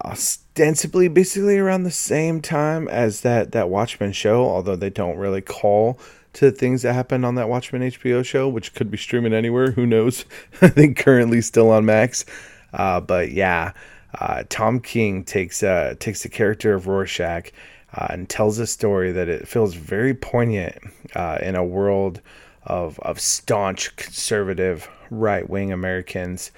ostensibly 0.54 1.08
basically 1.08 1.58
around 1.58 1.82
the 1.82 1.89
same 1.89 2.39
time 2.39 2.88
as 2.89 3.22
that 3.22 3.54
that 3.54 3.70
Watchmen 3.70 4.12
show, 4.12 4.46
although 4.46 4.76
they 4.76 4.92
don't 4.92 5.18
really 5.18 5.42
call 5.42 5.98
to 6.34 6.46
the 6.46 6.52
things 6.52 6.84
that 6.84 6.94
happened 6.94 7.26
on 7.26 7.34
that 7.36 7.50
Watchmen 7.50 7.82
HBO 7.82 8.24
show, 8.24 8.48
which 8.48 8.76
could 8.76 8.92
be 8.92 8.98
streaming 8.98 9.34
anywhere. 9.34 9.72
Who 9.72 9.88
knows? 9.88 10.26
I 10.62 10.68
think 10.68 10.98
currently 10.98 11.42
still 11.42 11.72
on 11.72 11.86
Max. 11.86 12.24
Uh, 12.72 13.02
but 13.02 13.32
yeah, 13.32 13.74
uh, 14.20 14.44
Tom 14.50 14.80
King 14.80 15.24
takes 15.24 15.63
uh, 15.63 15.96
takes 16.00 16.22
the 16.22 16.30
character 16.30 16.76
of 16.76 16.86
Rorschach 16.86 17.52
uh, 17.96 18.08
and 18.12 18.30
tells 18.30 18.60
a 18.60 18.68
story 18.68 19.12
that 19.12 19.28
it 19.28 19.48
feels 19.48 19.74
very 19.74 20.13
poignant 20.13 20.78
uh, 21.16 21.39
in 21.42 21.56
a 21.56 21.66
world 21.66 22.22
of 22.62 23.00
of 23.00 23.20
staunch 23.20 23.96
conservative 23.96 24.88
right 25.10 25.50
wing 25.50 25.72
Americans. 25.72 26.52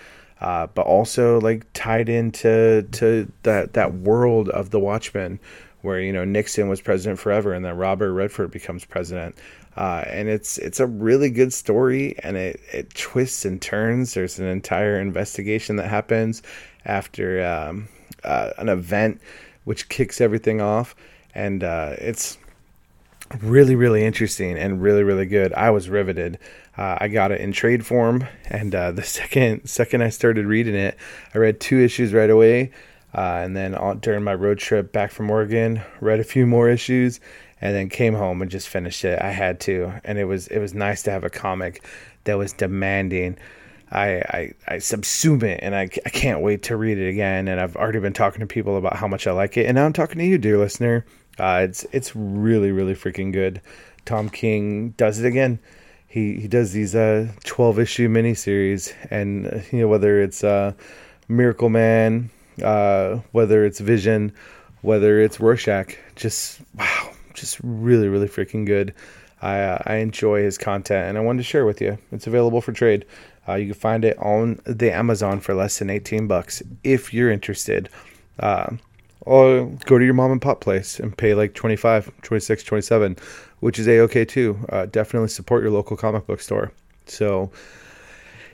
Uh, 0.46 0.68
but 0.76 0.86
also 0.86 1.42
like 1.42 1.66
tied 1.74 2.08
into 2.08 2.84
to 2.92 3.28
that 3.42 3.74
that 3.74 3.96
world 3.96 4.48
of 4.50 4.70
the 4.70 4.80
Watchmen, 4.80 5.40
where 5.82 6.00
you 6.00 6.14
know 6.14 6.24
Nixon 6.24 6.70
was 6.70 6.80
president 6.80 7.18
forever, 7.18 7.52
and 7.52 7.66
then 7.66 7.76
Robert 7.76 8.14
Redford 8.14 8.52
becomes 8.52 8.86
president. 8.86 9.36
Uh, 9.76 10.04
and 10.06 10.30
it's 10.30 10.60
it's 10.60 10.80
a 10.80 10.86
really 10.86 11.32
good 11.32 11.52
story, 11.52 12.16
and 12.20 12.38
it, 12.38 12.62
it 12.72 12.94
twists 12.94 13.44
and 13.44 13.60
turns. 13.60 14.14
There's 14.14 14.38
an 14.38 14.46
entire 14.46 15.02
investigation 15.02 15.78
that 15.78 15.88
happens 15.88 16.44
after 16.86 17.44
um, 17.44 17.88
uh, 18.24 18.52
an 18.60 18.70
event, 18.70 19.22
which 19.64 19.90
kicks 19.90 20.22
everything 20.22 20.62
off, 20.62 20.96
and 21.34 21.64
uh, 21.64 21.96
it's 21.98 22.38
really 23.42 23.74
really 23.74 24.06
interesting 24.06 24.60
and 24.60 24.80
really 24.80 25.02
really 25.02 25.26
good. 25.26 25.54
I 25.54 25.72
was 25.72 25.90
riveted. 25.90 26.38
Uh, 26.78 26.98
I 27.00 27.08
got 27.08 27.32
it 27.32 27.42
in 27.42 27.52
trade 27.52 27.86
form, 27.86 28.28
and 28.50 28.74
uh, 28.76 28.92
the 28.92 29.04
second 29.18 29.68
second 29.68 30.02
I 30.02 30.10
started 30.10 30.46
reading 30.46 30.76
it, 30.76 30.98
I 31.34 31.38
read 31.38 31.60
two 31.60 31.80
issues 31.80 32.14
right 32.14 32.30
away. 32.30 32.72
Uh, 33.14 33.42
and 33.46 33.56
then 33.56 33.78
during 34.02 34.24
my 34.24 34.34
road 34.34 34.60
trip 34.60 34.92
back 34.92 35.10
from 35.10 35.32
Oregon, 35.32 35.82
read 36.02 36.20
a 36.20 36.24
few 36.24 36.46
more 36.46 36.70
issues, 36.70 37.22
and 37.62 37.74
then 37.74 37.88
came 37.88 38.14
home 38.14 38.42
and 38.42 38.52
just 38.52 38.68
finished 38.68 39.06
it. 39.06 39.22
I 39.22 39.32
had 39.32 39.62
to, 39.62 39.94
and 40.04 40.18
it 40.18 40.26
was 40.26 40.48
it 40.48 40.60
was 40.60 40.74
nice 40.74 41.04
to 41.04 41.12
have 41.12 41.24
a 41.24 41.30
comic 41.30 41.86
that 42.26 42.38
was 42.38 42.52
demanding. 42.54 43.38
I, 43.92 44.08
I, 44.08 44.54
I 44.68 44.76
subsume 44.78 45.44
it 45.44 45.60
and 45.62 45.76
I, 45.76 45.84
I 45.84 46.10
can't 46.10 46.42
wait 46.42 46.64
to 46.64 46.76
read 46.76 46.98
it 46.98 47.08
again. 47.08 47.48
And 47.48 47.62
I've 47.62 47.76
already 47.76 48.00
been 48.00 48.14
talking 48.14 48.40
to 48.40 48.48
people 48.48 48.78
about 48.78 48.96
how 48.96 49.08
much 49.08 49.28
I 49.28 49.32
like 49.32 49.58
it. 49.58 49.68
And 49.68 49.76
now 49.76 49.86
I'm 49.86 49.94
talking 49.94 50.18
to 50.18 50.26
you, 50.26 50.40
dear 50.40 50.58
listener. 50.58 51.06
Uh, 51.38 51.68
it's 51.70 51.86
it's 51.92 52.16
really 52.16 52.72
really 52.72 52.96
freaking 52.96 53.32
good. 53.32 53.62
Tom 54.06 54.30
King 54.30 54.90
does 54.92 55.20
it 55.20 55.28
again. 55.28 55.60
He 56.16 56.40
he 56.40 56.48
does 56.48 56.72
these 56.72 56.96
uh 56.96 57.28
12 57.44 57.78
issue 57.78 58.08
miniseries, 58.08 58.94
and 59.12 59.48
uh, 59.48 59.60
you 59.70 59.82
know 59.82 59.90
whether 59.90 60.22
it's 60.22 60.46
uh 60.46 60.72
Miracle 61.28 61.68
Man, 61.68 62.30
uh 62.64 63.18
whether 63.34 63.66
it's 63.66 63.82
Vision, 63.82 64.32
whether 64.82 65.20
it's 65.20 65.42
Rorschach, 65.42 65.98
just 66.16 66.62
wow, 66.80 67.12
just 67.34 67.60
really, 67.64 68.08
really 68.08 68.30
freaking 68.30 68.66
good. 68.66 68.94
I 69.42 69.60
uh, 69.60 69.82
I 69.86 69.96
enjoy 69.96 70.42
his 70.42 70.58
content, 70.58 71.10
and 71.10 71.18
I 71.18 71.22
wanted 71.22 71.40
to 71.40 71.44
share 71.44 71.66
with 71.66 71.82
you. 71.82 71.98
It's 72.14 72.28
available 72.28 72.62
for 72.62 72.72
trade. 72.72 73.06
Uh, 73.46 73.56
you 73.56 73.66
can 73.66 73.74
find 73.74 74.06
it 74.06 74.18
on 74.20 74.62
the 74.66 74.94
Amazon 74.94 75.42
for 75.42 75.54
less 75.54 75.80
than 75.80 75.90
18 75.90 76.28
bucks 76.28 76.64
if 76.86 77.14
you're 77.14 77.30
interested. 77.30 77.90
Uh, 78.40 78.78
or 79.26 79.66
go 79.86 79.98
to 79.98 80.06
your 80.06 80.14
mom 80.14 80.32
and 80.32 80.42
pop 80.42 80.62
place 80.62 81.00
and 81.00 81.18
pay 81.18 81.34
like 81.34 81.56
25, 81.56 82.12
26, 82.22 82.64
27, 82.64 83.18
which 83.66 83.80
is 83.80 83.88
a 83.88 84.00
okay 84.02 84.24
too. 84.24 84.60
Uh, 84.70 84.86
definitely 84.86 85.28
support 85.28 85.64
your 85.64 85.72
local 85.72 85.98
comic 85.98 86.28
book 86.28 86.40
store. 86.40 86.72
So, 87.08 87.50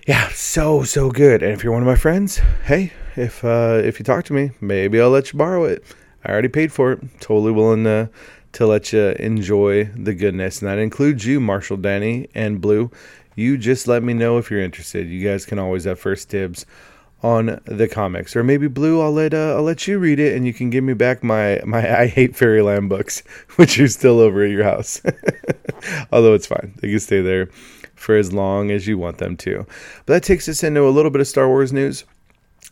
yeah, 0.08 0.30
so 0.30 0.84
so 0.84 1.12
good. 1.12 1.44
And 1.44 1.52
if 1.52 1.66
you're 1.66 1.74
one 1.74 1.82
of 1.82 1.86
my 1.86 1.98
friends, 1.98 2.40
hey, 2.64 2.94
if 3.18 3.44
uh, 3.44 3.82
if 3.84 4.00
you 4.00 4.06
talk 4.06 4.24
to 4.26 4.34
me, 4.34 4.52
maybe 4.62 5.02
I'll 5.02 5.10
let 5.10 5.34
you 5.34 5.38
borrow 5.38 5.66
it. 5.66 5.84
I 6.24 6.32
already 6.32 6.48
paid 6.48 6.72
for 6.72 6.94
it. 6.94 7.02
Totally 7.20 7.52
willing 7.52 7.84
to 7.84 8.10
to 8.54 8.66
let 8.66 8.94
you 8.94 9.10
enjoy 9.20 9.84
the 9.98 10.14
goodness. 10.14 10.62
And 10.62 10.70
that 10.70 10.80
includes 10.80 11.26
you, 11.26 11.42
Marshall, 11.42 11.76
Danny, 11.76 12.30
and 12.34 12.62
Blue. 12.62 12.90
You 13.36 13.58
just 13.58 13.90
let 13.90 14.04
me 14.04 14.14
know 14.14 14.38
if 14.38 14.50
you're 14.50 14.62
interested. 14.62 15.10
You 15.10 15.28
guys 15.28 15.46
can 15.46 15.60
always 15.60 15.84
have 15.84 16.00
first 16.00 16.30
dibs 16.30 16.66
on 17.24 17.62
the 17.66 17.88
comics, 17.88 18.36
or 18.36 18.44
maybe 18.44 18.68
Blue. 18.68 19.02
I'll 19.02 19.12
let 19.12 19.34
uh, 19.34 19.56
I'll 19.56 19.64
let 19.64 19.88
you 19.88 20.00
read 20.00 20.20
it, 20.20 20.36
and 20.36 20.46
you 20.46 20.54
can 20.54 20.70
give 20.70 20.84
me 20.84 20.94
back 20.94 21.24
my 21.24 21.62
my 21.66 22.00
I 22.02 22.08
hate 22.08 22.36
Fairyland 22.36 22.90
books, 22.90 23.24
which 23.56 23.80
are 23.80 23.88
still 23.88 24.20
over 24.20 24.44
at 24.44 24.52
your 24.52 24.64
house. 24.64 25.02
Although 26.12 26.34
it's 26.34 26.48
fine, 26.48 26.74
they 26.82 26.90
can 26.90 27.00
stay 27.00 27.22
there 27.22 27.48
for 27.96 28.16
as 28.16 28.34
long 28.34 28.72
as 28.72 28.88
you 28.88 28.98
want 28.98 29.20
them 29.20 29.38
to. 29.38 29.66
But 30.06 30.14
that 30.14 30.24
takes 30.24 30.50
us 30.50 30.64
into 30.64 30.88
a 30.88 30.90
little 30.90 31.12
bit 31.12 31.22
of 31.22 31.28
Star 31.28 31.48
Wars 31.48 31.72
news. 31.72 32.04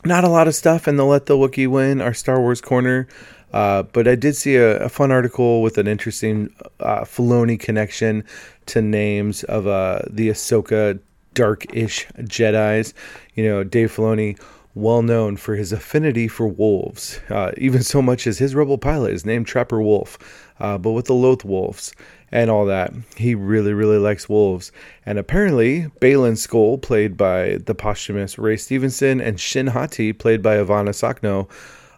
Not 0.04 0.24
a 0.24 0.28
lot 0.28 0.48
of 0.48 0.54
stuff, 0.54 0.86
and 0.86 0.98
they'll 0.98 1.06
let 1.06 1.26
the 1.26 1.36
Wookiee 1.36 1.68
win 1.68 2.00
our 2.00 2.14
Star 2.14 2.40
Wars 2.40 2.60
corner. 2.60 3.06
Uh, 3.52 3.82
but 3.82 4.06
I 4.06 4.14
did 4.14 4.36
see 4.36 4.56
a, 4.56 4.84
a, 4.84 4.88
fun 4.88 5.10
article 5.10 5.60
with 5.60 5.76
an 5.76 5.88
interesting 5.88 6.54
uh, 6.78 7.00
Filoni 7.00 7.58
connection 7.58 8.22
to 8.66 8.80
names 8.80 9.42
of 9.44 9.66
uh, 9.66 10.02
the 10.08 10.28
Ahsoka 10.28 11.00
dark-ish 11.34 12.06
Jedi's. 12.18 12.94
You 13.34 13.44
know, 13.44 13.64
Dave 13.64 13.94
Filoni, 13.94 14.38
well 14.74 15.02
known 15.02 15.36
for 15.36 15.56
his 15.56 15.72
affinity 15.72 16.28
for 16.28 16.46
wolves, 16.46 17.20
uh, 17.28 17.52
even 17.56 17.82
so 17.82 18.00
much 18.00 18.26
as 18.26 18.38
his 18.38 18.54
rebel 18.54 18.78
pilot 18.78 19.12
is 19.12 19.26
named 19.26 19.46
Trapper 19.46 19.82
Wolf, 19.82 20.18
uh, 20.60 20.78
but 20.78 20.92
with 20.92 21.06
the 21.06 21.14
Loth 21.14 21.44
Wolves 21.44 21.92
and 22.32 22.50
all 22.50 22.64
that. 22.66 22.92
He 23.16 23.34
really, 23.34 23.72
really 23.72 23.98
likes 23.98 24.28
wolves. 24.28 24.70
And 25.04 25.18
apparently, 25.18 25.86
Baylan 26.00 26.36
Skoll, 26.36 26.80
played 26.80 27.16
by 27.16 27.58
the 27.66 27.74
posthumous 27.74 28.38
Ray 28.38 28.56
Stevenson, 28.56 29.20
and 29.20 29.40
Shin 29.40 29.68
Hati, 29.68 30.12
played 30.12 30.42
by 30.42 30.56
Ivana 30.56 30.90
Sakhno, 30.90 31.50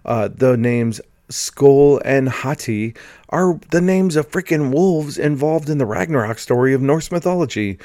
uh, 0.05 0.29
the 0.29 0.57
names 0.57 1.01
Skoll 1.29 2.01
and 2.05 2.29
Hati 2.29 2.95
are 3.31 3.59
the 3.71 3.81
names 3.81 4.17
of 4.17 4.31
freaking 4.31 4.73
wolves 4.73 5.19
involved 5.19 5.71
in 5.71 5.79
the 5.79 5.87
Ragnarok 5.87 6.39
story 6.39 6.75
of 6.75 6.83
Norse 6.83 7.11
mythology. 7.11 7.79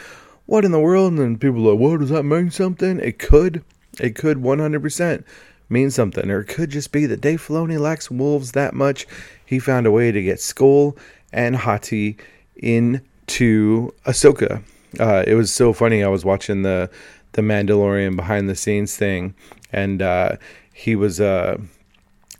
What 0.48 0.66
in 0.66 0.72
the 0.72 0.80
world? 0.80 1.12
And 1.12 1.20
then 1.20 1.38
people 1.38 1.68
are 1.68 1.74
like, 1.74 1.80
what 1.80 2.00
does 2.00 2.10
that 2.10 2.24
mean 2.24 2.50
something? 2.50 3.00
It 3.00 3.20
could. 3.20 3.64
It 4.00 4.16
could 4.16 4.38
100% 4.38 5.24
mean 5.70 5.92
something. 5.92 6.32
Or 6.32 6.40
it 6.40 6.48
could 6.48 6.72
just 6.72 6.92
be 6.92 7.06
that 7.06 7.22
Dave 7.22 7.46
Filoni 7.46 7.80
likes 7.80 8.10
wolves 8.10 8.54
that 8.54 8.74
much. 8.74 9.06
He 9.46 9.60
found 9.60 9.86
a 9.86 9.92
way 9.92 10.12
to 10.12 10.22
get 10.22 10.40
Skoll 10.40 10.98
and 11.32 11.58
Hati 11.58 12.18
into 12.56 13.94
Ahsoka. 14.06 14.64
Uh, 15.00 15.24
it 15.28 15.36
was 15.36 15.54
so 15.54 15.74
funny. 15.74 16.04
I 16.04 16.08
was 16.08 16.26
watching 16.26 16.64
the 16.64 16.90
the 17.34 17.42
Mandalorian 17.42 18.16
behind 18.16 18.50
the 18.50 18.56
scenes 18.56 18.96
thing, 18.96 19.36
and 19.72 20.02
uh, 20.02 20.38
he 20.74 20.96
was 20.96 21.20
uh, 21.20 21.58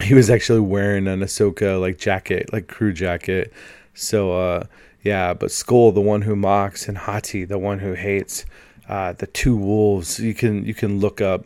he 0.02 0.14
was 0.14 0.30
actually 0.30 0.62
wearing 0.62 1.08
an 1.08 1.20
Ahsoka 1.20 1.80
like 1.80 1.98
jacket, 1.98 2.52
like 2.54 2.68
crew 2.68 2.94
jacket. 2.94 3.54
So 3.94 4.32
uh, 4.32 4.64
yeah, 5.04 5.34
but 5.34 5.50
Skoll, 5.50 5.94
the 5.94 6.02
one 6.02 6.24
who 6.24 6.36
mocks, 6.36 6.88
and 6.88 6.98
Hati, 6.98 7.46
the 7.46 7.58
one 7.58 7.80
who 7.80 7.94
hates, 7.94 8.46
uh, 8.90 9.14
the 9.14 9.28
two 9.28 9.56
wolves. 9.56 10.20
You 10.20 10.34
can 10.34 10.66
you 10.66 10.74
can 10.74 11.00
look 11.00 11.22
up 11.22 11.46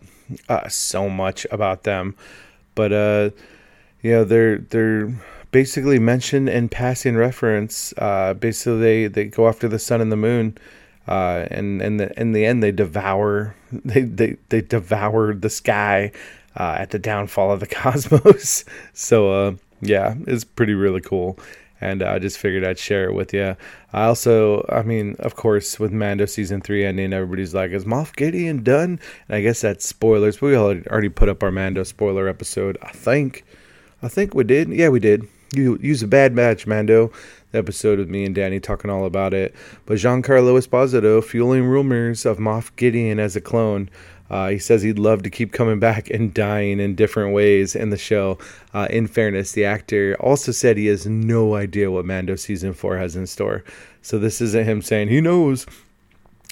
uh, 0.50 0.68
so 0.70 1.10
much 1.10 1.46
about 1.52 1.84
them, 1.84 2.16
but 2.76 2.92
uh, 2.92 3.30
you 4.02 4.12
know 4.12 4.24
they're 4.24 4.60
they're 4.60 5.14
basically 5.52 6.00
mentioned 6.00 6.50
in 6.50 6.70
passing 6.70 7.16
reference. 7.16 7.94
Uh, 7.98 8.34
basically, 8.34 8.80
they 8.80 9.08
they 9.08 9.26
go 9.26 9.48
after 9.48 9.68
the 9.68 9.80
sun 9.80 10.02
and 10.02 10.12
the 10.12 10.18
moon. 10.18 10.58
Uh, 11.08 11.48
and 11.50 11.82
and 11.82 12.00
the, 12.00 12.20
in 12.20 12.32
the 12.32 12.46
end, 12.46 12.62
they 12.62 12.72
devour 12.72 13.56
they 13.72 14.02
they, 14.02 14.38
they 14.50 14.62
devour 14.62 15.34
the 15.34 15.50
sky 15.50 16.12
uh, 16.56 16.76
at 16.80 16.92
the 16.92 17.00
downfall 17.00 17.52
of 17.52 17.60
the 17.60 17.68
cosmos. 17.68 18.66
so 18.94 19.32
uh, 19.32 19.56
yeah, 19.82 20.16
it's 20.28 20.44
pretty 20.44 20.74
really 20.74 21.02
cool. 21.02 21.38
And 21.82 22.04
I 22.04 22.20
just 22.20 22.38
figured 22.38 22.64
I'd 22.64 22.78
share 22.78 23.06
it 23.06 23.14
with 23.14 23.34
you. 23.34 23.58
I 23.92 24.04
also, 24.06 24.66
I 24.70 24.84
mean, 24.84 25.16
of 25.20 25.36
course, 25.36 25.80
with 25.80 25.92
Mando 25.92 26.28
season 26.28 26.62
three 26.62 26.86
ending, 26.86 27.12
everybody's 27.12 27.56
like, 27.56 27.72
"Is 27.72 27.86
Moff 27.86 28.16
Gideon 28.16 28.62
done?" 28.62 29.00
And 29.28 29.36
I 29.36 29.42
guess 29.42 29.62
that's 29.62 29.86
spoilers. 29.86 30.42
We 30.42 30.56
already 30.56 31.10
put 31.10 31.28
up 31.28 31.42
our 31.42 31.52
Mando 31.52 31.84
spoiler 31.84 32.28
episode. 32.28 32.78
I 32.84 32.92
think, 32.92 33.44
I 34.04 34.08
think 34.08 34.36
we 34.36 34.44
did. 34.44 34.70
Yeah, 34.70 34.90
we 34.90 35.00
did. 35.00 35.28
You 35.54 35.78
use 35.82 36.02
a 36.02 36.08
bad 36.08 36.34
match, 36.34 36.66
Mando. 36.66 37.12
The 37.52 37.58
episode 37.58 38.00
with 38.00 38.10
me 38.10 38.24
and 38.24 38.34
Danny 38.34 38.62
talking 38.62 38.90
all 38.90 39.06
about 39.06 39.34
it. 39.34 39.54
But 39.86 39.98
Giancarlo 39.98 40.58
Esposito 40.58 41.22
fueling 41.22 41.66
rumors 41.66 42.26
of 42.26 42.38
Moff 42.38 42.74
Gideon 42.78 43.20
as 43.20 43.36
a 43.36 43.42
clone. 43.42 43.90
Uh, 44.32 44.48
he 44.48 44.58
says 44.58 44.82
he'd 44.82 44.98
love 44.98 45.24
to 45.24 45.30
keep 45.30 45.52
coming 45.52 45.78
back 45.78 46.10
and 46.10 46.34
dying 46.34 46.80
in 46.80 46.96
different 46.96 47.34
ways 47.34 47.76
in 47.76 47.90
the 47.90 47.98
show. 47.98 48.38
Uh, 48.74 48.88
in 48.90 49.06
fairness, 49.06 49.52
the 49.52 49.66
actor 49.66 50.16
also 50.22 50.54
said 50.54 50.78
he 50.78 50.86
has 50.86 51.06
no 51.06 51.56
idea 51.56 51.92
what 51.92 52.06
Mando 52.06 52.38
season 52.38 52.74
four 52.74 52.98
has 52.98 53.18
in 53.18 53.28
store. 53.28 53.64
So 54.02 54.18
this 54.18 54.40
isn't 54.40 54.66
him 54.66 54.82
saying 54.82 55.10
he 55.10 55.20
knows, 55.20 55.66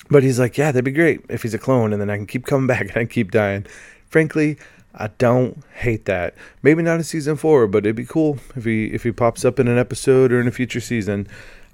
but 0.10 0.24
he's 0.24 0.40
like, 0.40 0.58
yeah, 0.58 0.74
that'd 0.74 0.84
be 0.84 0.92
great 0.92 1.22
if 1.30 1.42
he's 1.42 1.54
a 1.54 1.58
clone, 1.58 1.94
and 1.94 2.02
then 2.02 2.10
I 2.10 2.18
can 2.18 2.28
keep 2.28 2.46
coming 2.46 2.68
back 2.76 2.82
and 2.82 2.98
I 2.98 3.06
keep 3.06 3.32
dying. 3.32 3.66
Frankly, 4.10 4.58
I 4.94 5.08
don't 5.18 5.64
hate 5.76 6.04
that. 6.06 6.36
Maybe 6.62 6.84
not 6.84 6.96
in 6.96 7.04
season 7.04 7.38
four, 7.38 7.66
but 7.66 7.86
it'd 7.86 7.96
be 7.96 8.06
cool 8.06 8.40
if 8.58 8.66
he 8.66 8.88
if 8.88 9.04
he 9.04 9.14
pops 9.14 9.46
up 9.46 9.58
in 9.58 9.70
an 9.70 9.78
episode 9.78 10.34
or 10.34 10.42
in 10.42 10.48
a 10.50 10.52
future 10.52 10.82
season. 10.82 11.28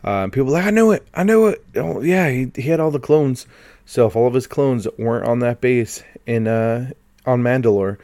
Uh, 0.03 0.27
people 0.27 0.51
like, 0.51 0.65
I 0.65 0.69
know 0.69 0.91
it, 0.91 1.07
I 1.15 1.23
know 1.23 1.47
it. 1.47 1.65
Oh 1.75 2.01
yeah, 2.01 2.29
he 2.29 2.51
he 2.55 2.63
had 2.63 2.79
all 2.79 2.91
the 2.91 2.99
clones. 2.99 3.47
So 3.85 4.07
if 4.07 4.15
all 4.15 4.27
of 4.27 4.33
his 4.33 4.47
clones 4.47 4.87
weren't 4.97 5.27
on 5.27 5.39
that 5.39 5.61
base 5.61 6.03
in 6.25 6.47
uh, 6.47 6.91
on 7.25 7.41
Mandalore, 7.41 7.97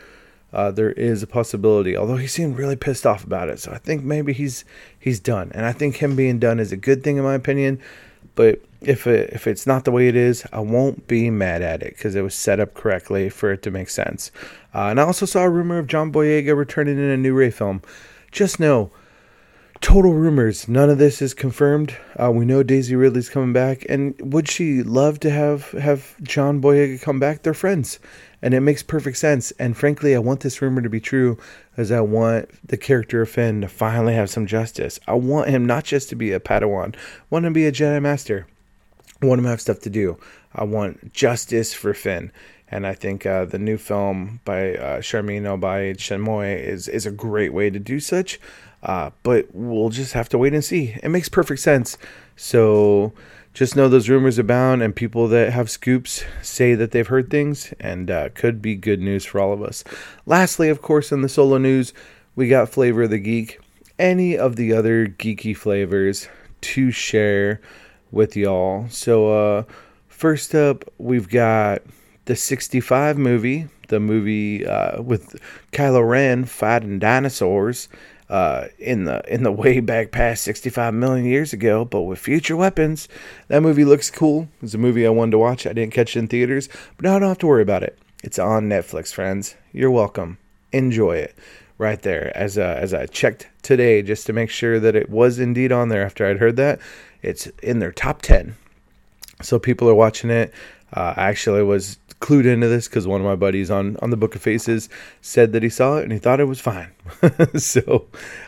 uh, 0.53 0.71
there 0.71 0.91
is 0.91 1.23
a 1.23 1.27
possibility. 1.27 1.97
Although 1.97 2.17
he 2.17 2.27
seemed 2.27 2.57
really 2.57 2.75
pissed 2.75 3.05
off 3.05 3.23
about 3.23 3.49
it, 3.49 3.59
so 3.59 3.71
I 3.71 3.77
think 3.77 4.03
maybe 4.03 4.34
he's 4.34 4.65
he's 4.99 5.19
done. 5.19 5.51
And 5.53 5.65
I 5.65 5.71
think 5.71 5.97
him 5.97 6.15
being 6.15 6.39
done 6.39 6.59
is 6.59 6.71
a 6.71 6.77
good 6.77 7.03
thing 7.03 7.17
in 7.17 7.23
my 7.23 7.36
opinion. 7.36 7.79
But 8.36 8.61
if 8.82 9.07
it, 9.07 9.32
if 9.34 9.45
it's 9.47 9.67
not 9.67 9.84
the 9.86 9.91
way 9.91 10.07
it 10.07 10.15
is, 10.15 10.45
I 10.51 10.59
won't 10.59 11.07
be 11.07 11.29
mad 11.29 11.61
at 11.61 11.84
it 11.84 11.95
because 11.95 12.15
it 12.15 12.21
was 12.21 12.34
set 12.34 12.59
up 12.59 12.73
correctly 12.73 13.29
for 13.29 13.51
it 13.51 13.61
to 13.63 13.71
make 13.71 13.89
sense. 13.89 14.32
Uh, 14.73 14.86
and 14.86 14.99
I 14.99 15.03
also 15.03 15.25
saw 15.25 15.43
a 15.43 15.49
rumor 15.49 15.77
of 15.77 15.88
John 15.88 16.11
Boyega 16.11 16.55
returning 16.55 16.97
in 16.97 17.09
a 17.09 17.17
new 17.17 17.34
Rey 17.34 17.51
film. 17.51 17.82
Just 18.32 18.59
know 18.59 18.91
total 19.82 20.13
rumors. 20.13 20.67
None 20.67 20.89
of 20.89 20.99
this 20.99 21.21
is 21.21 21.34
confirmed. 21.34 21.95
Uh, 22.15 22.32
we 22.32 22.45
know 22.45 22.63
Daisy 22.63 22.95
Ridley's 22.95 23.29
coming 23.29 23.51
back, 23.51 23.86
and 23.89 24.15
would 24.34 24.49
she 24.49 24.84
love 24.84 25.19
to 25.21 25.29
have 25.29 25.71
have 25.71 26.15
John 26.21 26.61
Boyega 26.61 27.01
come 27.01 27.19
back? 27.19 27.41
They're 27.41 27.53
friends, 27.53 27.99
and 28.41 28.53
it 28.53 28.61
makes 28.61 28.84
perfect 28.84 29.17
sense. 29.17 29.51
And 29.51 29.75
frankly, 29.75 30.15
I 30.15 30.19
want 30.19 30.41
this 30.41 30.61
rumor 30.61 30.82
to 30.82 30.89
be 30.89 30.99
true, 30.99 31.38
as 31.75 31.91
I 31.91 32.01
want 32.01 32.49
the 32.65 32.77
character 32.77 33.21
of 33.21 33.29
Finn 33.29 33.61
to 33.61 33.67
finally 33.67 34.13
have 34.13 34.29
some 34.29 34.45
justice. 34.45 34.99
I 35.07 35.15
want 35.15 35.49
him 35.49 35.65
not 35.65 35.84
just 35.84 36.09
to 36.09 36.15
be 36.15 36.32
a 36.32 36.39
Padawan, 36.39 36.95
I 36.95 36.99
want 37.29 37.45
him 37.45 37.53
to 37.53 37.57
be 37.57 37.65
a 37.65 37.71
Jedi 37.71 38.01
Master. 38.01 38.47
I 39.21 39.25
want 39.25 39.39
him 39.39 39.45
to 39.45 39.49
have 39.51 39.61
stuff 39.61 39.79
to 39.79 39.89
do. 39.89 40.17
I 40.53 40.63
want 40.63 41.13
justice 41.13 41.73
for 41.73 41.93
Finn. 41.93 42.32
And 42.73 42.88
I 42.88 42.93
think 42.93 43.25
uh, 43.25 43.45
the 43.45 43.59
new 43.59 43.77
film 43.77 44.39
by 44.45 44.75
uh, 44.75 45.01
Charmin 45.01 45.43
by 45.59 45.93
Chenmoy 45.93 46.57
is, 46.57 46.88
is 46.88 47.05
a 47.05 47.11
great 47.11 47.53
way 47.53 47.69
to 47.69 47.79
do 47.79 47.99
such. 47.99 48.39
Uh, 48.84 49.11
but 49.23 49.47
we'll 49.53 49.89
just 49.89 50.13
have 50.13 50.29
to 50.29 50.38
wait 50.38 50.53
and 50.53 50.63
see. 50.63 50.95
It 51.03 51.09
makes 51.09 51.29
perfect 51.29 51.61
sense. 51.61 51.97
So 52.36 53.13
just 53.53 53.75
know 53.75 53.89
those 53.89 54.09
rumors 54.09 54.38
abound, 54.38 54.82
and 54.82 54.95
people 54.95 55.27
that 55.27 55.51
have 55.51 55.69
scoops 55.69 56.23
say 56.41 56.73
that 56.73 56.91
they've 56.91 57.07
heard 57.07 57.29
things, 57.29 57.73
and 57.79 58.09
uh, 58.09 58.29
could 58.29 58.61
be 58.61 58.75
good 58.75 59.01
news 59.01 59.25
for 59.25 59.39
all 59.41 59.51
of 59.51 59.61
us. 59.61 59.84
Lastly, 60.25 60.69
of 60.69 60.82
course, 60.82 61.11
in 61.11 61.21
the 61.21 61.29
solo 61.29 61.57
news, 61.57 61.93
we 62.36 62.47
got 62.47 62.69
Flavor 62.69 63.03
of 63.03 63.09
the 63.09 63.19
Geek. 63.19 63.59
Any 63.99 64.38
of 64.38 64.55
the 64.55 64.73
other 64.73 65.05
geeky 65.05 65.55
flavors 65.55 66.27
to 66.61 66.91
share 66.91 67.61
with 68.11 68.36
y'all. 68.36 68.88
So, 68.89 69.32
uh, 69.32 69.63
first 70.07 70.55
up, 70.55 70.86
we've 70.97 71.29
got 71.29 71.82
the 72.25 72.36
65 72.36 73.17
movie, 73.17 73.67
the 73.89 73.99
movie 73.99 74.65
uh, 74.65 75.01
with 75.01 75.36
Kylo 75.71 76.07
Ren 76.07 76.45
fighting 76.45 76.99
dinosaurs 76.99 77.89
uh, 78.32 78.69
in 78.79 79.03
the 79.03 79.21
in 79.32 79.43
the 79.43 79.51
way 79.51 79.82
back 79.82 80.11
past 80.11 80.43
65 80.43 80.93
million 80.93 81.25
years 81.25 81.51
ago, 81.51 81.84
but 81.84 82.03
with 82.03 82.17
future 82.17 82.55
weapons. 82.55 83.09
That 83.49 83.61
movie 83.61 83.84
looks 83.84 84.09
cool. 84.09 84.47
It's 84.61 84.73
a 84.73 84.77
movie 84.77 85.05
I 85.05 85.09
wanted 85.09 85.32
to 85.32 85.38
watch. 85.38 85.67
I 85.67 85.73
didn't 85.73 85.93
catch 85.93 86.15
it 86.15 86.19
in 86.19 86.27
theaters, 86.29 86.69
but 86.95 87.03
now 87.03 87.17
I 87.17 87.19
don't 87.19 87.27
have 87.27 87.39
to 87.39 87.47
worry 87.47 87.61
about 87.61 87.84
it. 87.84 87.99
It's 88.23 88.39
on 88.39 88.69
Netflix, 88.69 89.13
friends. 89.13 89.55
You're 89.73 89.91
welcome. 89.91 90.38
Enjoy 90.71 91.17
it 91.17 91.36
right 91.77 92.01
there. 92.01 92.36
As 92.36 92.57
uh, 92.57 92.77
as 92.79 92.93
I 92.93 93.05
checked 93.05 93.49
today, 93.63 94.01
just 94.01 94.25
to 94.27 94.34
make 94.34 94.49
sure 94.49 94.79
that 94.79 94.95
it 94.95 95.09
was 95.09 95.38
indeed 95.38 95.73
on 95.73 95.89
there. 95.89 96.05
After 96.05 96.25
I'd 96.25 96.38
heard 96.39 96.55
that, 96.55 96.79
it's 97.21 97.47
in 97.61 97.79
their 97.79 97.91
top 97.91 98.21
10. 98.21 98.55
So 99.41 99.59
people 99.59 99.89
are 99.89 99.95
watching 99.95 100.29
it. 100.29 100.53
Uh, 100.93 101.15
I 101.17 101.27
actually 101.27 101.63
was 101.63 101.97
clued 102.22 102.45
into 102.45 102.67
this 102.69 102.88
because 102.88 103.05
one 103.05 103.19
of 103.19 103.28
my 103.28 103.36
buddies 103.36 103.69
on 103.69 103.97
on 104.01 104.11
the 104.11 104.17
Book 104.17 104.36
of 104.36 104.41
Faces 104.41 104.88
said 105.19 105.51
that 105.51 105.63
he 105.63 105.69
saw 105.69 105.97
it 105.97 106.03
and 106.03 106.13
he 106.13 106.19
thought 106.19 106.39
it 106.39 106.45
was 106.45 106.61
fine. 106.61 106.91
so, 107.57 108.05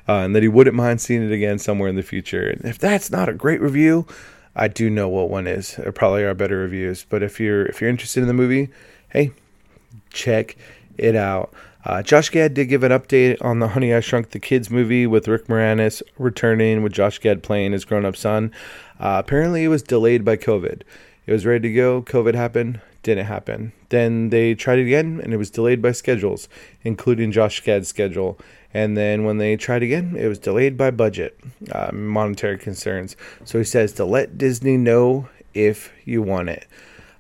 uh, 0.08 0.20
and 0.20 0.36
that 0.36 0.44
he 0.44 0.48
wouldn't 0.48 0.76
mind 0.76 1.02
seeing 1.02 1.24
it 1.24 1.34
again 1.34 1.60
somewhere 1.60 1.90
in 1.90 1.96
the 1.96 2.04
future. 2.04 2.48
And 2.48 2.64
if 2.64 2.80
that's 2.80 3.12
not 3.12 3.28
a 3.28 3.34
great 3.34 3.60
review, 3.60 4.08
I 4.56 4.70
do 4.70 4.90
know 4.90 5.10
what 5.10 5.30
one 5.30 5.48
is. 5.48 5.76
There 5.76 5.92
probably 5.92 6.24
are 6.24 6.34
better 6.34 6.58
reviews. 6.58 7.06
But 7.10 7.24
if 7.24 7.40
you're 7.40 7.66
if 7.66 7.82
you're 7.82 7.90
interested 7.90 8.22
in 8.22 8.28
the 8.28 8.34
movie, 8.34 8.70
hey, 9.10 9.32
check 10.12 10.56
it 10.98 11.16
out. 11.16 11.54
Uh, 11.86 12.02
Josh 12.02 12.30
Gad 12.30 12.54
did 12.54 12.68
give 12.68 12.84
an 12.84 12.94
update 12.94 13.44
on 13.44 13.60
the 13.60 13.70
Honey 13.70 13.94
I 13.94 14.00
Shrunk 14.00 14.30
the 14.30 14.40
Kids 14.40 14.70
movie 14.70 15.06
with 15.06 15.28
Rick 15.28 15.48
Moranis 15.48 16.02
returning 16.18 16.82
with 16.82 16.94
Josh 16.94 17.20
Gad 17.20 17.44
playing 17.44 17.74
his 17.74 17.84
grown 17.84 18.06
up 18.06 18.16
son. 18.16 18.54
Uh, 19.02 19.22
apparently, 19.24 19.66
it 19.66 19.68
was 19.68 19.84
delayed 19.84 20.24
by 20.24 20.38
COVID. 20.38 20.84
It 21.26 21.32
was 21.32 21.46
ready 21.46 21.68
to 21.68 21.74
go. 21.74 22.02
COVID 22.02 22.36
happened 22.36 22.80
didn't 23.04 23.26
happen. 23.26 23.74
Then 23.90 24.30
they 24.30 24.56
tried 24.56 24.80
it 24.80 24.88
again, 24.88 25.20
and 25.24 25.34
it 25.34 25.38
was 25.38 25.52
delayed 25.52 25.82
by 25.82 25.92
schedules, 25.92 26.50
including 26.82 27.32
Josh 27.32 27.62
Gad's 27.62 27.88
schedule. 27.88 28.40
And 28.74 28.98
then 28.98 29.24
when 29.24 29.38
they 29.38 29.56
tried 29.56 29.84
again, 29.84 30.16
it 30.18 30.28
was 30.28 30.40
delayed 30.40 30.78
by 30.78 30.90
budget, 30.90 31.40
uh, 31.72 31.92
monetary 31.94 32.58
concerns. 32.58 33.16
So 33.46 33.60
he 33.60 33.64
says 33.64 33.94
to 33.94 34.06
let 34.06 34.38
Disney 34.38 34.78
know 34.78 35.30
if 35.54 35.94
you 36.06 36.22
want 36.24 36.50
it. 36.50 36.66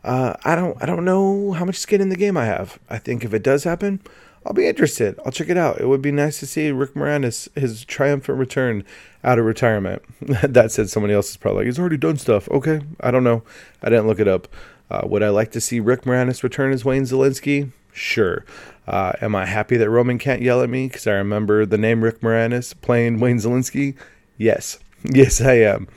Uh, 0.04 0.34
I 0.44 0.56
don't, 0.56 0.82
I 0.82 0.86
don't 0.86 1.06
know 1.06 1.52
how 1.52 1.64
much 1.64 1.78
skin 1.78 2.02
in 2.02 2.10
the 2.10 2.16
game 2.16 2.36
I 2.36 2.46
have. 2.46 2.80
I 2.90 2.98
think 2.98 3.24
if 3.24 3.34
it 3.34 3.44
does 3.44 3.64
happen, 3.64 4.02
I'll 4.46 4.54
be 4.54 4.68
interested. 4.68 5.18
I'll 5.26 5.32
check 5.32 5.50
it 5.50 5.58
out. 5.58 5.80
It 5.80 5.88
would 5.88 6.02
be 6.02 6.12
nice 6.12 6.40
to 6.40 6.48
see 6.48 6.72
Rick 6.72 6.96
Moranis 6.96 7.48
his 7.58 7.86
triumphant 7.86 8.38
return 8.38 8.84
out 9.24 9.40
of 9.40 9.46
retirement. 9.46 10.02
that 10.22 10.72
said, 10.72 10.90
somebody 10.90 11.14
else 11.14 11.30
is 11.30 11.38
probably 11.38 11.60
like, 11.60 11.66
he's 11.68 11.80
already 11.80 11.98
done 11.98 12.18
stuff. 12.18 12.50
Okay, 12.50 12.82
I 13.00 13.12
don't 13.12 13.24
know. 13.24 13.44
I 13.82 13.90
didn't 13.90 14.08
look 14.08 14.20
it 14.20 14.28
up. 14.28 14.48
Uh, 14.90 15.02
would 15.06 15.24
I 15.24 15.30
like 15.30 15.52
to 15.52 15.62
see 15.62 15.80
Rick 15.80 16.04
Moranis 16.04 16.44
return 16.44 16.72
as 16.72 16.86
Wayne 16.86 17.04
Szalinski? 17.04 17.72
Sure. 17.92 18.46
Uh, 18.88 19.14
am 19.22 19.36
I 19.36 19.46
happy 19.46 19.78
that 19.78 19.90
Roman 19.90 20.20
can't 20.20 20.42
yell 20.42 20.62
at 20.62 20.70
me 20.70 20.88
because 20.88 21.08
I 21.08 21.14
remember 21.14 21.66
the 21.66 21.78
name 21.78 22.04
Rick 22.04 22.20
Moranis 22.20 22.74
playing 22.82 23.20
Wayne 23.20 23.38
Szalinski? 23.38 23.96
Yes. 24.38 24.80
Yes, 25.06 25.42
I 25.42 25.56
am. 25.56 25.90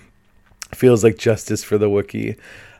Feels 0.74 1.04
like 1.04 1.16
justice 1.16 1.62
for 1.62 1.78
the 1.78 1.88
Wookiee. 1.88 2.36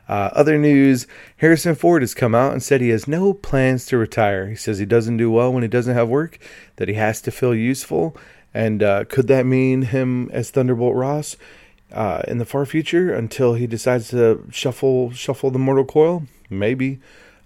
Uh, 0.09 0.29
other 0.33 0.57
news 0.57 1.07
Harrison 1.37 1.73
Ford 1.73 2.01
has 2.01 2.13
come 2.13 2.35
out 2.35 2.51
and 2.51 2.61
said 2.61 2.81
he 2.81 2.89
has 2.89 3.07
no 3.07 3.33
plans 3.33 3.85
to 3.85 3.97
retire. 3.97 4.47
He 4.47 4.55
says 4.57 4.77
he 4.77 4.85
doesn't 4.85 5.15
do 5.15 5.31
well 5.31 5.53
when 5.53 5.63
he 5.63 5.69
doesn't 5.69 5.95
have 5.95 6.09
work, 6.09 6.37
that 6.75 6.89
he 6.89 6.95
has 6.95 7.21
to 7.21 7.31
feel 7.31 7.55
useful, 7.55 8.17
And 8.53 8.83
uh, 8.83 9.05
could 9.05 9.27
that 9.27 9.45
mean 9.45 9.83
him 9.83 10.29
as 10.33 10.49
Thunderbolt 10.51 10.95
Ross 10.95 11.37
uh, 11.91 12.21
in 12.27 12.37
the 12.37 12.45
far 12.45 12.65
future 12.65 13.13
until 13.13 13.53
he 13.53 13.67
decides 13.67 14.09
to 14.09 14.43
shuffle 14.51 15.11
shuffle 15.11 15.51
the 15.51 15.59
mortal 15.59 15.85
coil? 15.85 16.23
Maybe. 16.49 16.99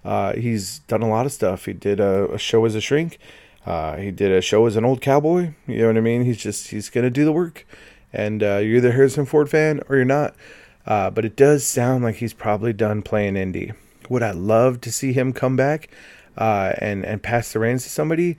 Uh, 0.04 0.32
he's 0.34 0.80
done 0.80 1.02
a 1.02 1.08
lot 1.08 1.26
of 1.26 1.32
stuff. 1.32 1.66
He 1.66 1.72
did 1.72 2.00
a, 2.00 2.32
a 2.32 2.38
show 2.38 2.64
as 2.64 2.74
a 2.74 2.80
shrink. 2.80 3.18
Uh, 3.64 3.96
he 3.96 4.10
did 4.10 4.32
a 4.32 4.40
show 4.40 4.66
as 4.66 4.76
an 4.76 4.84
old 4.84 5.00
cowboy. 5.00 5.52
You 5.66 5.78
know 5.78 5.86
what 5.88 5.96
I 5.96 6.00
mean? 6.00 6.24
He's 6.24 6.38
just 6.38 6.68
he's 6.68 6.90
gonna 6.90 7.10
do 7.10 7.24
the 7.24 7.32
work. 7.32 7.66
And 8.12 8.42
uh, 8.42 8.58
you're 8.58 8.76
either 8.78 8.92
Harrison 8.92 9.24
Ford 9.24 9.48
fan 9.48 9.80
or 9.88 9.96
you're 9.96 10.04
not. 10.04 10.34
Uh, 10.86 11.10
but 11.10 11.24
it 11.24 11.36
does 11.36 11.64
sound 11.64 12.02
like 12.02 12.16
he's 12.16 12.34
probably 12.34 12.72
done 12.72 13.02
playing 13.02 13.36
Indy. 13.36 13.72
Would 14.08 14.22
I 14.22 14.32
love 14.32 14.80
to 14.82 14.92
see 14.92 15.12
him 15.12 15.32
come 15.32 15.56
back 15.56 15.88
uh, 16.36 16.72
and 16.78 17.04
and 17.04 17.22
pass 17.22 17.52
the 17.52 17.60
reins 17.60 17.84
to 17.84 17.90
somebody? 17.90 18.36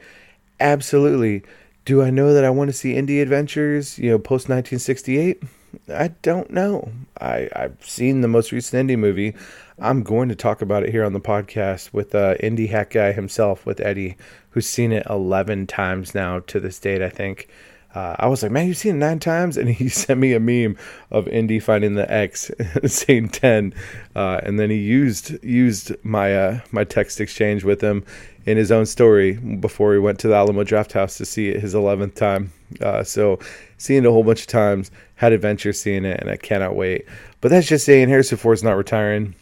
Absolutely. 0.60 1.44
Do 1.86 2.02
I 2.02 2.10
know 2.10 2.34
that 2.34 2.46
I 2.46 2.50
want 2.50 2.70
to 2.70 2.74
see 2.74 2.96
Indy 2.96 3.22
Adventures? 3.22 3.98
You 3.98 4.12
know, 4.12 4.18
post 4.18 4.50
1968. 4.50 5.42
I 5.90 6.10
don't 6.22 6.50
know. 6.52 6.92
I 7.20 7.50
I've 7.56 7.78
seen 7.84 8.22
the 8.22 8.28
most 8.28 8.52
recent 8.52 8.80
Indy 8.80 8.96
movie. 8.96 9.36
I'm 9.80 10.04
going 10.04 10.30
to 10.30 10.36
talk 10.36 10.62
about 10.62 10.84
it 10.84 10.92
here 10.92 11.04
on 11.04 11.14
the 11.14 11.20
podcast 11.20 11.94
with 11.94 12.14
uh, 12.14 12.36
Indy 12.40 12.68
Hack 12.68 12.92
Guy 12.92 13.12
himself, 13.12 13.66
with 13.66 13.80
Eddie, 13.80 14.18
who's 14.52 14.68
seen 14.68 14.92
it 14.92 15.06
11 15.10 15.68
times 15.68 16.14
now 16.14 16.40
to 16.42 16.60
this 16.60 16.80
date, 16.80 17.02
I 17.02 17.10
think. 17.10 17.50
Uh, 17.96 18.16
I 18.18 18.28
was 18.28 18.42
like, 18.42 18.52
man, 18.52 18.68
you've 18.68 18.78
seen 18.78 18.96
it 18.96 19.00
nine 19.00 19.20
times? 19.20 19.58
And 19.58 19.70
he 19.76 19.90
sent 19.90 20.20
me 20.20 20.34
a 20.34 20.40
meme 20.40 20.78
of 21.12 21.28
Indy 21.28 21.60
finding 21.60 21.96
the 21.96 22.12
X, 22.12 22.52
saying 22.86 23.30
10. 23.30 23.74
Uh, 24.16 24.42
and 24.44 24.60
then 24.60 24.70
he 24.70 24.78
used 24.78 25.44
used 25.44 25.92
my 26.04 26.36
uh, 26.36 26.60
my 26.72 26.84
text 26.84 27.20
exchange 27.20 27.64
with 27.64 27.82
him 27.82 28.04
in 28.46 28.58
his 28.58 28.72
own 28.72 28.86
story 28.86 29.34
before 29.34 29.94
he 29.94 30.00
went 30.00 30.20
to 30.20 30.28
the 30.28 30.36
Alamo 30.36 30.64
Draft 30.64 30.94
House 30.94 31.18
to 31.18 31.26
see 31.26 31.50
it 31.50 31.62
his 31.62 31.74
11th 31.74 32.16
time. 32.16 32.52
Uh, 32.82 33.04
so 33.04 33.40
seeing 33.84 34.06
it 34.06 34.08
a 34.08 34.12
whole 34.12 34.24
bunch 34.24 34.42
of 34.42 34.48
times, 34.48 34.92
had 35.16 35.34
adventure 35.34 35.74
seeing 35.74 36.06
it, 36.06 36.18
and 36.22 36.30
I 36.30 36.38
cannot 36.38 36.76
wait. 36.76 37.06
But 37.42 37.50
that's 37.50 37.68
just 37.68 37.86
saying 37.86 38.08
Harrison 38.08 38.38
Ford's 38.38 38.64
not 38.64 38.78
retiring. 38.78 39.36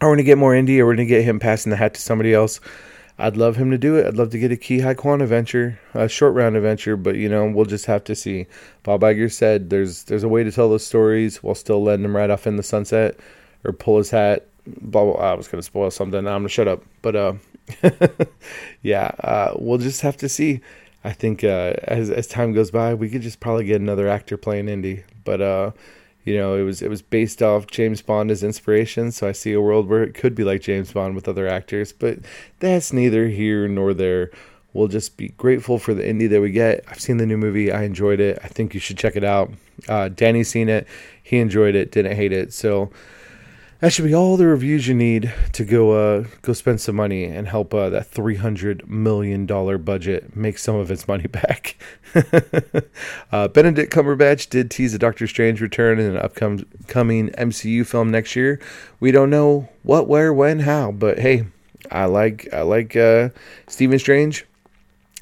Are 0.00 0.06
we're 0.06 0.14
going 0.14 0.18
to 0.18 0.24
get 0.24 0.38
more 0.38 0.54
Indy? 0.54 0.80
or 0.80 0.86
we're 0.86 0.94
going 0.94 1.08
to 1.08 1.14
get 1.14 1.24
him 1.24 1.40
passing 1.40 1.70
the 1.70 1.76
hat 1.76 1.94
to 1.94 2.00
somebody 2.00 2.32
else. 2.32 2.60
I'd 3.18 3.36
love 3.36 3.56
him 3.56 3.72
to 3.72 3.78
do 3.78 3.96
it. 3.96 4.06
I'd 4.06 4.16
love 4.16 4.30
to 4.30 4.38
get 4.38 4.52
a 4.52 4.56
Ke 4.56 4.80
Huy 4.82 4.94
Quan 4.94 5.20
adventure, 5.20 5.80
a 5.94 6.08
short 6.08 6.34
round 6.34 6.56
adventure, 6.56 6.96
but 6.96 7.16
you 7.16 7.28
know 7.28 7.50
we'll 7.50 7.66
just 7.66 7.86
have 7.86 8.04
to 8.04 8.14
see. 8.14 8.46
Bob 8.84 9.00
Iger 9.00 9.30
said 9.30 9.68
there's 9.68 10.04
there's 10.04 10.24
a 10.24 10.28
way 10.28 10.42
to 10.44 10.50
tell 10.50 10.68
those 10.68 10.86
stories 10.86 11.42
while 11.42 11.54
still 11.54 11.82
letting 11.82 12.04
him 12.04 12.16
ride 12.16 12.30
off 12.30 12.46
in 12.46 12.56
the 12.56 12.62
sunset 12.62 13.18
or 13.64 13.72
pull 13.72 13.98
his 13.98 14.10
hat. 14.10 14.46
Blah, 14.66 15.04
blah, 15.04 15.14
I 15.14 15.34
was 15.34 15.46
gonna 15.46 15.62
spoil 15.62 15.90
something. 15.90 16.18
I'm 16.18 16.24
gonna 16.24 16.48
shut 16.48 16.68
up. 16.68 16.82
But 17.02 17.16
uh, 17.16 17.34
yeah, 18.82 19.12
uh, 19.20 19.54
we'll 19.58 19.78
just 19.78 20.00
have 20.00 20.16
to 20.18 20.28
see. 20.28 20.60
I 21.04 21.12
think 21.12 21.42
uh, 21.42 21.74
as 21.84 22.10
as 22.10 22.26
time 22.26 22.52
goes 22.52 22.70
by, 22.70 22.94
we 22.94 23.08
could 23.08 23.22
just 23.22 23.40
probably 23.40 23.64
get 23.64 23.80
another 23.80 24.08
actor 24.08 24.36
playing 24.36 24.68
Indy. 24.68 25.04
But 25.24 25.40
uh, 25.40 25.72
you 26.24 26.36
know, 26.36 26.54
it 26.54 26.62
was 26.62 26.82
it 26.82 26.88
was 26.88 27.02
based 27.02 27.42
off 27.42 27.66
James 27.66 28.02
Bond 28.02 28.30
as 28.30 28.42
inspiration, 28.42 29.10
so 29.10 29.28
I 29.28 29.32
see 29.32 29.52
a 29.52 29.60
world 29.60 29.88
where 29.88 30.02
it 30.02 30.14
could 30.14 30.34
be 30.34 30.44
like 30.44 30.60
James 30.60 30.92
Bond 30.92 31.14
with 31.14 31.28
other 31.28 31.48
actors, 31.48 31.92
but 31.92 32.18
that's 32.60 32.92
neither 32.92 33.28
here 33.28 33.66
nor 33.66 33.92
there. 33.92 34.30
We'll 34.72 34.88
just 34.88 35.18
be 35.18 35.28
grateful 35.30 35.78
for 35.78 35.92
the 35.92 36.08
Indy 36.08 36.28
that 36.28 36.40
we 36.40 36.50
get. 36.50 36.84
I've 36.88 37.00
seen 37.00 37.18
the 37.18 37.26
new 37.26 37.36
movie, 37.36 37.70
I 37.70 37.82
enjoyed 37.82 38.20
it. 38.20 38.38
I 38.42 38.48
think 38.48 38.72
you 38.72 38.80
should 38.80 38.96
check 38.96 39.16
it 39.16 39.24
out. 39.24 39.52
Uh, 39.86 40.08
Danny's 40.08 40.48
seen 40.48 40.68
it, 40.68 40.86
he 41.22 41.38
enjoyed 41.38 41.74
it, 41.74 41.92
didn't 41.92 42.16
hate 42.16 42.32
it. 42.32 42.54
So 42.54 42.90
that 43.82 43.92
should 43.92 44.04
be 44.04 44.14
all 44.14 44.36
the 44.36 44.46
reviews 44.46 44.86
you 44.86 44.94
need 44.94 45.34
to 45.50 45.64
go 45.64 45.90
uh, 45.90 46.24
go 46.42 46.52
spend 46.52 46.80
some 46.80 46.94
money 46.94 47.24
and 47.24 47.48
help 47.48 47.74
uh, 47.74 47.90
that 47.90 48.06
three 48.06 48.36
hundred 48.36 48.88
million 48.88 49.44
dollar 49.44 49.76
budget 49.76 50.36
make 50.36 50.56
some 50.56 50.76
of 50.76 50.88
its 50.88 51.08
money 51.08 51.26
back. 51.26 51.76
uh, 53.32 53.48
Benedict 53.48 53.92
Cumberbatch 53.92 54.48
did 54.48 54.70
tease 54.70 54.94
a 54.94 55.00
Doctor 55.00 55.26
Strange 55.26 55.60
return 55.60 55.98
in 55.98 56.12
an 56.12 56.16
upcoming 56.16 57.30
MCU 57.30 57.84
film 57.84 58.12
next 58.12 58.36
year. 58.36 58.60
We 59.00 59.10
don't 59.10 59.30
know 59.30 59.68
what, 59.82 60.06
where, 60.06 60.32
when, 60.32 60.60
how, 60.60 60.92
but 60.92 61.18
hey, 61.18 61.46
I 61.90 62.04
like 62.04 62.48
I 62.52 62.62
like 62.62 62.94
uh, 62.94 63.30
Stephen 63.66 63.98
Strange, 63.98 64.46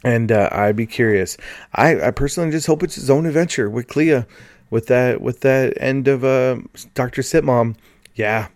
and 0.05 0.31
uh, 0.31 0.51
I'd 0.53 0.77
be 0.77 0.87
curious. 0.87 1.39
I, 1.73 2.09
I 2.09 2.11
personally 2.11 2.51
just 2.51 2.67
hope 2.67 2.83
it's 2.83 2.97
his 2.97 3.09
own 3.09 3.25
adventure 3.25 3.71
with 3.71 3.89
Clea, 3.89 4.25
with 4.69 4.89
that 4.89 5.23
with 5.23 5.41
that 5.41 5.73
end 5.81 6.09
of 6.09 6.25
uh, 6.25 6.59
Doctor 6.93 7.23
Sitmom 7.23 7.75
yeah, 8.15 8.49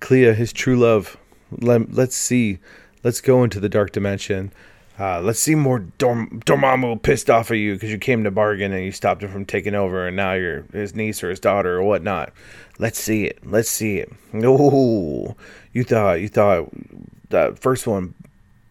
Clea, 0.00 0.32
his 0.34 0.52
true 0.52 0.76
love. 0.78 1.16
Let, 1.50 1.92
let's 1.92 2.16
see. 2.16 2.58
Let's 3.02 3.20
go 3.20 3.42
into 3.44 3.60
the 3.60 3.68
dark 3.68 3.92
dimension. 3.92 4.52
Uh, 4.98 5.18
let's 5.22 5.40
see 5.40 5.54
more 5.54 5.78
Dorm- 5.78 6.42
Dormammu 6.44 7.02
pissed 7.02 7.30
off 7.30 7.50
at 7.50 7.56
you 7.56 7.72
because 7.72 7.90
you 7.90 7.96
came 7.96 8.22
to 8.24 8.30
bargain 8.30 8.72
and 8.72 8.84
you 8.84 8.92
stopped 8.92 9.22
him 9.22 9.32
from 9.32 9.46
taking 9.46 9.74
over, 9.74 10.06
and 10.06 10.14
now 10.14 10.34
you're 10.34 10.62
his 10.72 10.94
niece 10.94 11.24
or 11.24 11.30
his 11.30 11.40
daughter 11.40 11.78
or 11.78 11.82
whatnot. 11.82 12.32
Let's 12.78 12.98
see 12.98 13.24
it. 13.24 13.38
Let's 13.42 13.70
see 13.70 13.96
it. 13.96 14.12
Oh, 14.34 15.34
you 15.72 15.84
thought 15.84 16.20
you 16.20 16.28
thought 16.28 16.68
the 17.30 17.56
first 17.58 17.86
one 17.86 18.12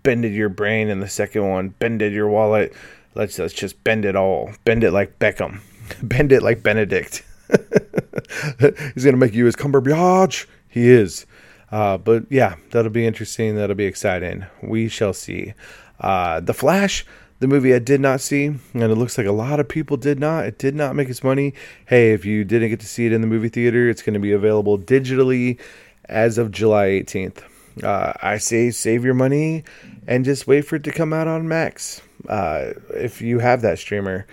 bended 0.04 0.34
your 0.34 0.50
brain, 0.50 0.90
and 0.90 1.02
the 1.02 1.10
second 1.10 1.50
one 1.50 1.70
bended 1.70 2.14
your 2.14 2.28
wallet. 2.28 2.74
Let's 3.16 3.40
let's 3.40 3.54
just 3.54 3.84
bend 3.84 4.06
it 4.06 4.16
all. 4.16 4.52
Bend 4.66 4.84
it 4.84 4.92
like 4.92 5.18
Beckham. 5.18 5.62
Bend 6.04 6.32
it 6.32 6.44
like 6.44 6.62
Benedict. 6.62 7.24
He's 8.60 9.04
going 9.04 9.14
to 9.14 9.18
make 9.18 9.34
you 9.34 9.46
his 9.46 9.56
Cumberbatch. 9.56 10.46
He 10.68 10.90
is. 10.90 11.26
Uh, 11.72 11.98
but 11.98 12.26
yeah, 12.30 12.56
that'll 12.72 12.92
be 12.92 13.06
interesting. 13.06 13.56
That'll 13.56 13.76
be 13.76 13.86
exciting. 13.86 14.46
We 14.62 14.90
shall 14.90 15.14
see. 15.14 15.54
Uh, 16.00 16.40
the 16.40 16.54
Flash, 16.54 17.06
the 17.40 17.48
movie 17.48 17.74
I 17.74 17.80
did 17.80 18.02
not 18.02 18.22
see, 18.22 18.46
and 18.46 18.84
it 18.84 18.96
looks 18.96 19.18
like 19.18 19.28
a 19.28 19.32
lot 19.32 19.60
of 19.60 19.68
people 19.68 19.98
did 19.98 20.20
not. 20.20 20.46
It 20.46 20.58
did 20.58 20.76
not 20.76 20.96
make 20.96 21.10
its 21.10 21.24
money. 21.24 21.54
Hey, 21.86 22.12
if 22.14 22.26
you 22.26 22.44
didn't 22.44 22.70
get 22.70 22.80
to 22.82 22.88
see 22.88 23.06
it 23.06 23.14
in 23.14 23.22
the 23.22 23.28
movie 23.28 23.50
theater, 23.50 23.90
it's 23.90 24.02
going 24.02 24.14
to 24.14 24.20
be 24.20 24.32
available 24.32 24.78
digitally 24.78 25.60
as 26.06 26.38
of 26.38 26.52
July 26.52 26.88
18th. 26.88 27.44
Uh, 27.84 28.14
I 28.22 28.38
say 28.40 28.72
save 28.72 29.06
your 29.06 29.14
money 29.14 29.64
and 30.08 30.26
just 30.26 30.48
wait 30.48 30.62
for 30.62 30.76
it 30.78 30.84
to 30.84 30.92
come 30.92 31.14
out 31.14 31.28
on 31.28 31.48
Max. 31.48 32.02
Uh, 32.28 32.74
if 32.94 33.22
you 33.22 33.40
have 33.40 33.62
that 33.62 33.80
streamer, 33.80 34.26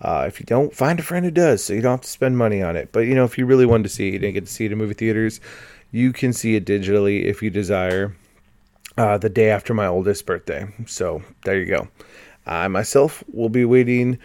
uh, 0.00 0.24
if 0.26 0.40
you 0.40 0.46
don't, 0.46 0.74
find 0.74 0.98
a 0.98 1.02
friend 1.02 1.24
who 1.24 1.30
does, 1.30 1.64
so 1.64 1.72
you 1.72 1.80
don't 1.80 1.92
have 1.92 2.00
to 2.02 2.08
spend 2.08 2.36
money 2.36 2.62
on 2.62 2.76
it. 2.76 2.90
But 2.92 3.00
you 3.00 3.14
know, 3.14 3.24
if 3.24 3.38
you 3.38 3.46
really 3.46 3.66
wanted 3.66 3.84
to 3.84 3.88
see 3.88 4.08
it, 4.08 4.12
you 4.14 4.18
didn't 4.18 4.34
get 4.34 4.46
to 4.46 4.52
see 4.52 4.64
it 4.64 4.72
in 4.72 4.78
movie 4.78 4.94
theaters, 4.94 5.40
you 5.90 6.12
can 6.12 6.32
see 6.32 6.56
it 6.56 6.66
digitally 6.66 7.24
if 7.24 7.42
you 7.42 7.50
desire. 7.50 8.16
Uh, 8.96 9.18
the 9.18 9.28
day 9.28 9.50
after 9.50 9.74
my 9.74 9.88
oldest 9.88 10.24
birthday. 10.24 10.68
So 10.86 11.20
there 11.44 11.58
you 11.58 11.66
go. 11.66 11.88
I 12.46 12.68
myself 12.68 13.24
will 13.32 13.48
be 13.48 13.64
waiting, 13.64 14.20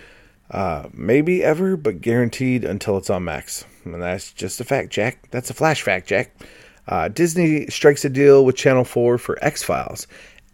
uh, 0.51 0.89
maybe 0.93 1.43
ever, 1.43 1.75
but 1.75 2.01
guaranteed 2.01 2.63
until 2.63 2.97
it's 2.97 3.09
on 3.09 3.23
Max. 3.23 3.65
And 3.85 4.01
that's 4.01 4.31
just 4.31 4.61
a 4.61 4.63
fact, 4.63 4.91
Jack. 4.91 5.27
That's 5.31 5.49
a 5.49 5.55
flash 5.55 5.81
fact, 5.81 6.07
Jack. 6.07 6.35
Uh, 6.87 7.07
Disney 7.07 7.67
strikes 7.67 8.03
a 8.03 8.09
deal 8.09 8.43
with 8.45 8.55
Channel 8.55 8.83
4 8.83 9.17
for 9.17 9.43
X 9.43 9.63
Files, 9.63 10.07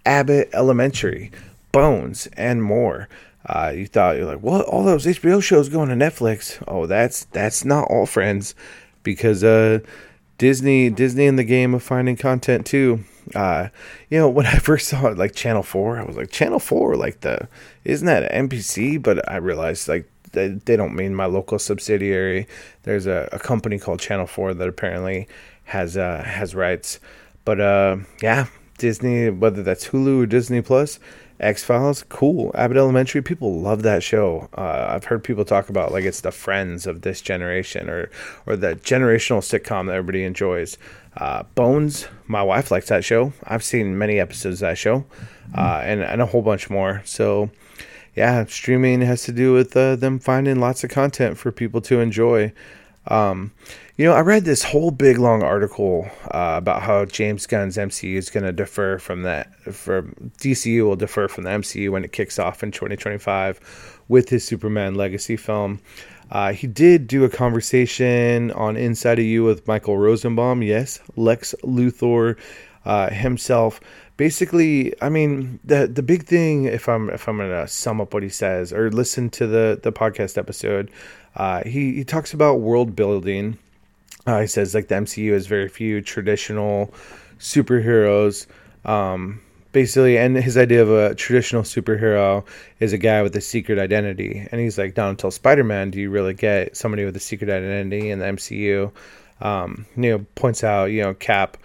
Abbott 0.06 0.50
Elementary, 0.54 1.32
Bones, 1.72 2.28
and 2.38 2.62
more. 2.62 3.08
Uh, 3.46 3.72
you 3.76 3.86
thought 3.86 4.16
you're 4.18 4.26
like, 4.26 4.42
what? 4.42 4.66
All 4.66 4.84
those 4.84 5.06
HBO 5.06 5.42
shows 5.42 5.70
going 5.70 5.90
to 5.90 5.96
Netflix? 5.96 6.62
Oh, 6.68 6.86
that's 6.88 7.26
that's 7.26 7.64
not 7.64 7.88
all, 7.90 8.06
friends, 8.06 8.56
because 9.04 9.44
uh, 9.44 9.80
Disney 10.38 10.90
Disney 10.90 11.26
in 11.26 11.36
the 11.36 11.44
game 11.44 11.74
of 11.74 11.84
finding 11.84 12.16
content 12.16 12.66
too. 12.66 13.04
Uh, 13.36 13.70
you 14.10 14.18
know, 14.18 14.30
when 14.38 14.46
I 14.46 14.58
first 14.58 14.88
saw 14.88 15.08
it, 15.08 15.18
like 15.18 15.36
Channel 15.36 15.64
Four, 15.64 16.00
I 16.00 16.04
was 16.04 16.18
like, 16.18 16.32
Channel 16.32 16.60
Four, 16.60 16.96
like 16.96 17.22
the 17.22 17.48
isn't 17.84 18.08
that 18.08 18.32
NBC? 18.32 19.02
But 19.02 19.30
I 19.30 19.38
realized 19.38 19.88
like 19.88 20.10
they, 20.32 20.50
they 20.50 20.76
don't 20.76 20.96
mean 20.96 21.14
my 21.14 21.26
local 21.26 21.60
subsidiary. 21.60 22.48
There's 22.84 23.06
a, 23.06 23.30
a 23.32 23.40
company 23.40 23.78
called 23.78 24.00
Channel 24.00 24.28
Four 24.28 24.54
that 24.56 24.68
apparently 24.68 25.28
has 25.66 25.98
uh, 25.98 26.24
has 26.24 26.56
rights. 26.56 27.00
But 27.46 27.62
uh, 27.62 27.98
yeah, 28.24 28.48
Disney, 28.80 29.30
whether 29.30 29.62
that's 29.62 29.90
Hulu 29.90 30.24
or 30.24 30.26
Disney 30.26 30.62
Plus 30.62 31.00
X 31.40 31.64
Files, 31.64 32.04
cool. 32.08 32.52
Abbott 32.56 32.78
Elementary, 32.78 33.22
people 33.22 33.60
love 33.60 33.84
that 33.84 34.04
show. 34.04 34.48
Uh, 34.58 34.88
I've 34.90 35.06
heard 35.06 35.24
people 35.24 35.44
talk 35.44 35.70
about 35.70 35.92
like 35.92 36.06
it's 36.06 36.22
the 36.22 36.32
Friends 36.32 36.88
of 36.88 37.02
this 37.02 37.22
generation, 37.22 37.90
or 37.90 38.10
or 38.46 38.56
the 38.56 38.76
generational 38.78 39.40
sitcom 39.40 39.88
that 39.88 39.96
everybody 39.96 40.24
enjoys. 40.24 40.78
Uh, 41.18 41.44
Bones, 41.56 42.08
my 42.28 42.42
wife 42.42 42.72
likes 42.72 42.88
that 42.88 43.04
show. 43.04 43.34
I've 43.44 43.64
seen 43.64 43.98
many 43.98 44.20
episodes 44.20 44.62
of 44.62 44.70
that 44.70 44.78
show, 44.78 45.06
uh, 45.58 45.82
and 45.84 46.02
and 46.02 46.22
a 46.22 46.26
whole 46.26 46.42
bunch 46.42 46.70
more. 46.70 47.02
So, 47.04 47.50
yeah, 48.16 48.46
streaming 48.46 49.02
has 49.02 49.24
to 49.24 49.34
do 49.34 49.54
with 49.54 49.76
uh, 49.76 49.98
them 49.98 50.20
finding 50.20 50.60
lots 50.60 50.84
of 50.86 50.90
content 50.90 51.38
for 51.38 51.52
people 51.52 51.82
to 51.82 52.00
enjoy. 52.00 52.54
Um, 53.08 53.52
you 53.98 54.06
know, 54.06 54.14
I 54.14 54.22
read 54.22 54.46
this 54.46 54.64
whole 54.64 54.92
big 54.92 55.18
long 55.18 55.42
article 55.42 56.10
uh, 56.26 56.56
about 56.58 56.82
how 56.82 57.06
James 57.06 57.48
Gunn's 57.48 57.78
MCU 57.78 58.16
is 58.16 58.30
going 58.30 58.44
to 58.44 58.52
defer 58.52 58.98
from 58.98 59.24
that. 59.24 59.54
For 59.74 60.04
DCU 60.40 60.84
will 60.86 60.96
defer 60.96 61.28
from 61.28 61.46
the 61.46 61.52
MCU 61.52 61.92
when 61.92 62.04
it 62.04 62.12
kicks 62.12 62.38
off 62.38 62.62
in 62.64 62.72
2025 62.72 64.02
with 64.08 64.30
his 64.30 64.46
Superman 64.46 64.96
Legacy 64.96 65.38
film. 65.38 65.80
Uh, 66.32 66.52
he 66.52 66.68
did 66.68 67.08
do 67.08 67.24
a 67.24 67.30
conversation 67.30 68.52
on 68.52 68.76
Inside 68.76 69.20
of 69.20 69.26
You 69.26 69.44
with 69.44 69.68
Michael 69.68 69.98
Rosenbaum. 69.98 70.64
Yes, 70.64 71.00
Lex 71.16 71.54
Luthor 71.64 72.38
uh, 72.84 73.10
himself. 73.10 73.80
Basically, 74.18 74.94
I 75.02 75.10
mean 75.10 75.60
the 75.64 75.88
the 75.88 76.02
big 76.02 76.24
thing 76.24 76.66
if 76.66 76.88
I'm 76.88 77.10
if 77.10 77.28
I'm 77.28 77.38
gonna 77.38 77.68
sum 77.68 78.00
up 78.00 78.14
what 78.14 78.24
he 78.24 78.30
says 78.30 78.72
or 78.72 78.90
listen 78.90 79.30
to 79.32 79.46
the 79.46 79.80
the 79.82 79.92
podcast 79.92 80.38
episode, 80.38 80.90
uh, 81.36 81.64
he 81.64 81.94
he 81.96 82.04
talks 82.04 82.34
about 82.34 82.60
world 82.60 82.96
building. 82.96 83.58
Uh, 84.26 84.42
he 84.42 84.48
says 84.48 84.74
like 84.74 84.88
the 84.88 84.96
MCU 84.96 85.34
has 85.34 85.48
very 85.48 85.68
few 85.68 86.02
traditional 86.02 86.94
superheroes. 87.40 88.48
Um, 88.86 89.42
basically, 89.76 90.18
and 90.18 90.38
his 90.38 90.58
idea 90.58 90.82
of 90.82 90.90
a 90.90 91.14
traditional 91.16 91.64
superhero 91.64 92.46
is 92.80 92.94
a 92.94 92.98
guy 92.98 93.22
with 93.22 93.36
a 93.36 93.42
secret 93.42 93.78
identity. 93.78 94.48
And 94.50 94.62
he's 94.62 94.78
like, 94.78 94.96
not 94.96 95.10
until 95.10 95.32
Spider 95.32 95.66
Man 95.66 95.92
do 95.92 96.00
you 96.00 96.10
really 96.10 96.34
get 96.34 96.78
somebody 96.78 97.04
with 97.04 97.14
a 97.18 97.20
secret 97.20 97.50
identity 97.50 98.10
in 98.10 98.20
the 98.20 98.26
MCU. 98.26 98.92
Um, 99.42 99.86
you 99.98 100.12
know, 100.12 100.26
points 100.36 100.64
out, 100.64 100.86
you 100.86 101.04
know, 101.04 101.14
Cap. 101.14 101.58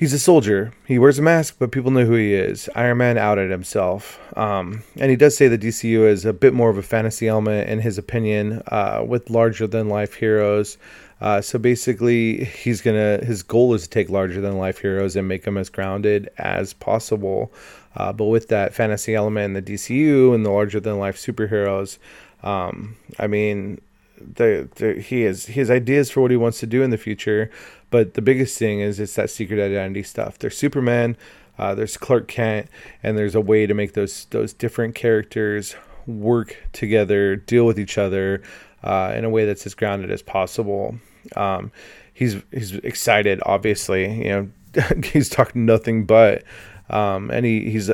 He's 0.00 0.14
a 0.14 0.18
soldier. 0.18 0.72
He 0.86 0.98
wears 0.98 1.18
a 1.18 1.22
mask, 1.22 1.56
but 1.58 1.72
people 1.72 1.90
know 1.90 2.06
who 2.06 2.14
he 2.14 2.32
is. 2.32 2.70
Iron 2.74 2.96
Man 2.96 3.18
outed 3.18 3.50
himself. 3.50 4.18
Um, 4.34 4.82
and 4.96 5.10
he 5.10 5.16
does 5.16 5.36
say 5.36 5.46
the 5.46 5.58
DCU 5.58 6.08
is 6.08 6.24
a 6.24 6.32
bit 6.32 6.54
more 6.54 6.70
of 6.70 6.78
a 6.78 6.82
fantasy 6.82 7.28
element, 7.28 7.68
in 7.68 7.80
his 7.80 7.98
opinion, 7.98 8.62
uh, 8.68 9.04
with 9.06 9.28
larger 9.28 9.66
than 9.66 9.90
life 9.90 10.14
heroes. 10.14 10.78
Uh, 11.20 11.42
so 11.42 11.58
basically, 11.58 12.44
he's 12.44 12.80
gonna 12.80 13.22
his 13.22 13.42
goal 13.42 13.74
is 13.74 13.82
to 13.82 13.90
take 13.90 14.08
larger 14.08 14.40
than 14.40 14.56
life 14.56 14.78
heroes 14.78 15.16
and 15.16 15.28
make 15.28 15.42
them 15.42 15.58
as 15.58 15.68
grounded 15.68 16.30
as 16.38 16.72
possible. 16.72 17.52
Uh, 17.94 18.10
but 18.10 18.24
with 18.24 18.48
that 18.48 18.72
fantasy 18.72 19.14
element 19.14 19.44
in 19.44 19.52
the 19.52 19.74
DCU 19.74 20.34
and 20.34 20.46
the 20.46 20.50
larger 20.50 20.80
than 20.80 20.98
life 20.98 21.18
superheroes, 21.18 21.98
um, 22.42 22.96
I 23.18 23.26
mean, 23.26 23.82
the, 24.20 24.66
the, 24.76 24.94
he 24.94 25.22
has 25.22 25.46
his 25.46 25.70
ideas 25.70 26.10
for 26.10 26.20
what 26.20 26.30
he 26.30 26.36
wants 26.36 26.60
to 26.60 26.66
do 26.66 26.82
in 26.82 26.88
the 26.88 26.98
future. 26.98 27.50
But 27.90 28.14
the 28.14 28.22
biggest 28.22 28.58
thing 28.58 28.80
is 28.80 29.00
it's 29.00 29.14
that 29.14 29.30
secret 29.30 29.60
identity 29.60 30.02
stuff. 30.02 30.38
There's 30.38 30.56
Superman, 30.56 31.16
uh, 31.58 31.74
there's 31.74 31.96
Clark 31.96 32.28
Kent, 32.28 32.68
and 33.02 33.18
there's 33.18 33.34
a 33.34 33.40
way 33.40 33.66
to 33.66 33.74
make 33.74 33.94
those 33.94 34.26
those 34.26 34.52
different 34.52 34.94
characters 34.94 35.76
work 36.06 36.56
together, 36.72 37.36
deal 37.36 37.66
with 37.66 37.78
each 37.78 37.98
other 37.98 38.42
uh, 38.82 39.12
in 39.14 39.24
a 39.24 39.30
way 39.30 39.44
that's 39.44 39.66
as 39.66 39.74
grounded 39.74 40.10
as 40.10 40.22
possible. 40.22 40.96
Um, 41.36 41.72
he's 42.14 42.36
he's 42.52 42.74
excited, 42.76 43.40
obviously. 43.44 44.26
You 44.26 44.50
know, 44.74 44.92
he's 45.04 45.28
talking 45.28 45.66
nothing 45.66 46.06
but. 46.06 46.44
Um, 46.88 47.30
and 47.30 47.46
he, 47.46 47.70
he's 47.70 47.88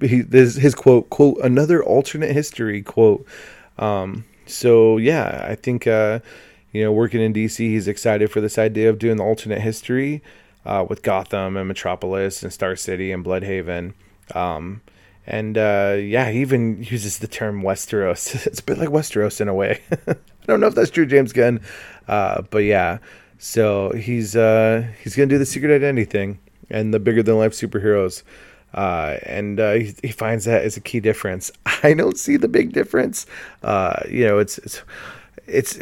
he 0.00 0.20
this, 0.20 0.56
his 0.56 0.74
quote 0.74 1.08
quote 1.08 1.38
another 1.42 1.82
alternate 1.82 2.32
history 2.32 2.82
quote. 2.82 3.26
Um, 3.78 4.24
so 4.46 4.98
yeah, 4.98 5.46
I 5.48 5.54
think 5.54 5.86
uh, 5.86 6.20
you 6.72 6.82
know 6.82 6.92
working 6.92 7.20
in 7.20 7.32
DC, 7.32 7.58
he's 7.58 7.88
excited 7.88 8.30
for 8.30 8.40
this 8.40 8.58
idea 8.58 8.90
of 8.90 8.98
doing 8.98 9.16
the 9.16 9.24
alternate 9.24 9.60
history 9.60 10.22
uh, 10.64 10.84
with 10.88 11.02
Gotham 11.02 11.56
and 11.56 11.68
Metropolis 11.68 12.42
and 12.42 12.52
Star 12.52 12.76
City 12.76 13.12
and 13.12 13.24
Blüdhaven. 13.24 13.94
Um, 14.34 14.82
and 15.26 15.56
uh, 15.56 15.96
yeah, 15.98 16.30
he 16.30 16.40
even 16.40 16.82
uses 16.82 17.18
the 17.18 17.28
term 17.28 17.62
Westeros. 17.62 18.46
it's 18.46 18.60
a 18.60 18.64
bit 18.64 18.78
like 18.78 18.88
Westeros 18.88 19.40
in 19.40 19.48
a 19.48 19.54
way. 19.54 19.80
I 20.08 20.16
don't 20.46 20.60
know 20.60 20.66
if 20.66 20.74
that's 20.74 20.90
true, 20.90 21.06
James 21.06 21.32
Gunn, 21.32 21.60
uh, 22.08 22.42
but 22.42 22.58
yeah. 22.58 22.98
So 23.38 23.90
he's 23.90 24.36
uh, 24.36 24.86
he's 25.02 25.16
gonna 25.16 25.26
do 25.26 25.38
the 25.38 25.46
secret 25.46 25.74
identity 25.74 26.04
thing 26.04 26.38
and 26.70 26.92
the 26.92 27.00
bigger 27.00 27.22
than 27.22 27.38
life 27.38 27.52
superheroes. 27.52 28.22
Uh, 28.74 29.18
and 29.24 29.60
uh, 29.60 29.72
he, 29.72 29.94
he, 30.02 30.08
finds 30.08 30.46
that 30.46 30.64
as 30.64 30.78
a 30.78 30.80
key 30.80 30.98
difference. 30.98 31.52
I 31.82 31.92
don't 31.92 32.16
see 32.16 32.38
the 32.38 32.48
big 32.48 32.72
difference. 32.72 33.26
Uh, 33.62 34.00
you 34.08 34.24
know, 34.24 34.38
it's 34.38 34.58
it's 34.58 34.82
it's 35.46 35.78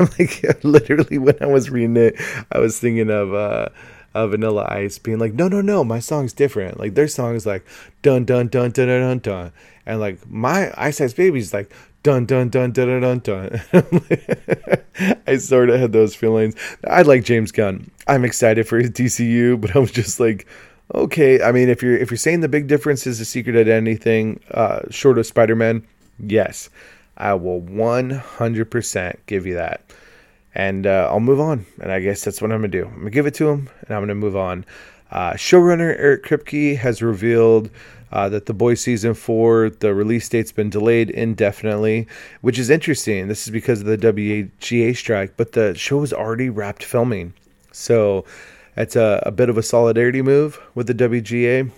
like 0.18 0.44
literally 0.64 1.18
when 1.18 1.36
I 1.40 1.46
was 1.46 1.70
reading 1.70 1.96
it, 1.96 2.16
I 2.52 2.58
was 2.58 2.78
thinking 2.78 3.10
of 3.10 3.34
uh, 3.34 3.68
of 4.14 4.30
Vanilla 4.30 4.66
Ice 4.70 4.98
being 4.98 5.18
like, 5.18 5.34
no, 5.34 5.48
no, 5.48 5.60
no, 5.60 5.84
my 5.84 5.98
song's 5.98 6.32
different. 6.32 6.78
Like 6.78 6.94
their 6.94 7.08
song 7.08 7.34
is 7.34 7.46
like 7.46 7.66
dun 8.02 8.24
dun 8.24 8.48
dun 8.48 8.70
dun 8.70 8.88
dun 8.88 9.00
dun, 9.00 9.18
dun. 9.18 9.52
and 9.86 10.00
like 10.00 10.28
my 10.28 10.72
Ice 10.76 11.00
Ice 11.00 11.12
Baby's 11.12 11.52
like 11.52 11.72
dun 12.02 12.26
dun 12.26 12.48
dun 12.48 12.72
dun 12.72 13.00
dun 13.00 13.18
dun. 13.18 13.60
I 15.26 15.36
sort 15.36 15.70
of 15.70 15.80
had 15.80 15.92
those 15.92 16.14
feelings. 16.14 16.54
I 16.86 17.02
like 17.02 17.24
James 17.24 17.52
Gunn. 17.52 17.90
I'm 18.06 18.24
excited 18.24 18.66
for 18.66 18.78
his 18.78 18.90
DCU, 18.90 19.60
but 19.60 19.76
I 19.76 19.78
was 19.78 19.92
just 19.92 20.18
like, 20.18 20.46
okay. 20.94 21.42
I 21.42 21.52
mean, 21.52 21.68
if 21.68 21.82
you're 21.82 21.96
if 21.96 22.10
you're 22.10 22.18
saying 22.18 22.40
the 22.40 22.48
big 22.48 22.66
difference 22.66 23.06
is 23.06 23.18
the 23.18 23.24
secret 23.24 23.56
identity 23.56 23.96
thing, 23.96 24.40
uh, 24.52 24.80
short 24.90 25.18
of 25.18 25.26
Spider 25.26 25.54
Man, 25.54 25.86
yes, 26.18 26.70
I 27.18 27.34
will 27.34 27.60
100% 27.60 29.16
give 29.26 29.44
you 29.44 29.54
that 29.54 29.82
and 30.58 30.86
uh, 30.86 31.08
I'll 31.10 31.20
move 31.20 31.40
on. 31.40 31.64
And 31.80 31.92
I 31.92 32.00
guess 32.00 32.24
that's 32.24 32.42
what 32.42 32.50
I'm 32.52 32.58
gonna 32.58 32.68
do. 32.68 32.84
I'm 32.86 32.98
gonna 32.98 33.10
give 33.10 33.26
it 33.26 33.34
to 33.34 33.48
him, 33.48 33.70
and 33.82 33.96
I'm 33.96 34.02
gonna 34.02 34.14
move 34.14 34.36
on. 34.36 34.64
Uh, 35.10 35.32
showrunner 35.32 35.96
Eric 35.98 36.24
Kripke 36.24 36.76
has 36.76 37.00
revealed 37.00 37.70
uh, 38.12 38.28
that 38.28 38.46
the 38.46 38.54
Boys 38.54 38.80
season 38.80 39.14
four, 39.14 39.70
the 39.70 39.94
release 39.94 40.28
date's 40.28 40.52
been 40.52 40.68
delayed 40.68 41.10
indefinitely, 41.10 42.06
which 42.40 42.58
is 42.58 42.68
interesting. 42.68 43.28
This 43.28 43.46
is 43.46 43.50
because 43.50 43.80
of 43.80 43.86
the 43.86 43.96
WGA 43.96 44.96
strike, 44.96 45.34
but 45.36 45.52
the 45.52 45.74
show 45.74 46.02
is 46.02 46.12
already 46.12 46.50
wrapped 46.50 46.84
filming, 46.84 47.32
so 47.72 48.24
it's 48.76 48.96
a, 48.96 49.22
a 49.24 49.30
bit 49.30 49.48
of 49.48 49.56
a 49.56 49.62
solidarity 49.62 50.22
move 50.22 50.60
with 50.74 50.86
the 50.86 50.94
WGA, 50.94 51.70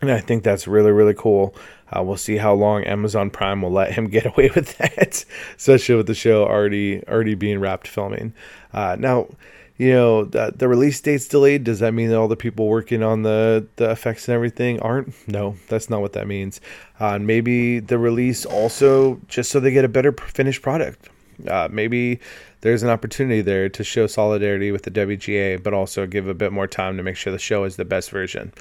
and 0.00 0.10
I 0.10 0.20
think 0.20 0.44
that's 0.44 0.68
really 0.68 0.92
really 0.92 1.14
cool. 1.14 1.54
Uh, 1.92 2.02
we'll 2.02 2.16
see 2.16 2.36
how 2.36 2.54
long 2.54 2.84
Amazon 2.84 3.30
Prime 3.30 3.62
will 3.62 3.70
let 3.70 3.92
him 3.92 4.06
get 4.08 4.26
away 4.26 4.50
with 4.54 4.76
that, 4.78 5.24
especially 5.56 5.96
with 5.96 6.06
the 6.06 6.14
show 6.14 6.44
already 6.44 7.06
already 7.06 7.34
being 7.34 7.60
wrapped 7.60 7.88
filming. 7.88 8.32
Uh, 8.72 8.96
now, 8.98 9.28
you 9.76 9.90
know 9.90 10.24
the, 10.24 10.52
the 10.54 10.68
release 10.68 11.00
date's 11.00 11.26
delayed. 11.26 11.64
Does 11.64 11.80
that 11.80 11.92
mean 11.92 12.08
that 12.08 12.16
all 12.16 12.28
the 12.28 12.36
people 12.36 12.68
working 12.68 13.02
on 13.02 13.22
the 13.22 13.66
the 13.76 13.90
effects 13.90 14.28
and 14.28 14.34
everything 14.34 14.80
aren't? 14.80 15.12
No, 15.28 15.56
that's 15.68 15.90
not 15.90 16.00
what 16.00 16.12
that 16.12 16.26
means. 16.26 16.60
Uh, 17.00 17.18
maybe 17.18 17.80
the 17.80 17.98
release 17.98 18.44
also 18.44 19.20
just 19.28 19.50
so 19.50 19.60
they 19.60 19.72
get 19.72 19.84
a 19.84 19.88
better 19.88 20.12
finished 20.12 20.62
product. 20.62 21.08
Uh, 21.48 21.68
maybe 21.70 22.20
there's 22.60 22.82
an 22.82 22.90
opportunity 22.90 23.40
there 23.40 23.68
to 23.68 23.82
show 23.82 24.06
solidarity 24.06 24.70
with 24.70 24.82
the 24.82 24.90
WGA, 24.90 25.60
but 25.60 25.74
also 25.74 26.06
give 26.06 26.28
a 26.28 26.34
bit 26.34 26.52
more 26.52 26.68
time 26.68 26.96
to 26.96 27.02
make 27.02 27.16
sure 27.16 27.32
the 27.32 27.38
show 27.38 27.64
is 27.64 27.76
the 27.76 27.84
best 27.84 28.10
version. 28.10 28.52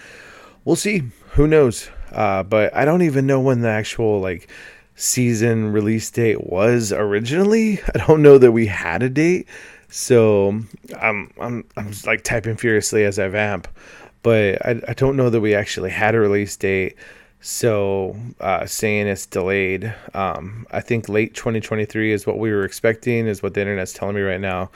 We'll 0.64 0.76
see. 0.76 1.04
Who 1.32 1.48
knows? 1.48 1.90
Uh, 2.12 2.44
but 2.44 2.76
I 2.76 2.86
don't 2.86 3.02
even 3.02 3.26
know 3.26 3.40
when 3.40 3.62
the 3.62 3.70
actual 3.70 4.20
like 4.20 4.50
season 4.96 5.72
release 5.72 6.10
date 6.12 6.44
was 6.44 6.92
originally. 6.92 7.82
I 7.96 8.06
don't 8.06 8.22
know 8.22 8.38
that 8.38 8.52
we 8.52 8.68
had 8.68 9.02
a 9.02 9.10
date. 9.10 9.48
So 9.90 10.62
I'm 11.02 11.32
I'm 11.40 11.66
I'm 11.76 11.92
like 12.06 12.24
typing 12.24 12.58
furiously 12.58 13.04
as 13.04 13.20
I 13.20 13.28
vamp, 13.28 13.68
but 14.24 14.66
I, 14.66 14.82
I 14.88 14.94
don't 14.94 15.18
know 15.18 15.30
that 15.30 15.42
we 15.42 15.56
actually 15.56 15.90
had 15.90 16.16
a 16.16 16.20
release 16.20 16.56
date. 16.56 16.96
So 17.42 18.16
uh, 18.40 18.68
saying 18.68 19.08
it's 19.08 19.26
delayed, 19.26 19.94
um, 20.14 20.68
I 20.70 20.80
think 20.80 21.10
late 21.10 21.34
2023 21.34 22.12
is 22.14 22.28
what 22.28 22.38
we 22.38 22.52
were 22.52 22.64
expecting, 22.64 23.26
is 23.26 23.42
what 23.42 23.56
the 23.56 23.62
internet's 23.62 23.94
telling 23.94 24.16
me 24.16 24.22
right 24.22 24.40
now. 24.40 24.70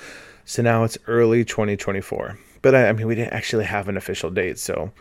So 0.46 0.64
now 0.64 0.84
it's 0.84 0.98
early 1.06 1.46
2024. 1.46 2.40
But 2.64 2.74
I, 2.74 2.90
I 2.90 2.94
mean, 2.94 3.06
we 3.06 3.14
didn't 3.14 3.34
actually 3.34 3.66
have 3.66 3.88
an 3.88 3.98
official 3.98 4.32
date, 4.32 4.58
so 4.58 4.92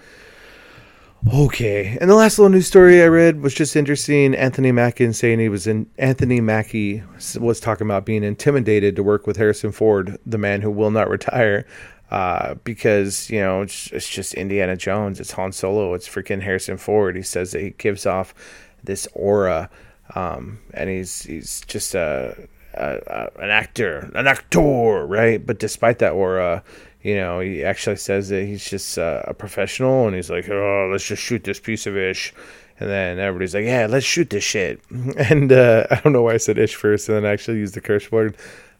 Okay, 1.32 1.96
and 2.02 2.10
the 2.10 2.14
last 2.14 2.38
little 2.38 2.50
news 2.50 2.66
story 2.66 3.02
I 3.02 3.06
read 3.06 3.40
was 3.40 3.54
just 3.54 3.76
interesting. 3.76 4.34
Anthony 4.34 4.72
Mackie 4.72 5.10
saying 5.14 5.38
he 5.38 5.48
was 5.48 5.66
in. 5.66 5.86
Anthony 5.96 6.42
Mackie 6.42 7.02
was 7.40 7.60
talking 7.60 7.86
about 7.86 8.04
being 8.04 8.22
intimidated 8.22 8.94
to 8.96 9.02
work 9.02 9.26
with 9.26 9.38
Harrison 9.38 9.72
Ford, 9.72 10.18
the 10.26 10.36
man 10.36 10.60
who 10.60 10.70
will 10.70 10.90
not 10.90 11.08
retire, 11.08 11.66
uh, 12.10 12.56
because 12.56 13.30
you 13.30 13.40
know 13.40 13.62
it's, 13.62 13.90
it's, 13.92 14.08
just 14.08 14.34
Indiana 14.34 14.76
Jones, 14.76 15.18
it's 15.18 15.32
Han 15.32 15.52
Solo, 15.52 15.94
it's 15.94 16.06
freaking 16.06 16.42
Harrison 16.42 16.76
Ford. 16.76 17.16
He 17.16 17.22
says 17.22 17.52
that 17.52 17.62
he 17.62 17.70
gives 17.70 18.04
off 18.04 18.34
this 18.82 19.08
aura, 19.14 19.70
um, 20.14 20.58
and 20.74 20.90
he's 20.90 21.22
he's 21.22 21.62
just 21.62 21.94
a, 21.94 22.36
a, 22.74 22.98
a 23.06 23.42
an 23.42 23.48
actor, 23.48 24.10
an 24.14 24.26
actor, 24.26 25.06
right? 25.06 25.44
But 25.44 25.58
despite 25.58 26.00
that 26.00 26.12
aura, 26.12 26.62
you 27.04 27.14
know, 27.14 27.38
he 27.38 27.62
actually 27.62 27.96
says 27.96 28.30
that 28.30 28.46
he's 28.46 28.68
just 28.68 28.98
uh, 28.98 29.22
a 29.26 29.34
professional 29.34 30.06
and 30.06 30.16
he's 30.16 30.30
like, 30.30 30.48
oh, 30.48 30.88
let's 30.90 31.06
just 31.06 31.22
shoot 31.22 31.44
this 31.44 31.60
piece 31.60 31.86
of 31.86 31.96
ish. 31.96 32.32
And 32.80 32.90
then 32.90 33.18
everybody's 33.18 33.54
like, 33.54 33.66
yeah, 33.66 33.86
let's 33.88 34.06
shoot 34.06 34.30
this 34.30 34.42
shit. 34.42 34.80
And 34.90 35.52
uh, 35.52 35.86
I 35.90 35.96
don't 35.96 36.14
know 36.14 36.22
why 36.22 36.34
I 36.34 36.38
said 36.38 36.58
ish 36.58 36.74
first 36.74 37.08
and 37.08 37.16
then 37.16 37.26
I 37.26 37.32
actually 37.32 37.58
used 37.58 37.74
the 37.74 37.82
curse 37.82 38.10
word. 38.10 38.36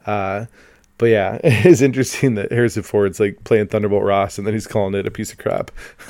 Uh, 0.07 0.47
but 0.97 1.07
yeah, 1.07 1.37
it's 1.43 1.81
interesting 1.81 2.33
that 2.35 2.51
Harrison 2.51 2.81
Ford's 2.81 3.19
like 3.19 3.43
playing 3.43 3.67
Thunderbolt 3.67 4.03
Ross 4.03 4.39
and 4.39 4.47
then 4.47 4.55
he's 4.55 4.65
calling 4.65 4.95
it 4.95 5.05
a 5.05 5.11
piece 5.11 5.31
of 5.31 5.37
crap. 5.37 5.69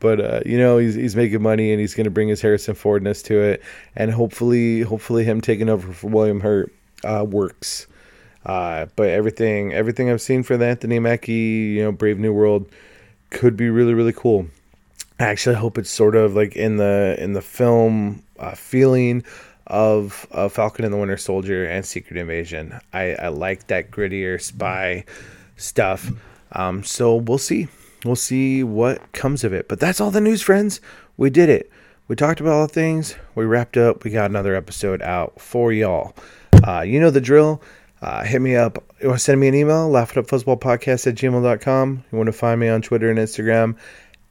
but 0.00 0.20
uh, 0.20 0.40
you 0.46 0.56
know, 0.56 0.78
he's 0.78 0.94
he's 0.94 1.14
making 1.14 1.42
money 1.42 1.72
and 1.72 1.80
he's 1.80 1.94
going 1.94 2.04
to 2.04 2.10
bring 2.10 2.28
his 2.28 2.40
Harrison 2.40 2.74
Fordness 2.74 3.22
to 3.24 3.38
it, 3.38 3.62
and 3.96 4.12
hopefully, 4.12 4.80
hopefully, 4.82 5.24
him 5.24 5.40
taking 5.40 5.68
over 5.68 5.92
for 5.92 6.06
William 6.08 6.40
Hurt 6.40 6.72
uh, 7.02 7.24
works. 7.28 7.86
Uh, 8.44 8.86
but 8.96 9.08
everything 9.08 9.72
everything 9.72 10.10
I've 10.10 10.20
seen 10.20 10.42
for 10.42 10.56
the 10.56 10.66
Anthony 10.66 10.98
Mackie, 10.98 11.32
you 11.32 11.82
know, 11.82 11.92
Brave 11.92 12.18
New 12.18 12.32
World 12.32 12.68
could 13.30 13.56
be 13.56 13.70
really 13.70 13.94
really 13.94 14.12
cool. 14.12 14.46
I 15.18 15.24
actually 15.24 15.56
hope 15.56 15.78
it's 15.78 15.90
sort 15.90 16.16
of 16.16 16.34
like 16.34 16.56
in 16.56 16.76
the 16.76 17.16
in 17.18 17.32
the 17.32 17.42
film 17.42 18.22
uh, 18.38 18.54
feeling 18.54 19.24
of, 19.66 20.26
of 20.30 20.52
Falcon 20.52 20.84
and 20.84 20.92
the 20.92 20.98
Winter 20.98 21.16
Soldier 21.16 21.64
and 21.64 21.84
Secret 21.86 22.18
Invasion. 22.18 22.78
I, 22.92 23.14
I 23.14 23.28
like 23.28 23.68
that 23.68 23.90
grittier 23.90 24.40
spy 24.40 25.04
stuff. 25.56 26.10
Um, 26.52 26.84
so 26.84 27.16
we'll 27.16 27.38
see. 27.38 27.68
we'll 28.04 28.16
see 28.16 28.62
what 28.62 29.12
comes 29.12 29.44
of 29.44 29.52
it. 29.52 29.68
But 29.68 29.80
that's 29.80 30.00
all 30.00 30.10
the 30.10 30.20
news, 30.20 30.42
friends. 30.42 30.80
We 31.16 31.30
did 31.30 31.48
it. 31.48 31.70
We 32.06 32.16
talked 32.16 32.40
about 32.40 32.52
all 32.52 32.66
the 32.66 32.72
things. 32.72 33.16
We 33.34 33.44
wrapped 33.44 33.76
up. 33.76 34.04
We 34.04 34.10
got 34.10 34.30
another 34.30 34.54
episode 34.54 35.00
out 35.00 35.40
for 35.40 35.72
y'all. 35.72 36.14
Uh, 36.66 36.82
you 36.82 37.00
know 37.00 37.10
the 37.10 37.20
drill. 37.20 37.62
Uh, 38.04 38.22
hit 38.22 38.42
me 38.42 38.54
up. 38.54 38.84
You 39.00 39.08
want 39.08 39.18
to 39.18 39.24
send 39.24 39.40
me 39.40 39.48
an 39.48 39.54
email? 39.54 39.88
laughitupfuzzballpodcast 39.88 40.16
it 40.16 40.18
up 40.18 40.26
fuzzball 40.26 40.60
podcast 40.60 41.06
at 41.06 41.14
gmail.com. 41.14 42.04
You 42.12 42.18
want 42.18 42.26
to 42.26 42.34
find 42.34 42.60
me 42.60 42.68
on 42.68 42.82
Twitter 42.82 43.08
and 43.08 43.18
Instagram 43.18 43.76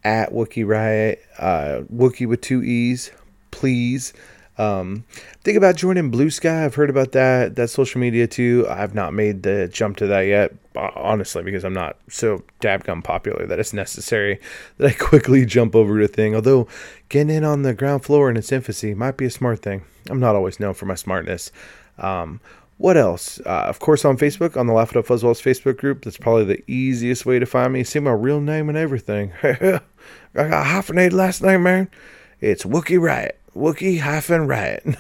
at 0.03 0.32
Wookie 0.32 0.63
Riot. 0.63 1.26
Uh, 1.39 1.82
Wookie 1.91 2.28
with 2.28 2.41
two 2.41 2.61
E's, 2.61 3.09
please. 3.49 4.13
Um, 4.59 5.05
think 5.43 5.57
about 5.57 5.76
joining 5.76 6.11
Blue 6.11 6.30
Sky. 6.30 6.63
I've 6.63 6.76
heard 6.76 6.91
about 6.91 7.13
that. 7.13 7.55
That 7.55 7.71
social 7.71 7.99
media 7.99 8.28
too. 8.28 8.67
I've 8.69 8.93
not 8.93 9.11
made 9.15 9.41
the 9.41 9.67
jump 9.69 9.97
to 9.97 10.05
that 10.05 10.21
yet, 10.21 10.53
honestly, 10.76 11.41
because 11.41 11.65
I'm 11.65 11.74
not 11.74 11.97
so 12.09 12.43
dabgum 12.61 13.03
popular 13.03 13.47
that 13.47 13.57
it's 13.57 13.74
necessary 13.74 14.39
that 14.78 14.91
I 14.91 14.93
quickly 15.03 15.47
jump 15.47 15.76
over 15.76 15.99
to 15.99 16.07
thing. 16.07 16.36
Although 16.36 16.67
getting 17.09 17.36
in 17.36 17.43
on 17.43 17.63
the 17.63 17.74
ground 17.74 18.03
floor 18.03 18.30
in 18.30 18.38
its 18.38 18.51
infancy 18.51 18.93
might 18.93 19.17
be 19.17 19.26
a 19.26 19.32
smart 19.32 19.63
thing. 19.63 19.84
I'm 20.11 20.19
not 20.19 20.36
always 20.36 20.59
known 20.59 20.76
for 20.76 20.86
my 20.86 20.93
smartness. 20.93 21.51
Um, 21.97 22.39
what 22.84 22.98
else? 22.98 23.40
Uh, 23.46 23.64
of 23.70 23.80
course, 23.80 24.04
on 24.04 24.18
Facebook, 24.18 24.58
on 24.58 24.68
the 24.68 24.74
Laugh 24.74 24.92
It 24.92 24.98
Up 24.98 25.06
Fuzzballs 25.06 25.42
Facebook 25.42 25.78
group. 25.78 26.04
That's 26.04 26.18
probably 26.18 26.44
the 26.44 26.70
easiest 26.70 27.26
way 27.26 27.40
to 27.40 27.46
find 27.46 27.72
me. 27.72 27.86
See 27.86 28.00
my 28.00 28.12
real 28.12 28.42
name 28.42 28.68
and 28.68 28.78
everything. 28.78 29.32
I 29.42 29.80
got 30.34 30.66
hyphenated 30.66 31.14
last 31.14 31.42
name, 31.42 31.64
man. 31.64 31.90
It's 32.42 32.66
Wookie 32.66 33.00
Riot. 33.00 33.40
Wookie 33.56 34.02
hyphen 34.02 34.48
Riot. 34.48 34.84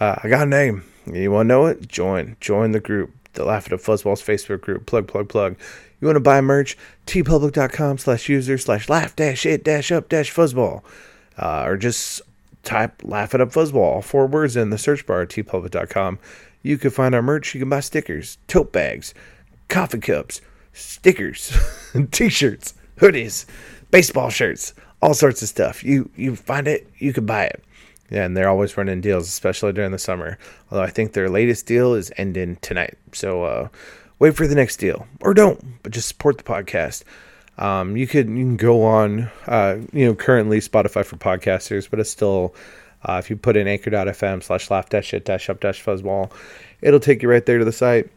uh, 0.00 0.16
I 0.24 0.28
got 0.30 0.44
a 0.44 0.46
name. 0.46 0.82
You 1.12 1.30
want 1.30 1.44
to 1.44 1.48
know 1.48 1.66
it? 1.66 1.86
Join. 1.86 2.38
Join 2.40 2.72
the 2.72 2.80
group. 2.80 3.12
The 3.34 3.44
Laugh 3.44 3.66
It 3.66 3.74
Up 3.74 3.80
Fuzzballs 3.80 4.24
Facebook 4.24 4.62
group. 4.62 4.86
Plug, 4.86 5.06
plug, 5.06 5.28
plug. 5.28 5.56
You 6.00 6.06
want 6.06 6.16
to 6.16 6.20
buy 6.20 6.40
merch? 6.40 6.78
teepublic.com 7.06 7.98
slash 7.98 8.30
user 8.30 8.56
slash 8.56 8.88
laugh 8.88 9.14
dash 9.14 9.44
it 9.44 9.62
dash 9.62 9.92
up 9.92 10.08
dash 10.08 10.32
fuzzball. 10.32 10.82
Uh, 11.36 11.64
or 11.66 11.76
just 11.76 12.22
type 12.62 13.02
Laugh 13.04 13.34
It 13.34 13.40
Up 13.40 13.50
Fuzzball, 13.50 13.76
all 13.76 14.02
four 14.02 14.26
words 14.26 14.56
in 14.56 14.70
the 14.70 14.78
search 14.78 15.06
bar 15.06 15.22
at 15.22 15.28
teepublic.com. 15.28 16.18
You 16.62 16.78
can 16.78 16.90
find 16.90 17.14
our 17.14 17.22
merch. 17.22 17.54
You 17.54 17.60
can 17.60 17.70
buy 17.70 17.80
stickers, 17.80 18.38
tote 18.46 18.72
bags, 18.72 19.14
coffee 19.68 19.98
cups, 19.98 20.40
stickers, 20.72 21.56
t-shirts, 22.10 22.74
hoodies, 22.98 23.46
baseball 23.90 24.30
shirts, 24.30 24.74
all 25.00 25.14
sorts 25.14 25.42
of 25.42 25.48
stuff. 25.48 25.82
You 25.82 26.10
you 26.16 26.36
find 26.36 26.68
it, 26.68 26.88
you 26.98 27.12
can 27.12 27.26
buy 27.26 27.44
it. 27.44 27.64
Yeah, 28.10 28.24
and 28.24 28.36
they're 28.36 28.48
always 28.48 28.76
running 28.76 29.00
deals, 29.00 29.28
especially 29.28 29.72
during 29.72 29.92
the 29.92 29.98
summer. 29.98 30.36
Although 30.70 30.84
I 30.84 30.90
think 30.90 31.12
their 31.12 31.30
latest 31.30 31.66
deal 31.66 31.94
is 31.94 32.12
ending 32.16 32.56
tonight. 32.56 32.98
So 33.12 33.44
uh, 33.44 33.68
wait 34.18 34.36
for 34.36 34.46
the 34.46 34.54
next 34.54 34.76
deal, 34.76 35.06
or 35.20 35.32
don't, 35.32 35.82
but 35.82 35.92
just 35.92 36.08
support 36.08 36.36
the 36.36 36.44
podcast. 36.44 37.04
Um, 37.60 37.94
you 37.96 38.06
could 38.06 38.28
you 38.28 38.36
can 38.36 38.56
go 38.56 38.84
on, 38.84 39.30
uh, 39.46 39.76
you 39.92 40.06
know, 40.06 40.14
currently 40.14 40.60
Spotify 40.60 41.04
for 41.04 41.16
podcasters, 41.16 41.88
but 41.88 42.00
it's 42.00 42.10
still 42.10 42.54
uh, 43.04 43.20
if 43.22 43.28
you 43.28 43.36
put 43.36 43.56
in 43.56 43.68
anchor.fm 43.68 44.42
slash 44.42 44.70
laugh 44.70 44.88
dash 44.88 45.12
it 45.12 45.26
dash 45.26 45.50
up 45.50 45.60
dash 45.60 45.84
fuzzball, 45.84 46.32
it'll 46.80 47.00
take 47.00 47.22
you 47.22 47.28
right 47.28 47.44
there 47.44 47.58
to 47.58 47.64
the 47.64 47.72
site. 47.72 48.10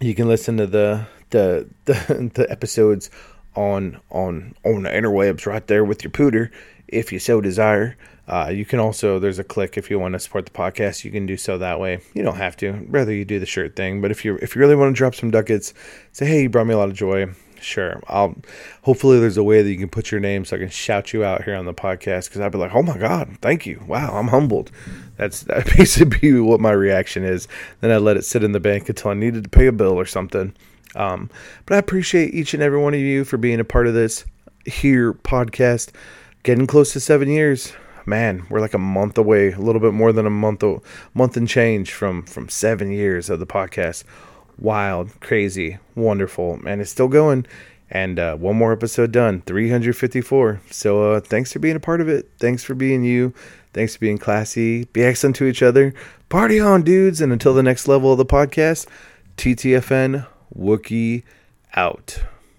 You 0.00 0.16
can 0.16 0.28
listen 0.28 0.56
to 0.56 0.66
the 0.66 1.06
the 1.30 1.68
the, 1.84 2.30
the 2.34 2.50
episodes 2.50 3.08
on 3.54 4.00
on 4.10 4.54
on 4.64 4.82
the 4.82 4.90
interwebs 4.90 5.46
right 5.46 5.66
there 5.66 5.84
with 5.84 6.02
your 6.02 6.10
pooter 6.10 6.50
if 6.88 7.12
you 7.12 7.20
so 7.20 7.40
desire. 7.40 7.96
Uh, 8.26 8.50
you 8.52 8.64
can 8.64 8.80
also 8.80 9.20
there's 9.20 9.38
a 9.38 9.44
click 9.44 9.76
if 9.76 9.90
you 9.90 9.98
want 9.98 10.14
to 10.14 10.18
support 10.18 10.46
the 10.46 10.52
podcast. 10.52 11.04
You 11.04 11.12
can 11.12 11.26
do 11.26 11.36
so 11.36 11.56
that 11.58 11.78
way. 11.78 12.00
You 12.14 12.24
don't 12.24 12.36
have 12.36 12.56
to. 12.58 12.84
Rather 12.88 13.12
you 13.12 13.24
do 13.24 13.38
the 13.38 13.46
shirt 13.46 13.76
thing. 13.76 14.00
But 14.00 14.10
if 14.10 14.24
you 14.24 14.38
if 14.42 14.56
you 14.56 14.60
really 14.60 14.74
want 14.74 14.92
to 14.92 14.98
drop 14.98 15.14
some 15.14 15.30
ducats, 15.30 15.72
say 16.10 16.26
hey, 16.26 16.42
you 16.42 16.48
brought 16.48 16.66
me 16.66 16.74
a 16.74 16.78
lot 16.78 16.88
of 16.88 16.94
joy 16.96 17.32
sure. 17.62 18.02
I'll 18.08 18.36
hopefully 18.82 19.18
there's 19.18 19.36
a 19.36 19.44
way 19.44 19.62
that 19.62 19.70
you 19.70 19.78
can 19.78 19.88
put 19.88 20.10
your 20.10 20.20
name 20.20 20.44
so 20.44 20.56
I 20.56 20.58
can 20.58 20.68
shout 20.68 21.12
you 21.12 21.24
out 21.24 21.44
here 21.44 21.54
on 21.54 21.64
the 21.64 21.74
podcast 21.74 22.28
because 22.28 22.40
I'd 22.40 22.52
be 22.52 22.58
like, 22.58 22.74
oh 22.74 22.82
my 22.82 22.98
god, 22.98 23.36
thank 23.40 23.66
you, 23.66 23.82
wow, 23.86 24.16
I'm 24.16 24.28
humbled. 24.28 24.70
That's 25.16 25.40
that 25.44 25.66
basically 25.76 26.38
what 26.40 26.60
my 26.60 26.72
reaction 26.72 27.24
is. 27.24 27.48
Then 27.80 27.90
I 27.90 27.96
let 27.96 28.16
it 28.16 28.24
sit 28.24 28.44
in 28.44 28.52
the 28.52 28.60
bank 28.60 28.88
until 28.88 29.10
I 29.10 29.14
needed 29.14 29.44
to 29.44 29.50
pay 29.50 29.66
a 29.66 29.72
bill 29.72 29.98
or 29.98 30.06
something. 30.06 30.54
Um, 30.94 31.30
but 31.64 31.74
I 31.76 31.78
appreciate 31.78 32.34
each 32.34 32.54
and 32.54 32.62
every 32.62 32.78
one 32.78 32.94
of 32.94 33.00
you 33.00 33.24
for 33.24 33.38
being 33.38 33.60
a 33.60 33.64
part 33.64 33.86
of 33.86 33.94
this 33.94 34.24
here 34.66 35.14
podcast. 35.14 35.90
Getting 36.42 36.66
close 36.66 36.92
to 36.92 37.00
seven 37.00 37.28
years. 37.28 37.72
Man, 38.04 38.44
we're 38.50 38.60
like 38.60 38.74
a 38.74 38.78
month 38.78 39.16
away, 39.16 39.52
a 39.52 39.60
little 39.60 39.80
bit 39.80 39.94
more 39.94 40.12
than 40.12 40.26
a 40.26 40.30
month, 40.30 40.64
month 41.14 41.36
and 41.36 41.48
change 41.48 41.92
from 41.92 42.24
from 42.24 42.48
seven 42.48 42.90
years 42.90 43.30
of 43.30 43.38
the 43.38 43.46
podcast 43.46 44.02
wild, 44.58 45.20
crazy, 45.20 45.78
wonderful, 45.94 46.60
and 46.66 46.80
it's 46.80 46.90
still 46.90 47.08
going. 47.08 47.46
And 47.90 48.18
uh, 48.18 48.36
one 48.36 48.56
more 48.56 48.72
episode 48.72 49.12
done, 49.12 49.42
354. 49.42 50.62
So 50.70 51.12
uh, 51.12 51.20
thanks 51.20 51.52
for 51.52 51.58
being 51.58 51.76
a 51.76 51.80
part 51.80 52.00
of 52.00 52.08
it. 52.08 52.30
Thanks 52.38 52.64
for 52.64 52.74
being 52.74 53.04
you. 53.04 53.34
Thanks 53.74 53.94
for 53.94 54.00
being 54.00 54.16
classy. 54.16 54.84
Be 54.86 55.02
excellent 55.02 55.36
to 55.36 55.44
each 55.44 55.62
other. 55.62 55.92
Party 56.30 56.58
on, 56.58 56.82
dudes. 56.82 57.20
And 57.20 57.32
until 57.32 57.52
the 57.52 57.62
next 57.62 57.88
level 57.88 58.10
of 58.12 58.18
the 58.18 58.24
podcast, 58.24 58.86
TTFN 59.36 60.26
Wookie 60.56 61.24
out. 61.74 62.22